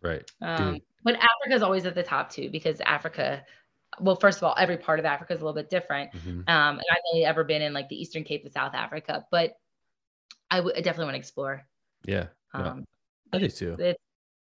Right. 0.02 0.30
Um, 0.42 0.80
but 1.04 1.16
Africa 1.16 1.56
is 1.56 1.62
always 1.62 1.86
at 1.86 1.96
the 1.96 2.04
top 2.04 2.30
too 2.30 2.50
because 2.50 2.82
Africa, 2.82 3.46
well, 4.00 4.18
first 4.18 4.40
of 4.40 4.44
all, 4.44 4.56
every 4.58 4.78
part 4.78 5.00
of 5.00 5.06
Africa 5.06 5.34
is 5.34 5.42
a 5.42 5.46
little 5.46 5.56
bit 5.56 5.70
different. 5.70 6.12
Mm-hmm. 6.12 6.42
Um, 6.48 6.76
and 6.76 6.84
I've 6.92 6.98
only 7.14 7.26
ever 7.26 7.44
been 7.44 7.62
in 7.62 7.74
like 7.74 7.88
the 7.88 7.96
Eastern 7.96 8.24
Cape 8.24 8.46
of 8.46 8.52
South 8.52 8.74
Africa, 8.76 9.26
but 9.32 9.54
I, 10.52 10.58
w- 10.58 10.76
I 10.76 10.82
definitely 10.82 11.06
want 11.06 11.16
to 11.16 11.20
explore. 11.20 11.66
Yeah. 12.06 12.28
Um, 12.54 12.86
I 13.32 13.38
do 13.38 13.48
too. 13.48 13.78
It's, 13.80 14.00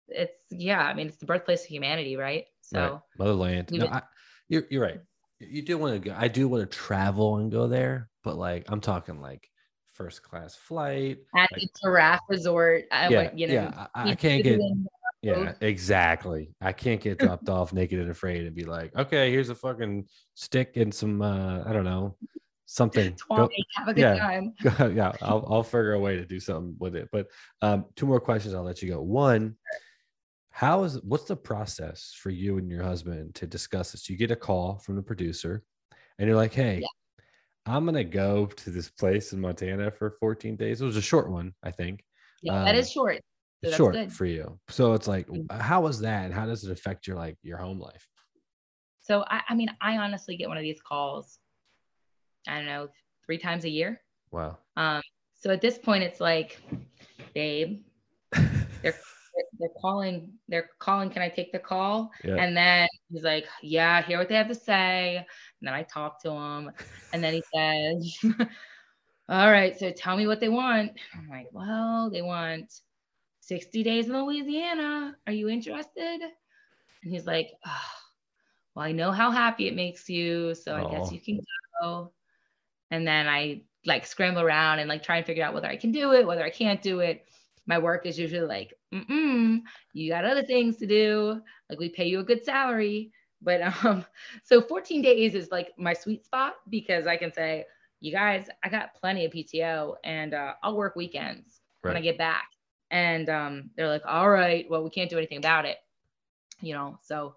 it's, 0.09 0.33
yeah, 0.51 0.79
I 0.79 0.93
mean, 0.93 1.07
it's 1.07 1.17
the 1.17 1.25
birthplace 1.25 1.61
of 1.61 1.67
humanity, 1.67 2.17
right? 2.17 2.45
So, 2.61 2.79
right. 2.79 2.99
motherland. 3.17 3.71
No, 3.71 3.87
I, 3.87 4.03
you're, 4.47 4.63
you're 4.69 4.83
right. 4.83 5.01
You 5.39 5.63
do 5.63 5.77
want 5.77 5.93
to 5.95 6.09
go. 6.09 6.15
I 6.17 6.27
do 6.27 6.47
want 6.47 6.69
to 6.69 6.77
travel 6.77 7.37
and 7.37 7.51
go 7.51 7.67
there, 7.67 8.09
but 8.23 8.37
like, 8.37 8.65
I'm 8.69 8.81
talking 8.81 9.21
like 9.21 9.49
first 9.97 10.21
class 10.21 10.55
flight 10.55 11.17
at 11.35 11.49
like, 11.51 11.63
a 11.63 11.67
giraffe 11.81 12.21
resort. 12.29 12.85
I 12.91 13.09
yeah, 13.09 13.31
you 13.33 13.47
know, 13.47 13.53
yeah, 13.53 13.87
I, 13.95 14.11
I 14.11 14.15
can't 14.15 14.43
get 14.43 14.61
yeah, 15.23 15.53
exactly. 15.61 16.53
I 16.61 16.71
can't 16.71 17.01
get 17.01 17.17
dropped 17.19 17.49
off 17.49 17.73
naked 17.73 17.99
and 17.99 18.11
afraid 18.11 18.45
and 18.45 18.55
be 18.55 18.65
like, 18.65 18.95
okay, 18.95 19.31
here's 19.31 19.49
a 19.49 19.55
fucking 19.55 20.07
stick 20.35 20.77
and 20.77 20.93
some 20.93 21.21
uh 21.21 21.63
I 21.65 21.73
don't 21.73 21.83
know, 21.83 22.15
something. 22.67 23.17
Go, 23.29 23.49
have 23.75 23.87
a 23.87 23.93
good 23.93 24.01
yeah, 24.01 24.17
time. 24.17 24.53
yeah, 24.95 25.11
I'll 25.21 25.45
I'll 25.49 25.63
figure 25.63 25.93
a 25.93 25.99
way 25.99 26.15
to 26.15 26.25
do 26.25 26.39
something 26.39 26.75
with 26.79 26.95
it. 26.95 27.09
But 27.11 27.27
um 27.61 27.85
two 27.95 28.05
more 28.05 28.19
questions, 28.19 28.53
I'll 28.53 28.63
let 28.63 28.81
you 28.81 28.89
go. 28.89 29.01
One, 29.01 29.55
how 30.51 30.83
is 30.83 31.01
what's 31.01 31.25
the 31.25 31.35
process 31.35 32.13
for 32.15 32.29
you 32.29 32.59
and 32.59 32.69
your 32.69 32.83
husband 32.83 33.35
to 33.35 33.47
discuss 33.47 33.91
this? 33.91 34.09
You 34.09 34.17
get 34.17 34.31
a 34.31 34.35
call 34.35 34.77
from 34.77 34.95
the 34.95 35.03
producer 35.03 35.63
and 36.19 36.27
you're 36.27 36.37
like, 36.37 36.53
hey, 36.53 36.79
yeah. 36.81 36.87
I'm 37.67 37.85
gonna 37.85 38.03
go 38.03 38.45
to 38.45 38.69
this 38.69 38.89
place 38.89 39.33
in 39.33 39.41
Montana 39.41 39.91
for 39.91 40.11
14 40.19 40.55
days. 40.55 40.81
It 40.81 40.85
was 40.85 40.97
a 40.97 41.01
short 41.01 41.29
one, 41.29 41.53
I 41.63 41.71
think. 41.71 42.03
Yeah, 42.41 42.59
um, 42.59 42.65
that 42.65 42.75
is 42.75 42.91
short. 42.91 43.21
So 43.65 43.71
short 43.71 43.93
good. 43.93 44.13
for 44.13 44.25
you. 44.25 44.59
So 44.69 44.93
it's 44.93 45.07
like, 45.07 45.27
mm-hmm. 45.27 45.59
how 45.59 45.81
was 45.81 45.99
that, 46.01 46.25
and 46.25 46.33
how 46.33 46.45
does 46.45 46.63
it 46.63 46.71
affect 46.71 47.07
your 47.07 47.17
like 47.17 47.35
your 47.41 47.57
home 47.57 47.79
life? 47.79 48.07
So 49.01 49.25
I, 49.27 49.41
I 49.49 49.55
mean, 49.55 49.69
I 49.81 49.97
honestly 49.97 50.37
get 50.37 50.47
one 50.47 50.57
of 50.57 50.63
these 50.63 50.81
calls. 50.81 51.39
I 52.47 52.55
don't 52.55 52.65
know, 52.65 52.87
three 53.25 53.37
times 53.37 53.65
a 53.65 53.69
year. 53.69 54.01
Wow. 54.31 54.57
Um. 54.75 55.01
So 55.39 55.51
at 55.51 55.61
this 55.61 55.77
point, 55.77 56.03
it's 56.03 56.19
like, 56.19 56.61
babe, 57.33 57.83
they're 58.81 58.95
they're 59.59 59.69
calling. 59.81 60.33
They're 60.47 60.69
calling. 60.79 61.09
Can 61.09 61.21
I 61.21 61.29
take 61.29 61.51
the 61.51 61.59
call? 61.59 62.11
Yeah. 62.23 62.35
And 62.35 62.55
then 62.55 62.87
he's 63.11 63.23
like, 63.23 63.45
Yeah, 63.61 64.01
hear 64.01 64.17
what 64.17 64.29
they 64.29 64.35
have 64.35 64.47
to 64.47 64.55
say. 64.55 65.17
And 65.17 65.25
then 65.67 65.73
I 65.73 65.83
talk 65.83 66.21
to 66.23 66.31
him, 66.31 66.71
and 67.13 67.23
then 67.23 67.33
he 67.33 67.43
says. 68.23 68.33
All 69.29 69.51
right, 69.51 69.77
so 69.77 69.91
tell 69.91 70.15
me 70.15 70.25
what 70.25 70.39
they 70.39 70.47
want. 70.47 70.93
I'm 71.13 71.27
like, 71.27 71.47
well, 71.51 72.09
they 72.09 72.21
want 72.21 72.73
60 73.41 73.83
days 73.83 74.07
in 74.07 74.13
Louisiana. 74.13 75.17
Are 75.27 75.33
you 75.33 75.49
interested? 75.49 76.21
And 77.03 77.11
he's 77.11 77.25
like, 77.25 77.49
oh, 77.65 77.81
well, 78.73 78.85
I 78.85 78.93
know 78.93 79.11
how 79.11 79.31
happy 79.31 79.67
it 79.67 79.75
makes 79.75 80.07
you. 80.07 80.55
So 80.55 80.75
I 80.75 80.89
guess 80.89 81.11
you 81.11 81.19
can 81.19 81.41
go. 81.81 82.13
And 82.89 83.05
then 83.05 83.27
I 83.27 83.63
like 83.85 84.05
scramble 84.05 84.41
around 84.41 84.79
and 84.79 84.87
like 84.87 85.03
try 85.03 85.17
and 85.17 85.25
figure 85.25 85.43
out 85.43 85.53
whether 85.53 85.67
I 85.67 85.75
can 85.75 85.91
do 85.91 86.13
it, 86.13 86.25
whether 86.25 86.43
I 86.43 86.49
can't 86.49 86.81
do 86.81 86.99
it. 86.99 87.27
My 87.67 87.77
work 87.77 88.05
is 88.05 88.17
usually 88.17 88.47
like, 88.47 88.73
mm 88.93 89.61
you 89.93 90.09
got 90.09 90.25
other 90.25 90.43
things 90.43 90.77
to 90.77 90.87
do. 90.87 91.41
Like 91.69 91.79
we 91.79 91.89
pay 91.89 92.05
you 92.07 92.19
a 92.19 92.23
good 92.23 92.43
salary. 92.43 93.11
But 93.41 93.61
um, 93.85 94.05
so 94.43 94.61
14 94.61 95.01
days 95.01 95.35
is 95.35 95.51
like 95.51 95.73
my 95.77 95.93
sweet 95.93 96.25
spot 96.25 96.55
because 96.69 97.05
I 97.05 97.17
can 97.17 97.31
say, 97.31 97.65
you 97.99 98.11
guys, 98.11 98.47
I 98.63 98.69
got 98.69 98.93
plenty 98.95 99.25
of 99.25 99.31
PTO 99.31 99.95
and 100.03 100.33
uh, 100.33 100.53
I'll 100.63 100.75
work 100.75 100.95
weekends 100.95 101.61
right. 101.83 101.91
when 101.91 101.97
I 101.97 102.01
get 102.01 102.17
back 102.17 102.47
and 102.91 103.29
um, 103.29 103.69
they're 103.75 103.89
like 103.89 104.03
all 104.05 104.29
right 104.29 104.69
well 104.69 104.83
we 104.83 104.89
can't 104.89 105.09
do 105.09 105.17
anything 105.17 105.37
about 105.37 105.65
it 105.65 105.77
you 106.61 106.73
know 106.73 106.97
so 107.01 107.35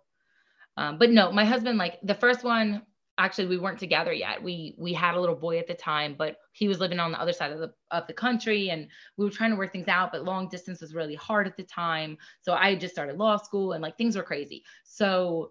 um, 0.77 0.99
but 0.99 1.11
no 1.11 1.33
my 1.33 1.45
husband 1.45 1.79
like 1.79 1.99
the 2.03 2.15
first 2.15 2.45
one 2.45 2.83
actually 3.21 3.47
we 3.47 3.59
weren't 3.59 3.79
together 3.79 4.13
yet 4.13 4.43
we 4.43 4.75
we 4.79 4.95
had 4.95 5.15
a 5.15 5.21
little 5.21 5.37
boy 5.37 5.59
at 5.59 5.67
the 5.67 5.75
time 5.75 6.15
but 6.17 6.39
he 6.53 6.67
was 6.67 6.81
living 6.81 6.99
on 6.99 7.13
the 7.13 7.21
other 7.21 7.35
side 7.35 7.53
of 7.53 7.59
the 7.59 7.71
of 7.91 8.07
the 8.07 8.13
country 8.13 8.71
and 8.71 8.89
we 9.19 9.25
were 9.25 9.31
trying 9.31 9.51
to 9.51 9.57
work 9.57 9.71
things 9.71 9.89
out 9.89 10.11
but 10.11 10.25
long 10.25 10.49
distance 10.49 10.81
was 10.81 10.95
really 10.95 11.15
hard 11.15 11.47
at 11.47 11.57
the 11.57 11.63
time 11.65 12.17
so 12.41 12.55
i 12.55 12.75
just 12.75 12.95
started 12.95 13.17
law 13.19 13.37
school 13.37 13.73
and 13.73 13.83
like 13.83 13.97
things 13.99 14.17
were 14.17 14.23
crazy 14.23 14.65
so 14.85 15.51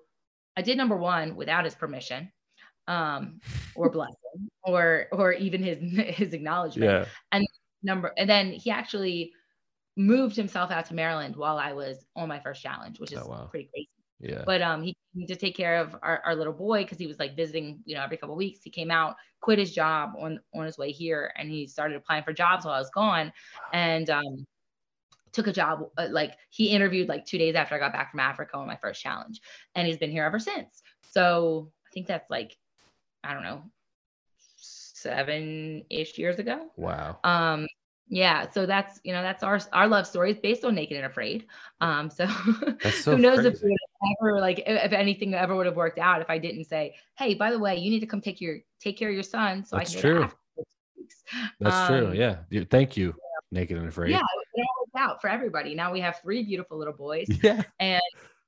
i 0.57 0.61
did 0.63 0.77
number 0.77 0.97
one 0.97 1.35
without 1.35 1.63
his 1.63 1.75
permission 1.75 2.31
um 2.87 3.39
or 3.75 3.89
blessing 3.97 4.49
or 4.63 5.07
or 5.11 5.33
even 5.33 5.61
his 5.61 5.77
his 6.15 6.33
acknowledgement 6.33 6.91
yeah. 6.91 7.05
and 7.31 7.47
number 7.83 8.11
and 8.17 8.27
then 8.27 8.51
he 8.51 8.71
actually 8.71 9.31
moved 9.95 10.35
himself 10.35 10.71
out 10.71 10.85
to 10.85 10.93
Maryland 10.93 11.35
while 11.35 11.57
I 11.57 11.73
was 11.73 12.05
on 12.15 12.29
my 12.29 12.39
first 12.39 12.63
challenge, 12.63 13.01
which 13.01 13.11
is 13.11 13.19
oh, 13.19 13.27
wow. 13.27 13.47
pretty 13.51 13.69
crazy. 13.73 13.89
Yeah. 14.19 14.43
But 14.45 14.61
um, 14.61 14.83
he 14.83 14.95
came 15.15 15.27
to 15.27 15.35
take 15.35 15.55
care 15.55 15.77
of 15.77 15.95
our, 16.03 16.21
our 16.25 16.35
little 16.35 16.53
boy 16.53 16.83
because 16.83 16.97
he 16.97 17.07
was 17.07 17.19
like 17.19 17.35
visiting, 17.35 17.79
you 17.85 17.95
know, 17.95 18.03
every 18.03 18.17
couple 18.17 18.35
weeks. 18.35 18.61
He 18.63 18.69
came 18.69 18.91
out, 18.91 19.15
quit 19.41 19.59
his 19.59 19.73
job 19.73 20.11
on 20.19 20.39
on 20.53 20.65
his 20.65 20.77
way 20.77 20.91
here, 20.91 21.33
and 21.37 21.49
he 21.49 21.67
started 21.67 21.95
applying 21.95 22.23
for 22.23 22.33
jobs 22.33 22.65
while 22.65 22.73
I 22.73 22.79
was 22.79 22.89
gone. 22.89 23.31
And 23.71 24.09
um, 24.09 24.45
took 25.31 25.47
a 25.47 25.53
job 25.53 25.89
uh, 25.97 26.07
like 26.09 26.35
he 26.49 26.69
interviewed 26.69 27.07
like 27.07 27.25
two 27.25 27.37
days 27.37 27.55
after 27.55 27.75
I 27.75 27.79
got 27.79 27.93
back 27.93 28.11
from 28.11 28.19
Africa 28.19 28.57
on 28.57 28.67
my 28.67 28.77
first 28.77 29.01
challenge, 29.01 29.39
and 29.75 29.87
he's 29.87 29.97
been 29.97 30.11
here 30.11 30.25
ever 30.25 30.39
since. 30.39 30.81
So 31.11 31.71
I 31.87 31.89
think 31.93 32.07
that's 32.07 32.29
like 32.29 32.57
I 33.23 33.33
don't 33.33 33.43
know 33.43 33.63
seven 34.57 35.85
ish 35.89 36.17
years 36.17 36.39
ago. 36.39 36.71
Wow. 36.75 37.19
Um, 37.23 37.67
yeah, 38.09 38.49
so 38.49 38.65
that's 38.65 38.99
you 39.03 39.13
know 39.13 39.21
that's 39.21 39.43
our 39.43 39.59
our 39.71 39.87
love 39.87 40.07
story 40.07 40.31
is 40.31 40.39
based 40.39 40.65
on 40.65 40.73
Naked 40.73 40.97
and 40.97 41.05
Afraid. 41.05 41.45
Um, 41.79 42.09
so, 42.09 42.25
so 42.91 43.15
who 43.15 43.17
knows 43.19 43.41
crazy. 43.41 43.55
if 43.57 44.19
ever 44.19 44.39
like 44.39 44.63
if 44.65 44.91
anything 44.91 45.35
ever 45.35 45.55
would 45.55 45.67
have 45.67 45.75
worked 45.75 45.99
out 45.99 46.19
if 46.19 46.29
I 46.29 46.39
didn't 46.39 46.65
say, 46.65 46.95
hey, 47.17 47.35
by 47.35 47.51
the 47.51 47.59
way, 47.59 47.77
you 47.77 47.91
need 47.91 47.99
to 47.99 48.07
come 48.07 48.19
take 48.19 48.41
your 48.41 48.57
take 48.79 48.97
care 48.97 49.09
of 49.09 49.13
your 49.13 49.23
son 49.23 49.63
so 49.63 49.77
that's 49.77 49.91
I 49.91 49.93
can 49.93 50.01
true. 50.01 50.27
That's 51.59 51.75
um, 51.75 51.87
true. 51.87 52.13
Yeah. 52.13 52.63
Thank 52.71 52.97
you, 52.97 53.07
yeah. 53.07 53.59
Naked 53.59 53.77
and 53.77 53.87
Afraid. 53.87 54.11
Yeah, 54.11 54.21
it 54.55 54.67
worked 54.79 54.95
out 54.97 55.21
for 55.21 55.29
everybody. 55.29 55.75
Now 55.75 55.91
we 55.93 55.99
have 55.99 56.19
three 56.21 56.43
beautiful 56.43 56.77
little 56.77 56.93
boys. 56.93 57.27
Yeah. 57.43 57.61
And 57.79 58.01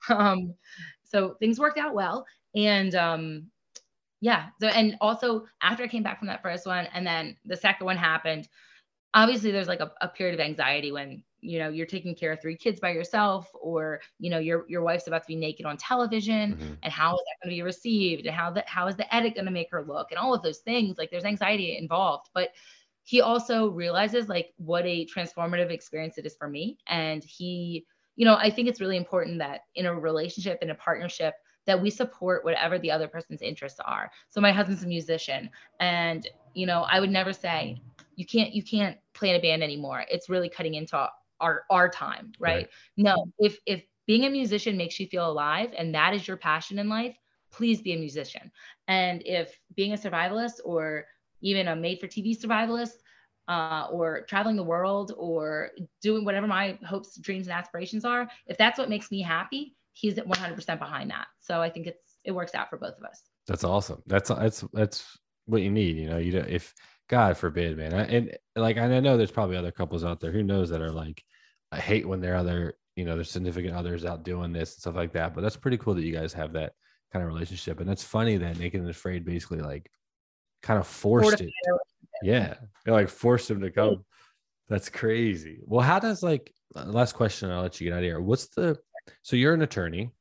um, 0.10 0.56
so 1.04 1.36
things 1.40 1.60
worked 1.60 1.78
out 1.78 1.94
well. 1.94 2.26
And 2.56 2.96
um, 2.96 3.48
yeah. 4.22 4.48
So 4.60 4.68
and 4.68 4.98
also 5.02 5.46
after 5.62 5.84
I 5.84 5.88
came 5.88 6.02
back 6.02 6.18
from 6.18 6.30
that 6.30 6.42
first 6.42 6.66
one, 6.66 6.88
and 6.96 7.06
then 7.06 7.38
the 7.46 7.56
second 7.56 7.86
one 7.86 7.98
happened 7.98 8.48
obviously 9.14 9.52
there's 9.52 9.68
like 9.68 9.80
a, 9.80 9.92
a 10.02 10.08
period 10.08 10.34
of 10.34 10.44
anxiety 10.44 10.92
when 10.92 11.24
you 11.42 11.58
know 11.60 11.70
you're 11.70 11.88
taking 11.88 12.16
care 12.16 12.32
of 12.32 12.42
three 12.42 12.56
kids 12.56 12.80
by 12.80 12.92
yourself 12.92 13.50
or 13.60 14.00
you 14.20 14.30
know 14.30 14.38
your 14.38 14.66
your 14.70 14.84
wife's 14.84 15.08
about 15.08 15.24
to 15.24 15.28
be 15.28 15.36
naked 15.36 15.66
on 15.66 15.76
television 15.76 16.54
mm-hmm. 16.54 16.74
and 16.84 16.94
how 16.94 17.16
is 17.16 17.20
that 17.20 17.44
going 17.44 17.56
to 17.56 17.58
be 17.58 17.64
received 17.64 18.26
and 18.26 18.36
how 18.36 18.52
that 18.52 18.68
how 18.70 18.88
is 18.88 18.96
the 18.96 19.14
edit 19.14 19.36
going 19.36 19.46
to 19.46 19.52
make 19.52 19.70
her 19.72 19.84
look 19.84 20.08
and 20.12 20.20
all 20.20 20.34
of 20.34 20.42
those 20.44 20.60
things 20.60 20.98
like 20.98 21.10
there's 21.10 21.26
anxiety 21.26 21.78
involved. 21.78 22.30
But 22.34 22.50
he 23.04 23.22
also 23.22 23.70
realizes 23.70 24.30
like 24.30 24.54
what 24.58 24.86
a 24.86 25.08
transformative 25.08 25.72
experience 25.72 26.18
it 26.18 26.26
is 26.26 26.36
for 26.36 26.48
me. 26.48 26.78
And 26.88 27.24
he 27.24 27.86
you 28.16 28.26
know 28.26 28.36
i 28.36 28.50
think 28.50 28.68
it's 28.68 28.82
really 28.82 28.98
important 28.98 29.40
that 29.40 29.62
in 29.76 29.86
a 29.86 30.00
relationship 30.00 30.60
in 30.62 30.70
a 30.70 30.76
partnership 30.76 31.34
that 31.66 31.82
we 31.82 31.90
support 31.90 32.44
whatever 32.44 32.80
the 32.80 32.90
other 32.90 33.08
person's 33.08 33.44
interests 33.44 33.80
are. 33.86 34.10
So 34.30 34.42
my 34.42 34.52
husband's 34.52 34.84
a 34.84 34.88
musician 34.88 35.50
and 35.80 36.28
you 36.54 36.66
know 36.66 36.86
i 36.90 37.00
would 37.00 37.10
never 37.10 37.34
say 37.34 37.82
you 38.16 38.26
can't 38.26 38.54
you 38.54 38.64
can't 38.64 38.98
play 39.14 39.30
in 39.30 39.36
a 39.36 39.42
band 39.42 39.64
anymore. 39.64 40.06
It's 40.10 40.30
really 40.30 40.50
cutting 40.50 40.76
into 40.76 41.08
our 41.40 41.64
our 41.70 41.90
time 41.90 42.32
right, 42.40 42.56
right. 42.56 42.70
no 42.98 43.26
if 43.40 43.58
if 43.66 43.84
being 44.06 44.26
a 44.26 44.30
musician 44.30 44.78
makes 44.78 45.00
you 45.00 45.08
feel 45.08 45.30
alive 45.30 45.72
and 45.78 45.94
that 45.96 46.14
is 46.14 46.28
your 46.28 46.38
passion 46.38 46.78
in 46.80 46.88
life 46.88 47.16
please 47.52 47.82
be 47.82 47.94
a 47.94 47.98
musician. 47.98 48.52
And 48.88 49.22
if 49.26 49.58
being 49.76 49.94
a 49.94 49.98
survivalist 49.98 50.60
or 50.64 51.06
even 51.42 51.68
a 51.68 51.76
made 51.76 52.00
for 52.00 52.08
tv 52.08 52.40
survivalist 52.40 52.94
uh, 53.48 53.88
or 53.92 54.22
traveling 54.30 54.56
the 54.56 54.64
world 54.64 55.14
or 55.18 55.72
doing 56.02 56.24
whatever 56.24 56.48
my 56.48 56.78
hopes 56.86 57.18
dreams 57.18 57.48
and 57.48 57.54
aspirations 57.54 58.06
are 58.06 58.30
if 58.48 58.58
that's 58.58 58.80
what 58.80 58.90
makes 58.90 59.12
me 59.12 59.22
happy 59.22 59.76
he's 59.94 60.16
100% 60.16 60.80
behind 60.80 61.12
that. 61.12 61.28
So 61.40 61.62
i 61.62 61.70
think 61.70 61.88
it's 61.88 62.18
it 62.24 62.32
works 62.32 62.56
out 62.56 62.70
for 62.70 62.78
both 62.78 62.98
of 62.98 63.04
us. 63.04 63.24
That's 63.48 63.64
awesome. 63.64 64.02
That's 64.06 64.30
that's 64.30 64.64
that's 64.74 65.18
what 65.46 65.64
you 65.64 65.72
need 65.72 65.98
you 65.98 66.08
know 66.08 66.20
you 66.20 66.32
know 66.32 66.46
if 66.48 66.74
God 67.12 67.38
forbid, 67.38 67.78
man. 67.78 67.94
I, 67.94 68.06
and 68.06 68.38
like, 68.56 68.78
I 68.78 69.00
know 69.02 69.18
there's 69.18 69.32
probably 69.32 69.58
other 69.58 69.72
couples 69.72 70.06
out 70.06 70.22
there 70.22 70.32
who 70.32 70.44
knows 70.44 70.70
that 70.70 70.82
are 70.82 70.94
like, 70.94 71.22
I 71.70 71.78
hate 71.78 72.08
when 72.08 72.22
their 72.22 72.38
other, 72.38 72.76
you 72.96 73.04
know, 73.04 73.16
their 73.16 73.26
significant 73.26 73.76
others 73.76 74.06
out 74.06 74.24
doing 74.24 74.54
this 74.54 74.76
and 74.76 74.80
stuff 74.80 74.96
like 74.96 75.12
that. 75.12 75.36
But 75.36 75.42
that's 75.42 75.58
pretty 75.58 75.78
cool 75.78 75.94
that 75.94 76.06
you 76.06 76.14
guys 76.14 76.32
have 76.32 76.54
that 76.54 76.72
kind 77.12 77.22
of 77.22 77.28
relationship. 77.28 77.82
And 77.82 77.90
that's 77.90 78.02
funny 78.04 78.38
that 78.38 78.58
Naked 78.58 78.80
and 78.80 78.90
Afraid 78.90 79.26
basically 79.26 79.60
like 79.60 79.92
kind 80.64 80.80
of 80.80 80.88
forced 80.88 81.42
it. 81.42 81.52
Yeah. 82.24 82.54
They 82.86 82.94
like 82.94 83.10
forced 83.10 83.52
him 83.52 83.60
to 83.60 83.72
come. 83.72 84.06
That's 84.70 84.88
crazy. 84.88 85.60
Well, 85.66 85.86
how 85.86 86.00
does 86.00 86.24
like, 86.24 86.54
uh, 86.78 86.86
last 86.86 87.12
question, 87.12 87.52
I'll 87.52 87.62
let 87.62 87.82
you 87.82 87.90
get 87.90 87.94
out 87.94 88.00
of 88.00 88.06
here. 88.06 88.22
What's 88.22 88.48
the, 88.48 88.80
so 89.22 89.36
you're 89.36 89.54
an 89.54 89.64
attorney. 89.64 90.12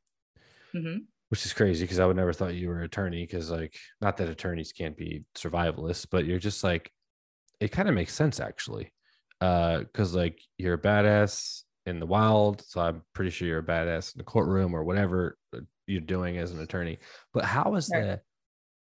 Mm-hmm 0.75 1.05
which 1.31 1.47
is 1.47 1.53
crazy 1.53 1.85
because 1.85 2.01
I 2.01 2.07
would 2.07 2.17
never 2.17 2.33
thought 2.33 2.55
you 2.55 2.69
were 2.69 2.79
an 2.79 2.85
attorney 2.85 3.23
because 3.23 3.51
like 3.51 3.75
not 4.01 4.17
that 4.19 4.29
attorneys 4.29 4.73
can't 4.73 4.97
be 4.97 5.25
survivalists, 5.37 6.07
but 6.11 6.27
you're 6.27 6.39
just 6.39 6.63
like 6.63 6.93
it 7.61 7.73
kind 7.73 7.89
of 7.89 7.95
makes 7.95 8.15
sense 8.15 8.41
actually. 8.41 8.93
Uh 9.41 9.79
because 9.79 10.15
like 10.15 10.41
you're 10.59 10.75
a 10.75 10.79
badass 10.79 11.63
in 11.87 12.01
the 12.01 12.07
wild, 12.07 12.63
so 12.63 12.81
I'm 12.81 13.03
pretty 13.15 13.31
sure 13.31 13.49
you're 13.49 13.61
a 13.61 13.65
badass 13.65 14.15
in 14.15 14.19
the 14.19 14.25
courtroom 14.25 14.75
or 14.75 14.85
whatever 14.85 15.39
uh, 15.57 15.61
you're 15.87 16.01
doing 16.01 16.37
as 16.37 16.53
an 16.53 16.61
attorney. 16.61 16.99
But 17.33 17.45
how 17.45 17.75
is 17.77 17.89
right. 17.93 18.21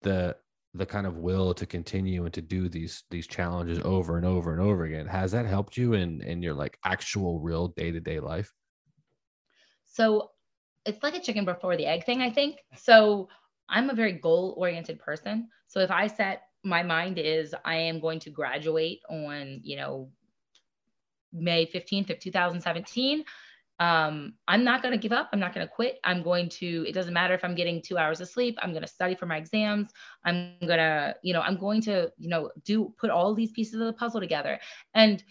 the 0.02 0.10
the 0.10 0.36
the 0.76 0.86
kind 0.86 1.08
of 1.08 1.20
will 1.20 1.54
to 1.54 1.66
continue 1.66 2.26
and 2.26 2.34
to 2.34 2.42
do 2.42 2.68
these 2.68 3.04
these 3.10 3.28
challenges 3.28 3.80
over 3.86 4.18
and 4.18 4.26
over 4.26 4.52
and 4.52 4.62
over 4.62 4.84
again 4.84 5.06
has 5.06 5.32
that 5.32 5.46
helped 5.46 5.78
you 5.78 5.94
in 5.94 6.22
in 6.22 6.42
your 6.42 6.54
like 6.54 6.78
actual 6.84 7.40
real 7.40 7.68
day-to-day 7.70 8.20
life 8.20 8.52
so 9.86 10.32
it's 10.86 11.04
like 11.04 11.16
a 11.16 11.22
chicken 11.22 11.46
before 11.46 11.78
the 11.78 11.86
egg 11.86 12.06
thing, 12.06 12.22
I 12.22 12.30
think. 12.30 12.58
So 12.76 13.30
I'm 13.70 13.90
a 13.90 13.96
very 13.96 14.14
goal 14.14 14.56
oriented 14.58 15.00
person. 15.00 15.50
So 15.68 15.80
if 15.80 15.92
I 15.92 16.08
set 16.08 16.44
my 16.64 16.84
mind 16.84 17.20
is 17.20 17.54
I 17.66 17.76
am 17.76 18.00
going 18.00 18.20
to 18.22 18.30
graduate 18.30 19.02
on, 19.10 19.60
you 19.64 19.78
know, 19.78 20.10
May 21.34 21.66
15th 21.66 22.12
of 22.12 22.20
2017. 22.20 23.24
Um, 23.80 24.36
I'm 24.48 24.64
not 24.64 24.82
going 24.82 24.94
to 24.94 25.00
give 25.00 25.12
up. 25.12 25.30
I'm 25.34 25.40
not 25.40 25.54
going 25.54 25.66
to 25.66 25.74
quit. 25.74 26.00
I'm 26.04 26.22
going 26.22 26.48
to, 26.50 26.86
it 26.88 26.94
doesn't 26.94 27.14
matter 27.14 27.34
if 27.34 27.44
I'm 27.44 27.56
getting 27.56 27.82
two 27.82 27.98
hours 27.98 28.22
of 28.22 28.30
sleep. 28.30 28.58
I'm 28.62 28.70
going 28.70 28.84
to 28.84 28.88
study 28.88 29.16
for 29.16 29.26
my 29.26 29.38
exams. 29.38 29.90
I'm 30.24 30.56
going 30.62 30.78
to, 30.78 31.16
you 31.24 31.34
know, 31.34 31.42
I'm 31.42 31.58
going 31.58 31.82
to, 31.82 32.12
you 32.18 32.30
know, 32.30 32.52
do, 32.64 32.94
put 32.98 33.10
all 33.10 33.34
these 33.34 33.52
pieces 33.52 33.74
of 33.74 33.88
the 33.88 33.94
puzzle 33.94 34.22
together. 34.22 34.60
And, 34.94 35.24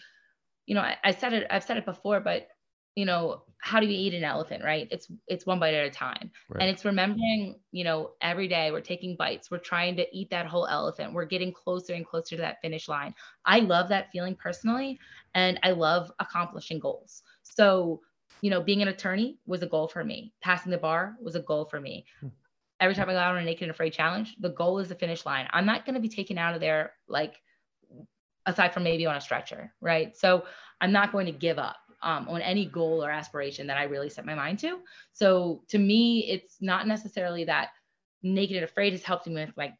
you 0.65 0.75
know, 0.75 0.81
I, 0.81 0.97
I 1.03 1.11
said 1.11 1.33
it, 1.33 1.47
I've 1.49 1.63
said 1.63 1.77
it 1.77 1.85
before, 1.85 2.19
but 2.19 2.47
you 2.95 3.05
know 3.05 3.43
how 3.57 3.79
do 3.79 3.85
you 3.85 3.97
eat 3.97 4.13
an 4.13 4.25
elephant 4.25 4.61
right? 4.63 4.87
It's 4.91 5.07
it's 5.27 5.45
one 5.45 5.59
bite 5.59 5.73
at 5.73 5.85
a 5.85 5.89
time. 5.89 6.29
Right. 6.49 6.61
and 6.61 6.69
it's 6.69 6.83
remembering 6.83 7.59
you 7.71 7.83
know 7.83 8.11
every 8.21 8.47
day 8.47 8.71
we're 8.71 8.81
taking 8.81 9.15
bites 9.15 9.49
we're 9.49 9.57
trying 9.57 9.95
to 9.95 10.05
eat 10.15 10.29
that 10.31 10.47
whole 10.47 10.67
elephant 10.67 11.13
we're 11.13 11.25
getting 11.25 11.53
closer 11.53 11.93
and 11.93 12.05
closer 12.05 12.35
to 12.35 12.41
that 12.41 12.61
finish 12.61 12.87
line. 12.87 13.15
I 13.45 13.59
love 13.59 13.89
that 13.89 14.11
feeling 14.11 14.35
personally 14.35 14.99
and 15.33 15.59
i 15.63 15.71
love 15.71 16.11
accomplishing 16.19 16.79
goals. 16.79 17.23
So 17.43 18.01
you 18.41 18.49
know 18.49 18.61
being 18.61 18.81
an 18.81 18.89
attorney 18.89 19.39
was 19.45 19.63
a 19.63 19.67
goal 19.67 19.87
for 19.87 20.03
me. 20.03 20.33
Passing 20.41 20.71
the 20.71 20.77
bar 20.77 21.15
was 21.21 21.35
a 21.35 21.41
goal 21.41 21.65
for 21.65 21.79
me. 21.79 22.05
Hmm. 22.19 22.27
every 22.79 22.95
time 22.95 23.09
i 23.09 23.13
go 23.13 23.19
out 23.19 23.35
on 23.35 23.41
a 23.41 23.45
naked 23.45 23.63
and 23.63 23.71
afraid 23.71 23.93
challenge 23.93 24.35
the 24.39 24.49
goal 24.49 24.79
is 24.79 24.89
the 24.89 24.95
finish 24.95 25.25
line. 25.25 25.47
I'm 25.51 25.65
not 25.65 25.85
going 25.85 25.95
to 25.95 26.01
be 26.01 26.09
taken 26.09 26.37
out 26.37 26.53
of 26.53 26.59
there 26.59 26.93
like 27.07 27.35
aside 28.45 28.73
from 28.73 28.83
maybe 28.83 29.05
on 29.05 29.15
a 29.15 29.21
stretcher 29.21 29.73
right? 29.79 30.17
So 30.17 30.43
i'm 30.81 30.91
not 30.91 31.13
going 31.13 31.27
to 31.27 31.31
give 31.31 31.57
up 31.59 31.77
um, 32.03 32.27
on 32.29 32.41
any 32.41 32.65
goal 32.65 33.03
or 33.03 33.09
aspiration 33.09 33.65
that 33.67 33.77
I 33.77 33.83
really 33.83 34.09
set 34.09 34.25
my 34.25 34.35
mind 34.35 34.59
to. 34.59 34.79
So 35.13 35.63
to 35.69 35.79
me, 35.79 36.29
it's 36.29 36.57
not 36.61 36.87
necessarily 36.87 37.45
that 37.45 37.69
naked 38.21 38.57
and 38.57 38.65
afraid 38.65 38.93
has 38.93 39.03
helped 39.03 39.27
me 39.27 39.33
with 39.33 39.51
like 39.57 39.73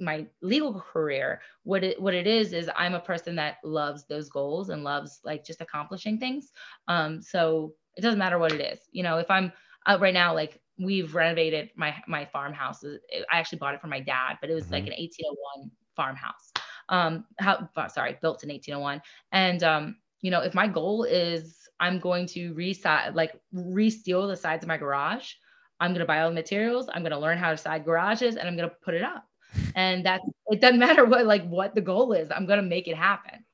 my 0.00 0.26
legal 0.40 0.80
career. 0.80 1.40
What 1.64 1.84
it 1.84 2.00
what 2.00 2.14
it 2.14 2.26
is 2.26 2.52
is 2.52 2.70
I'm 2.76 2.94
a 2.94 3.00
person 3.00 3.36
that 3.36 3.56
loves 3.64 4.06
those 4.06 4.28
goals 4.28 4.70
and 4.70 4.84
loves 4.84 5.20
like 5.24 5.44
just 5.44 5.60
accomplishing 5.60 6.18
things. 6.18 6.52
Um, 6.88 7.22
so 7.22 7.74
it 7.96 8.00
doesn't 8.00 8.18
matter 8.18 8.38
what 8.38 8.52
it 8.52 8.60
is. 8.60 8.80
You 8.90 9.02
know, 9.02 9.18
if 9.18 9.30
I'm 9.30 9.52
uh, 9.86 9.98
right 10.00 10.14
now 10.14 10.34
like 10.34 10.60
we've 10.78 11.14
renovated 11.14 11.70
my 11.76 11.94
my 12.06 12.24
farmhouse. 12.24 12.84
I 12.84 13.38
actually 13.38 13.58
bought 13.58 13.74
it 13.74 13.80
from 13.80 13.90
my 13.90 14.00
dad, 14.00 14.38
but 14.40 14.50
it 14.50 14.54
was 14.54 14.64
mm-hmm. 14.64 14.74
like 14.74 14.86
an 14.86 14.94
1801 14.98 15.70
farmhouse. 15.96 16.52
Um, 16.88 17.24
how 17.38 17.68
sorry, 17.88 18.18
built 18.20 18.42
in 18.42 18.50
1801. 18.50 19.00
And 19.32 19.62
um, 19.62 19.96
you 20.20 20.30
know, 20.30 20.40
if 20.40 20.54
my 20.54 20.66
goal 20.66 21.04
is 21.04 21.63
I'm 21.84 21.98
going 21.98 22.26
to 22.28 22.54
reside, 22.54 23.14
like 23.14 23.38
re-steel 23.52 24.26
the 24.26 24.36
sides 24.36 24.64
of 24.64 24.68
my 24.68 24.78
garage. 24.78 25.34
I'm 25.80 25.90
going 25.90 26.00
to 26.00 26.06
buy 26.06 26.22
all 26.22 26.30
the 26.30 26.34
materials. 26.34 26.88
I'm 26.90 27.02
going 27.02 27.12
to 27.12 27.18
learn 27.18 27.36
how 27.36 27.50
to 27.50 27.58
side 27.58 27.84
garages 27.84 28.36
and 28.36 28.48
I'm 28.48 28.56
going 28.56 28.70
to 28.70 28.74
put 28.82 28.94
it 28.94 29.02
up. 29.02 29.24
And 29.76 30.06
that 30.06 30.20
it 30.48 30.60
doesn't 30.60 30.78
matter 30.78 31.04
what, 31.04 31.26
like 31.26 31.46
what 31.46 31.74
the 31.74 31.80
goal 31.80 32.12
is. 32.12 32.30
I'm 32.30 32.46
going 32.46 32.60
to 32.60 32.68
make 32.68 32.88
it 32.88 32.96
happen. 32.96 33.44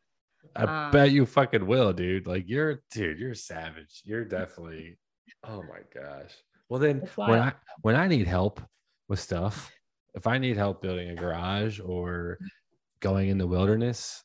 I 0.55 0.87
um, 0.87 0.91
bet 0.93 1.11
you 1.11 1.27
fucking 1.27 1.67
will, 1.67 1.93
dude. 1.93 2.27
Like 2.27 2.45
you're, 2.47 2.83
dude, 2.93 3.19
you're 3.19 3.35
savage. 3.35 4.03
You're 4.05 4.25
definitely, 4.25 4.97
oh 5.45 5.63
my 5.63 5.81
gosh. 5.95 6.33
Well, 6.69 6.81
then 6.81 7.03
when 7.17 7.39
I, 7.39 7.53
when 7.83 7.97
I 7.97 8.07
need 8.07 8.27
help 8.27 8.63
with 9.09 9.19
stuff, 9.19 9.71
if 10.15 10.27
I 10.27 10.39
need 10.39 10.57
help 10.57 10.83
building 10.83 11.11
a 11.11 11.15
garage 11.15 11.81
or 11.81 12.39
going 13.01 13.29
in 13.29 13.39
the 13.39 13.47
wilderness, 13.47 14.23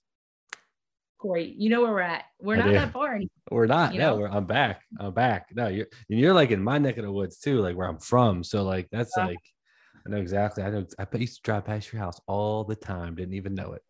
Corey. 1.25 1.55
You 1.57 1.69
know 1.69 1.81
where 1.81 1.91
we're 1.91 2.01
at. 2.01 2.25
We're 2.39 2.55
not 2.55 2.71
that 2.71 2.93
far 2.93 3.15
anymore. 3.15 3.29
We're 3.49 3.65
not. 3.65 3.95
No, 3.95 4.25
I'm 4.25 4.45
back. 4.45 4.83
I'm 4.99 5.13
back. 5.13 5.47
No, 5.53 5.67
you're 5.67 5.87
and 6.09 6.19
you're 6.19 6.33
like 6.33 6.51
in 6.51 6.63
my 6.63 6.77
neck 6.77 6.97
of 6.97 7.03
the 7.03 7.11
woods 7.11 7.39
too, 7.39 7.61
like 7.61 7.75
where 7.75 7.87
I'm 7.87 7.97
from. 7.97 8.43
So 8.43 8.63
like 8.63 8.87
that's 8.91 9.11
yeah. 9.17 9.27
like 9.27 9.37
I 10.05 10.11
know 10.11 10.17
exactly. 10.17 10.63
I 10.63 10.69
know 10.69 10.85
I 10.99 11.17
used 11.17 11.37
to 11.37 11.41
drive 11.41 11.65
past 11.65 11.91
your 11.91 12.01
house 12.01 12.21
all 12.27 12.63
the 12.63 12.75
time. 12.75 13.15
Didn't 13.15 13.33
even 13.33 13.55
know 13.55 13.73
it. 13.73 13.81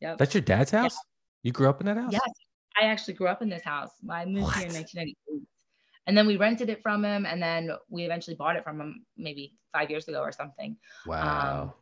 Yeah. 0.00 0.14
That's 0.16 0.32
your 0.32 0.42
dad's 0.42 0.70
house? 0.70 0.94
Yeah. 0.94 1.48
You 1.48 1.52
grew 1.52 1.68
up 1.68 1.80
in 1.80 1.86
that 1.86 1.96
house? 1.96 2.12
Yes. 2.12 2.30
I 2.80 2.84
actually 2.84 3.14
grew 3.14 3.26
up 3.26 3.42
in 3.42 3.48
this 3.48 3.64
house. 3.64 3.90
I 4.08 4.24
moved 4.24 4.44
what? 4.44 4.54
here 4.54 4.68
in 4.68 4.74
1998. 4.74 5.42
And 6.06 6.16
then 6.16 6.26
we 6.26 6.36
rented 6.36 6.70
it 6.70 6.82
from 6.82 7.04
him 7.04 7.26
and 7.26 7.42
then 7.42 7.70
we 7.90 8.04
eventually 8.04 8.36
bought 8.36 8.56
it 8.56 8.64
from 8.64 8.80
him 8.80 9.04
maybe 9.16 9.54
five 9.72 9.90
years 9.90 10.06
ago 10.06 10.20
or 10.20 10.30
something. 10.30 10.76
Wow. 11.04 11.62
Um, 11.62 11.72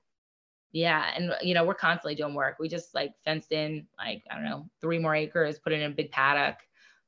yeah 0.72 1.10
and 1.16 1.32
you 1.42 1.54
know 1.54 1.64
we're 1.64 1.74
constantly 1.74 2.14
doing 2.14 2.34
work 2.34 2.56
we 2.58 2.68
just 2.68 2.94
like 2.94 3.12
fenced 3.24 3.52
in 3.52 3.86
like 3.98 4.22
i 4.30 4.34
don't 4.34 4.44
know 4.44 4.68
three 4.80 4.98
more 4.98 5.14
acres 5.14 5.58
put 5.58 5.72
in 5.72 5.82
a 5.82 5.90
big 5.90 6.10
paddock 6.10 6.58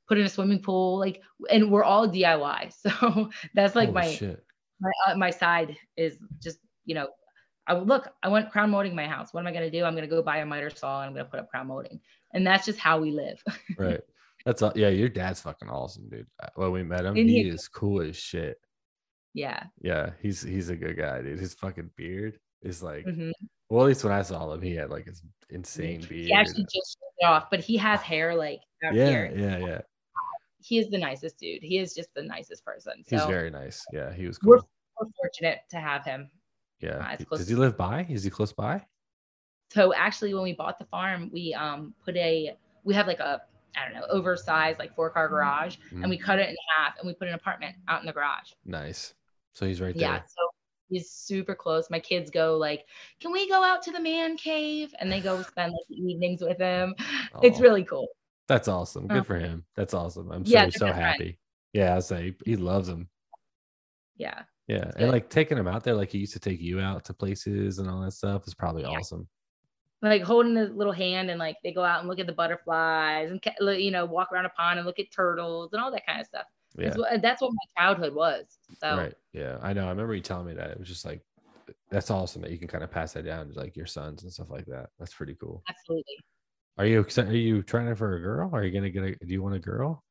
put 0.09 0.17
in 0.17 0.25
a 0.25 0.29
swimming 0.29 0.59
pool, 0.59 0.97
like, 0.97 1.21
and 1.51 1.69
we're 1.71 1.83
all 1.83 2.09
DIY. 2.09 2.73
So 2.99 3.29
that's 3.53 3.75
like 3.75 3.89
Holy 3.89 4.01
my, 4.01 4.11
shit. 4.11 4.43
my, 4.81 4.89
uh, 5.07 5.15
my 5.15 5.29
side 5.29 5.77
is 5.95 6.17
just, 6.41 6.57
you 6.85 6.95
know, 6.95 7.09
I 7.67 7.73
would 7.73 7.87
look, 7.87 8.09
I 8.23 8.27
want 8.27 8.51
crown 8.51 8.71
molding 8.71 8.95
my 8.95 9.05
house. 9.05 9.35
What 9.35 9.41
am 9.41 9.47
I 9.47 9.51
going 9.51 9.69
to 9.71 9.77
do? 9.79 9.85
I'm 9.85 9.93
going 9.93 10.03
to 10.03 10.09
go 10.09 10.23
buy 10.23 10.37
a 10.37 10.45
miter 10.47 10.71
saw 10.71 11.01
and 11.01 11.09
I'm 11.09 11.13
going 11.13 11.25
to 11.25 11.29
put 11.29 11.39
up 11.39 11.51
crown 11.51 11.67
molding. 11.67 11.99
And 12.33 12.45
that's 12.45 12.65
just 12.65 12.79
how 12.79 12.99
we 12.99 13.11
live. 13.11 13.41
Right. 13.77 14.01
That's 14.47 14.63
all. 14.63 14.73
Yeah, 14.75 14.89
your 14.89 15.09
dad's 15.09 15.41
fucking 15.41 15.69
awesome, 15.69 16.09
dude. 16.09 16.25
Uh, 16.41 16.47
When 16.55 16.71
we 16.71 16.81
met 16.81 17.05
him, 17.05 17.13
he 17.13 17.27
he? 17.27 17.41
is 17.41 17.67
cool 17.67 18.01
as 18.01 18.17
shit. 18.17 18.57
yeah. 19.35 19.65
Yeah, 19.79 20.09
he's 20.23 20.41
he's 20.41 20.69
a 20.69 20.75
good 20.75 20.97
guy, 20.97 21.21
dude. 21.21 21.39
His 21.39 21.53
fucking 21.53 21.91
beard 21.95 22.39
is 22.61 22.83
like, 22.83 23.05
Mhm. 23.05 23.31
well, 23.69 23.83
at 23.83 23.87
least 23.87 24.03
when 24.03 24.13
I 24.13 24.21
saw 24.21 24.51
him, 24.53 24.61
he 24.61 24.75
had 24.75 24.89
like 24.89 25.05
his 25.05 25.21
insane 25.49 26.01
beard. 26.01 26.11
He 26.27 26.33
actually 26.33 26.63
just 26.63 26.97
shaved 26.97 27.23
off, 27.29 27.49
but 27.49 27.59
he 27.59 27.77
has 27.77 28.01
hair 28.01 28.35
like 28.35 28.61
out 28.83 28.93
yeah, 28.95 29.09
here. 29.09 29.33
yeah, 29.35 29.57
yeah. 29.57 29.81
He 30.61 30.77
is 30.77 30.89
the 30.89 30.97
nicest 30.97 31.37
dude. 31.39 31.63
He 31.63 31.77
is 31.77 31.93
just 31.93 32.13
the 32.13 32.23
nicest 32.23 32.65
person. 32.65 33.03
So 33.07 33.15
He's 33.17 33.25
very 33.25 33.49
nice. 33.49 33.85
Yeah, 33.93 34.11
he 34.13 34.27
was 34.27 34.39
we're, 34.43 34.57
we're 34.99 35.07
fortunate 35.21 35.59
to 35.69 35.77
have 35.79 36.03
him. 36.03 36.29
Yeah. 36.81 36.97
uh, 36.97 37.17
close 37.25 37.39
Does 37.39 37.47
he 37.47 37.55
live 37.55 37.77
by? 37.77 38.05
Is 38.09 38.23
he 38.23 38.29
close 38.29 38.51
by? 38.53 38.85
So 39.71 39.93
actually, 39.93 40.33
when 40.33 40.43
we 40.43 40.53
bought 40.53 40.79
the 40.79 40.85
farm, 40.85 41.29
we 41.31 41.53
um 41.53 41.93
put 42.03 42.15
a 42.17 42.57
we 42.83 42.93
have 42.93 43.07
like 43.07 43.19
a 43.19 43.41
I 43.77 43.85
don't 43.85 43.93
know 43.93 44.07
oversized 44.09 44.79
like 44.79 44.95
four 44.95 45.09
car 45.11 45.27
garage, 45.29 45.77
Mm, 45.93 46.01
and 46.01 46.09
we 46.09 46.17
cut 46.17 46.39
it 46.39 46.49
in 46.49 46.55
half 46.77 46.97
and 46.97 47.07
we 47.07 47.13
put 47.13 47.27
an 47.27 47.35
apartment 47.35 47.75
out 47.87 48.01
in 48.01 48.05
the 48.07 48.13
garage. 48.13 48.51
nice. 48.65 49.13
So 49.53 49.65
he's 49.65 49.79
right 49.81 49.95
Yeah, 49.95 50.11
there. 50.13 50.25
so 50.27 50.49
he's 50.89 51.11
super 51.11 51.55
close. 51.55 51.89
My 51.89 51.99
kids 51.99 52.29
go 52.29 52.57
like, 52.57 52.85
"Can 53.19 53.31
we 53.31 53.47
go 53.47 53.63
out 53.63 53.81
to 53.83 53.91
the 53.91 53.99
man 53.99 54.37
cave?" 54.37 54.93
And 54.99 55.11
they 55.11 55.21
go 55.21 55.41
spend 55.43 55.71
like 55.71 55.99
evenings 55.99 56.41
with 56.41 56.57
him. 56.57 56.95
It's 57.41 57.59
really 57.59 57.83
cool. 57.83 58.07
That's 58.47 58.67
awesome. 58.67 59.07
Good 59.07 59.27
for 59.27 59.37
uh-huh. 59.37 59.45
him. 59.45 59.65
That's 59.75 59.93
awesome. 59.93 60.31
I'm 60.31 60.43
yeah, 60.45 60.65
he's 60.65 60.79
so 60.79 60.91
happy. 60.91 61.37
Yeah, 61.71 61.95
I 61.95 61.99
say 61.99 62.35
he 62.45 62.55
loves 62.55 62.89
him. 62.89 63.07
Yeah, 64.17 64.41
Yeah, 64.67 64.91
and 64.97 65.11
like 65.11 65.29
taking 65.29 65.57
him 65.57 65.67
out 65.67 65.83
there, 65.83 65.93
like 65.93 66.11
he 66.11 66.17
used 66.17 66.33
to 66.33 66.39
take 66.39 66.59
you 66.59 66.81
out 66.81 67.05
to 67.05 67.13
places 67.13 67.79
and 67.79 67.89
all 67.89 68.01
that 68.01 68.11
stuff, 68.11 68.47
is 68.47 68.53
probably 68.53 68.81
Yeah. 68.81 68.89
awesome. 68.89 69.29
like 70.01 70.23
holding 70.23 70.55
his 70.55 70.71
little 70.71 70.93
hand 70.93 71.29
and 71.29 71.39
like 71.39 71.57
they 71.63 71.71
go 71.71 71.83
out 71.83 71.99
and 71.99 72.09
look 72.09 72.19
at 72.19 72.27
the 72.27 72.33
butterflies 72.33 73.29
and 73.31 73.41
you 73.81 73.91
know 73.91 74.05
walk 74.05 74.31
around 74.31 74.45
a 74.45 74.49
pond 74.49 74.79
and 74.79 74.85
look 74.85 74.97
at 74.97 75.11
turtles 75.11 75.73
and 75.73 75.81
all 75.81 75.91
that 75.91 76.05
kind 76.05 76.19
of 76.19 76.25
stuff. 76.25 76.45
Yeah, 76.77 76.93
that's 77.21 77.41
what 77.41 77.51
my 77.51 77.81
childhood 77.81 78.13
was. 78.13 78.45
So 78.79 78.97
right. 78.97 79.13
Yeah, 79.33 79.57
I 79.61 79.73
know. 79.73 79.85
I 79.85 79.89
remember 79.89 80.15
you 80.15 80.21
telling 80.21 80.47
me 80.47 80.53
that. 80.53 80.71
It 80.71 80.79
was 80.79 80.87
just 80.87 81.05
like, 81.05 81.21
that's 81.89 82.11
awesome 82.11 82.41
that 82.41 82.51
you 82.51 82.57
can 82.57 82.67
kind 82.67 82.83
of 82.83 82.91
pass 82.91 83.13
that 83.13 83.25
down 83.25 83.51
to 83.51 83.59
like 83.59 83.75
your 83.75 83.85
sons 83.85 84.23
and 84.23 84.31
stuff 84.31 84.49
like 84.49 84.65
that. 84.67 84.89
That's 84.99 85.13
pretty 85.13 85.35
cool. 85.35 85.63
absolutely. 85.67 86.15
Are 86.77 86.85
you 86.85 87.05
are 87.17 87.33
you 87.33 87.61
trying 87.61 87.93
for 87.95 88.15
a 88.15 88.21
girl? 88.21 88.49
Are 88.53 88.63
you 88.63 88.71
gonna 88.71 88.89
get 88.89 89.03
a? 89.03 89.25
Do 89.25 89.33
you 89.33 89.43
want 89.43 89.55
a 89.55 89.59
girl? 89.59 90.03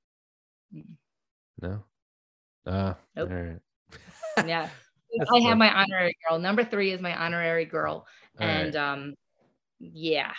Mm. 0.75 0.97
No. 1.63 1.83
Uh, 2.67 2.95
Nope. 3.17 3.31
all 3.31 3.37
right. 3.37 3.59
Yeah. 4.47 4.69
That's 5.19 5.31
I 5.33 5.41
have 5.49 5.57
my 5.57 5.73
honorary 5.73 6.15
girl. 6.29 6.39
Number 6.39 6.63
three 6.63 6.93
is 6.93 7.01
my 7.01 7.17
honorary 7.17 7.65
girl. 7.65 8.07
All 8.39 8.47
right. 8.47 8.67
and 8.67 8.77
um 8.77 9.15
yeah. 9.81 10.33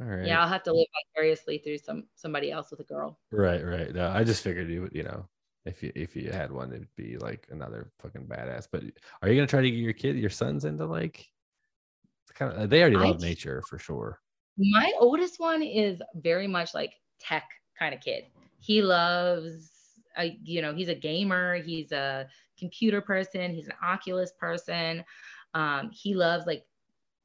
All 0.00 0.08
right. 0.08 0.26
Yeah, 0.26 0.40
I'll 0.40 0.48
have 0.48 0.64
to 0.64 0.72
live 0.72 0.86
vicariously 1.14 1.58
through 1.58 1.78
some 1.78 2.04
somebody 2.16 2.50
else 2.50 2.70
with 2.70 2.80
a 2.80 2.84
girl. 2.84 3.20
Right, 3.30 3.64
right. 3.64 3.94
No, 3.94 4.10
I 4.10 4.24
just 4.24 4.42
figured 4.42 4.68
you 4.68 4.82
would, 4.82 4.92
you 4.94 5.04
know, 5.04 5.28
if 5.70 5.82
you 5.82 5.92
if 5.94 6.16
you 6.16 6.30
had 6.30 6.50
one, 6.50 6.72
it'd 6.72 6.94
be 6.96 7.16
like 7.16 7.46
another 7.50 7.90
fucking 8.00 8.26
badass. 8.26 8.66
But 8.70 8.82
are 9.22 9.28
you 9.28 9.36
gonna 9.36 9.46
try 9.46 9.62
to 9.62 9.70
get 9.70 9.78
your 9.78 9.92
kid, 9.92 10.16
your 10.16 10.30
sons 10.30 10.64
into 10.64 10.84
like 10.84 11.26
kind 12.34 12.52
of? 12.52 12.70
They 12.70 12.80
already 12.82 12.96
I 12.96 13.04
love 13.10 13.20
t- 13.20 13.26
nature 13.26 13.62
for 13.68 13.78
sure. 13.78 14.20
My 14.58 14.92
oldest 14.98 15.40
one 15.40 15.62
is 15.62 16.02
very 16.16 16.46
much 16.46 16.74
like 16.74 16.92
tech 17.20 17.44
kind 17.78 17.94
of 17.94 18.00
kid. 18.00 18.24
He 18.58 18.82
loves 18.82 19.70
uh, 20.18 20.26
you 20.42 20.60
know, 20.60 20.74
he's 20.74 20.88
a 20.88 20.94
gamer, 20.94 21.56
he's 21.56 21.92
a 21.92 22.26
computer 22.58 23.00
person, 23.00 23.54
he's 23.54 23.66
an 23.66 23.74
Oculus 23.82 24.32
person. 24.38 25.04
Um, 25.54 25.90
he 25.92 26.14
loves 26.14 26.46
like 26.46 26.64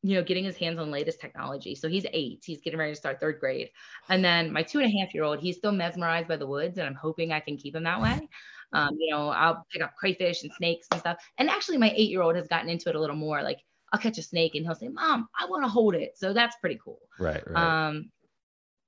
you 0.05 0.13
know, 0.13 0.21
getting 0.21 0.43
his 0.43 0.55
hands 0.55 0.77
on 0.77 0.91
latest 0.91 1.19
technology. 1.19 1.73
So 1.73 1.89
he's 1.89 2.05
eight. 2.13 2.43
He's 2.45 2.61
getting 2.61 2.77
ready 2.77 2.91
to 2.91 2.95
start 2.95 3.19
third 3.19 3.39
grade. 3.39 3.71
And 4.07 4.23
then 4.23 4.53
my 4.53 4.61
two 4.61 4.79
and 4.79 4.87
a 4.87 4.99
half 4.99 5.15
year 5.15 5.23
old, 5.23 5.39
he's 5.39 5.57
still 5.57 5.71
mesmerized 5.71 6.27
by 6.27 6.37
the 6.37 6.45
woods, 6.45 6.77
and 6.77 6.85
I'm 6.85 6.93
hoping 6.93 7.31
I 7.31 7.39
can 7.39 7.57
keep 7.57 7.75
him 7.75 7.83
that 7.85 7.99
way. 7.99 8.29
Um, 8.71 8.95
you 8.99 9.09
know, 9.09 9.29
I'll 9.29 9.65
pick 9.71 9.81
up 9.81 9.95
crayfish 9.95 10.43
and 10.43 10.51
snakes 10.53 10.85
and 10.91 10.99
stuff. 10.99 11.17
And 11.39 11.49
actually, 11.49 11.79
my 11.79 11.91
eight 11.95 12.11
year 12.11 12.21
old 12.21 12.35
has 12.35 12.47
gotten 12.47 12.69
into 12.69 12.87
it 12.89 12.95
a 12.95 12.99
little 12.99 13.15
more. 13.15 13.41
Like 13.41 13.57
I'll 13.91 13.99
catch 13.99 14.19
a 14.19 14.21
snake 14.21 14.53
and 14.53 14.63
he'll 14.63 14.75
say, 14.75 14.89
"Mom, 14.89 15.27
I 15.39 15.47
want 15.47 15.63
to 15.63 15.69
hold 15.69 15.95
it." 15.95 16.15
So 16.17 16.33
that's 16.33 16.55
pretty 16.57 16.79
cool. 16.83 16.99
Right, 17.19 17.41
right. 17.49 17.87
Um, 17.87 18.11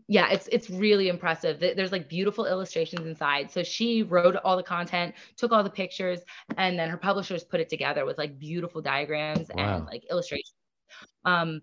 yeah 0.07 0.31
it's 0.31 0.47
it's 0.51 0.69
really 0.69 1.09
impressive 1.09 1.59
there's 1.59 1.91
like 1.91 2.09
beautiful 2.09 2.45
illustrations 2.45 3.05
inside 3.05 3.51
so 3.51 3.61
she 3.61 4.01
wrote 4.01 4.35
all 4.37 4.57
the 4.57 4.63
content 4.63 5.13
took 5.37 5.51
all 5.51 5.63
the 5.63 5.69
pictures 5.69 6.21
and 6.57 6.79
then 6.79 6.89
her 6.89 6.97
publishers 6.97 7.43
put 7.43 7.59
it 7.59 7.69
together 7.69 8.05
with 8.05 8.17
like 8.17 8.39
beautiful 8.39 8.81
diagrams 8.81 9.51
Wow. 9.53 9.77
and 9.77 9.85
like 9.85 10.03
illustrations 10.09 10.55
um 11.25 11.61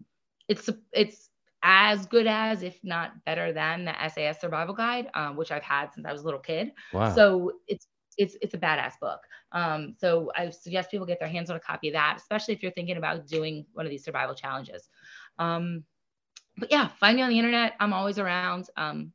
it's 0.49 0.68
it's 0.93 1.31
as 1.62 2.06
good 2.06 2.26
as 2.26 2.62
if 2.62 2.78
not 2.82 3.12
better 3.24 3.52
than 3.52 3.84
the 3.84 4.08
sas 4.08 4.40
survival 4.40 4.74
guide 4.74 5.08
um, 5.14 5.36
which 5.36 5.52
i've 5.52 5.62
had 5.62 5.92
since 5.92 6.06
i 6.06 6.12
was 6.12 6.22
a 6.22 6.24
little 6.24 6.40
kid 6.40 6.72
Wow. 6.92 7.14
so 7.14 7.52
it's 7.68 7.86
it's 8.18 8.36
it's 8.40 8.54
a 8.54 8.58
badass 8.58 8.98
book. 9.00 9.20
Um, 9.52 9.94
so 9.98 10.30
I 10.36 10.50
suggest 10.50 10.90
people 10.90 11.06
get 11.06 11.18
their 11.18 11.28
hands 11.28 11.50
on 11.50 11.56
a 11.56 11.60
copy 11.60 11.88
of 11.88 11.94
that, 11.94 12.16
especially 12.18 12.54
if 12.54 12.62
you're 12.62 12.72
thinking 12.72 12.96
about 12.96 13.26
doing 13.26 13.66
one 13.72 13.86
of 13.86 13.90
these 13.90 14.04
survival 14.04 14.34
challenges. 14.34 14.88
Um, 15.38 15.84
but 16.58 16.70
yeah, 16.70 16.88
find 16.88 17.16
me 17.16 17.22
on 17.22 17.30
the 17.30 17.38
internet. 17.38 17.74
I'm 17.80 17.92
always 17.92 18.18
around. 18.18 18.68
Um, 18.76 19.12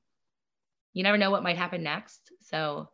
you 0.93 1.03
never 1.03 1.17
know 1.17 1.29
what 1.29 1.43
might 1.43 1.57
happen 1.57 1.83
next. 1.83 2.31
So, 2.41 2.89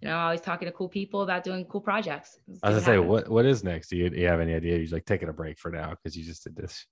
you 0.00 0.08
know, 0.08 0.16
always 0.16 0.40
talking 0.40 0.66
to 0.66 0.72
cool 0.72 0.88
people 0.88 1.22
about 1.22 1.44
doing 1.44 1.64
cool 1.66 1.80
projects. 1.80 2.38
I 2.48 2.50
was 2.50 2.60
gonna 2.60 2.80
say, 2.80 2.92
happens. 2.92 3.10
what 3.10 3.28
what 3.28 3.46
is 3.46 3.64
next? 3.64 3.88
Do 3.88 3.96
you, 3.96 4.10
do 4.10 4.20
you 4.20 4.28
have 4.28 4.40
any 4.40 4.54
idea? 4.54 4.78
You're 4.78 4.88
like 4.90 5.06
taking 5.06 5.28
a 5.28 5.32
break 5.32 5.58
for 5.58 5.70
now 5.70 5.90
because 5.90 6.16
you 6.16 6.24
just 6.24 6.44
did 6.44 6.54
this. 6.54 6.86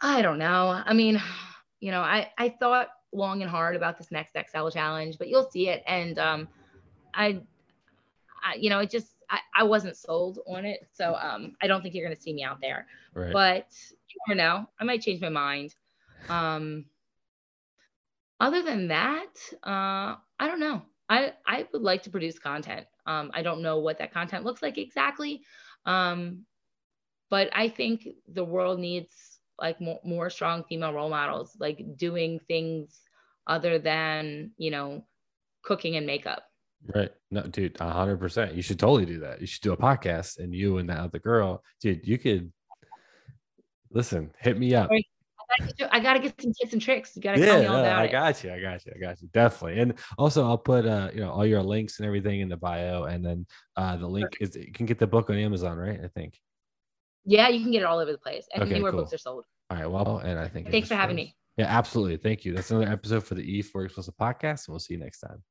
I 0.00 0.22
don't 0.22 0.38
know. 0.38 0.82
I 0.84 0.92
mean, 0.94 1.20
you 1.80 1.90
know, 1.90 2.00
I 2.00 2.30
I 2.38 2.48
thought 2.48 2.88
long 3.12 3.42
and 3.42 3.50
hard 3.50 3.76
about 3.76 3.98
this 3.98 4.10
next 4.10 4.32
XL 4.34 4.68
challenge, 4.68 5.18
but 5.18 5.28
you'll 5.28 5.50
see 5.50 5.68
it. 5.68 5.82
And 5.86 6.18
um, 6.18 6.48
I, 7.14 7.40
I 8.44 8.54
you 8.54 8.70
know, 8.70 8.78
it 8.80 8.90
just 8.90 9.14
I, 9.28 9.40
I 9.54 9.62
wasn't 9.64 9.96
sold 9.96 10.40
on 10.46 10.64
it, 10.64 10.88
so 10.92 11.14
um, 11.14 11.56
I 11.62 11.66
don't 11.66 11.82
think 11.82 11.94
you're 11.94 12.04
gonna 12.04 12.20
see 12.20 12.32
me 12.32 12.42
out 12.42 12.60
there. 12.60 12.86
Right. 13.14 13.32
But 13.32 13.66
you 14.08 14.16
never 14.28 14.36
know. 14.36 14.68
I 14.80 14.84
might 14.84 15.02
change 15.02 15.20
my 15.20 15.28
mind. 15.28 15.74
Um, 16.28 16.84
other 18.38 18.62
than 18.62 18.88
that, 18.88 19.34
uh, 19.62 20.16
I 20.38 20.46
don't 20.46 20.60
know. 20.60 20.82
I 21.08 21.32
I 21.46 21.66
would 21.72 21.82
like 21.82 22.02
to 22.04 22.10
produce 22.10 22.38
content. 22.38 22.86
Um, 23.06 23.30
I 23.34 23.42
don't 23.42 23.62
know 23.62 23.78
what 23.78 23.98
that 23.98 24.12
content 24.12 24.44
looks 24.44 24.62
like 24.62 24.78
exactly. 24.78 25.42
Um, 25.84 26.44
but 27.30 27.48
I 27.52 27.68
think 27.68 28.08
the 28.28 28.44
world 28.44 28.80
needs 28.80 29.29
like 29.60 29.80
more, 29.80 30.00
more 30.04 30.30
strong 30.30 30.64
female 30.68 30.92
role 30.92 31.10
models, 31.10 31.56
like 31.60 31.84
doing 31.96 32.40
things 32.48 33.00
other 33.46 33.78
than, 33.78 34.52
you 34.56 34.70
know, 34.70 35.04
cooking 35.62 35.96
and 35.96 36.06
makeup. 36.06 36.44
Right. 36.94 37.10
No, 37.30 37.42
dude, 37.42 37.76
hundred 37.78 38.18
percent. 38.18 38.54
You 38.54 38.62
should 38.62 38.78
totally 38.78 39.04
do 39.04 39.20
that. 39.20 39.40
You 39.40 39.46
should 39.46 39.62
do 39.62 39.72
a 39.72 39.76
podcast 39.76 40.38
and 40.38 40.54
you 40.54 40.78
and 40.78 40.88
that 40.88 40.98
other 40.98 41.18
girl, 41.18 41.62
dude, 41.80 42.06
you 42.06 42.16
could 42.16 42.50
listen, 43.90 44.30
hit 44.38 44.58
me 44.58 44.74
up. 44.74 44.90
I 45.90 46.00
gotta 46.00 46.20
get 46.20 46.40
some 46.40 46.52
tips 46.52 46.72
and 46.72 46.80
tricks. 46.80 47.14
You 47.16 47.22
gotta 47.22 47.40
yeah, 47.40 47.46
tell 47.46 47.60
me 47.60 47.66
all 47.66 47.80
about 47.80 47.98
I 47.98 48.06
got 48.06 48.42
you. 48.42 48.52
I 48.52 48.60
got 48.60 48.86
you. 48.86 48.92
I 48.94 48.98
got 48.98 49.20
you. 49.20 49.28
Definitely. 49.32 49.80
And 49.80 49.94
also 50.16 50.46
I'll 50.46 50.56
put 50.56 50.86
uh, 50.86 51.10
you 51.12 51.20
know, 51.20 51.30
all 51.30 51.44
your 51.44 51.62
links 51.62 51.98
and 51.98 52.06
everything 52.06 52.40
in 52.40 52.48
the 52.48 52.56
bio. 52.56 53.04
And 53.04 53.24
then 53.24 53.46
uh 53.76 53.96
the 53.96 54.06
link 54.06 54.38
is 54.40 54.56
you 54.56 54.72
can 54.72 54.86
get 54.86 54.98
the 54.98 55.06
book 55.06 55.28
on 55.28 55.36
Amazon, 55.36 55.76
right? 55.76 56.00
I 56.02 56.08
think. 56.08 56.38
Yeah, 57.24 57.48
you 57.48 57.62
can 57.62 57.70
get 57.70 57.82
it 57.82 57.84
all 57.84 57.98
over 57.98 58.12
the 58.12 58.18
place. 58.18 58.46
And 58.54 58.62
okay, 58.62 58.72
anywhere 58.72 58.92
cool. 58.92 59.02
books 59.02 59.12
are 59.12 59.18
sold. 59.18 59.44
All 59.70 59.76
right. 59.76 59.86
Well, 59.86 60.18
and 60.18 60.38
I 60.38 60.48
think 60.48 60.70
thanks 60.70 60.88
for 60.88 60.94
having 60.94 61.16
me. 61.16 61.36
Yeah, 61.56 61.66
absolutely. 61.66 62.16
Thank 62.16 62.44
you. 62.44 62.54
That's 62.54 62.70
another 62.70 62.90
episode 62.90 63.24
for 63.24 63.34
the 63.34 63.62
E4 63.62 63.84
Explicit 63.84 64.14
podcast. 64.18 64.66
And 64.66 64.72
we'll 64.72 64.78
see 64.78 64.94
you 64.94 65.00
next 65.00 65.20
time. 65.20 65.42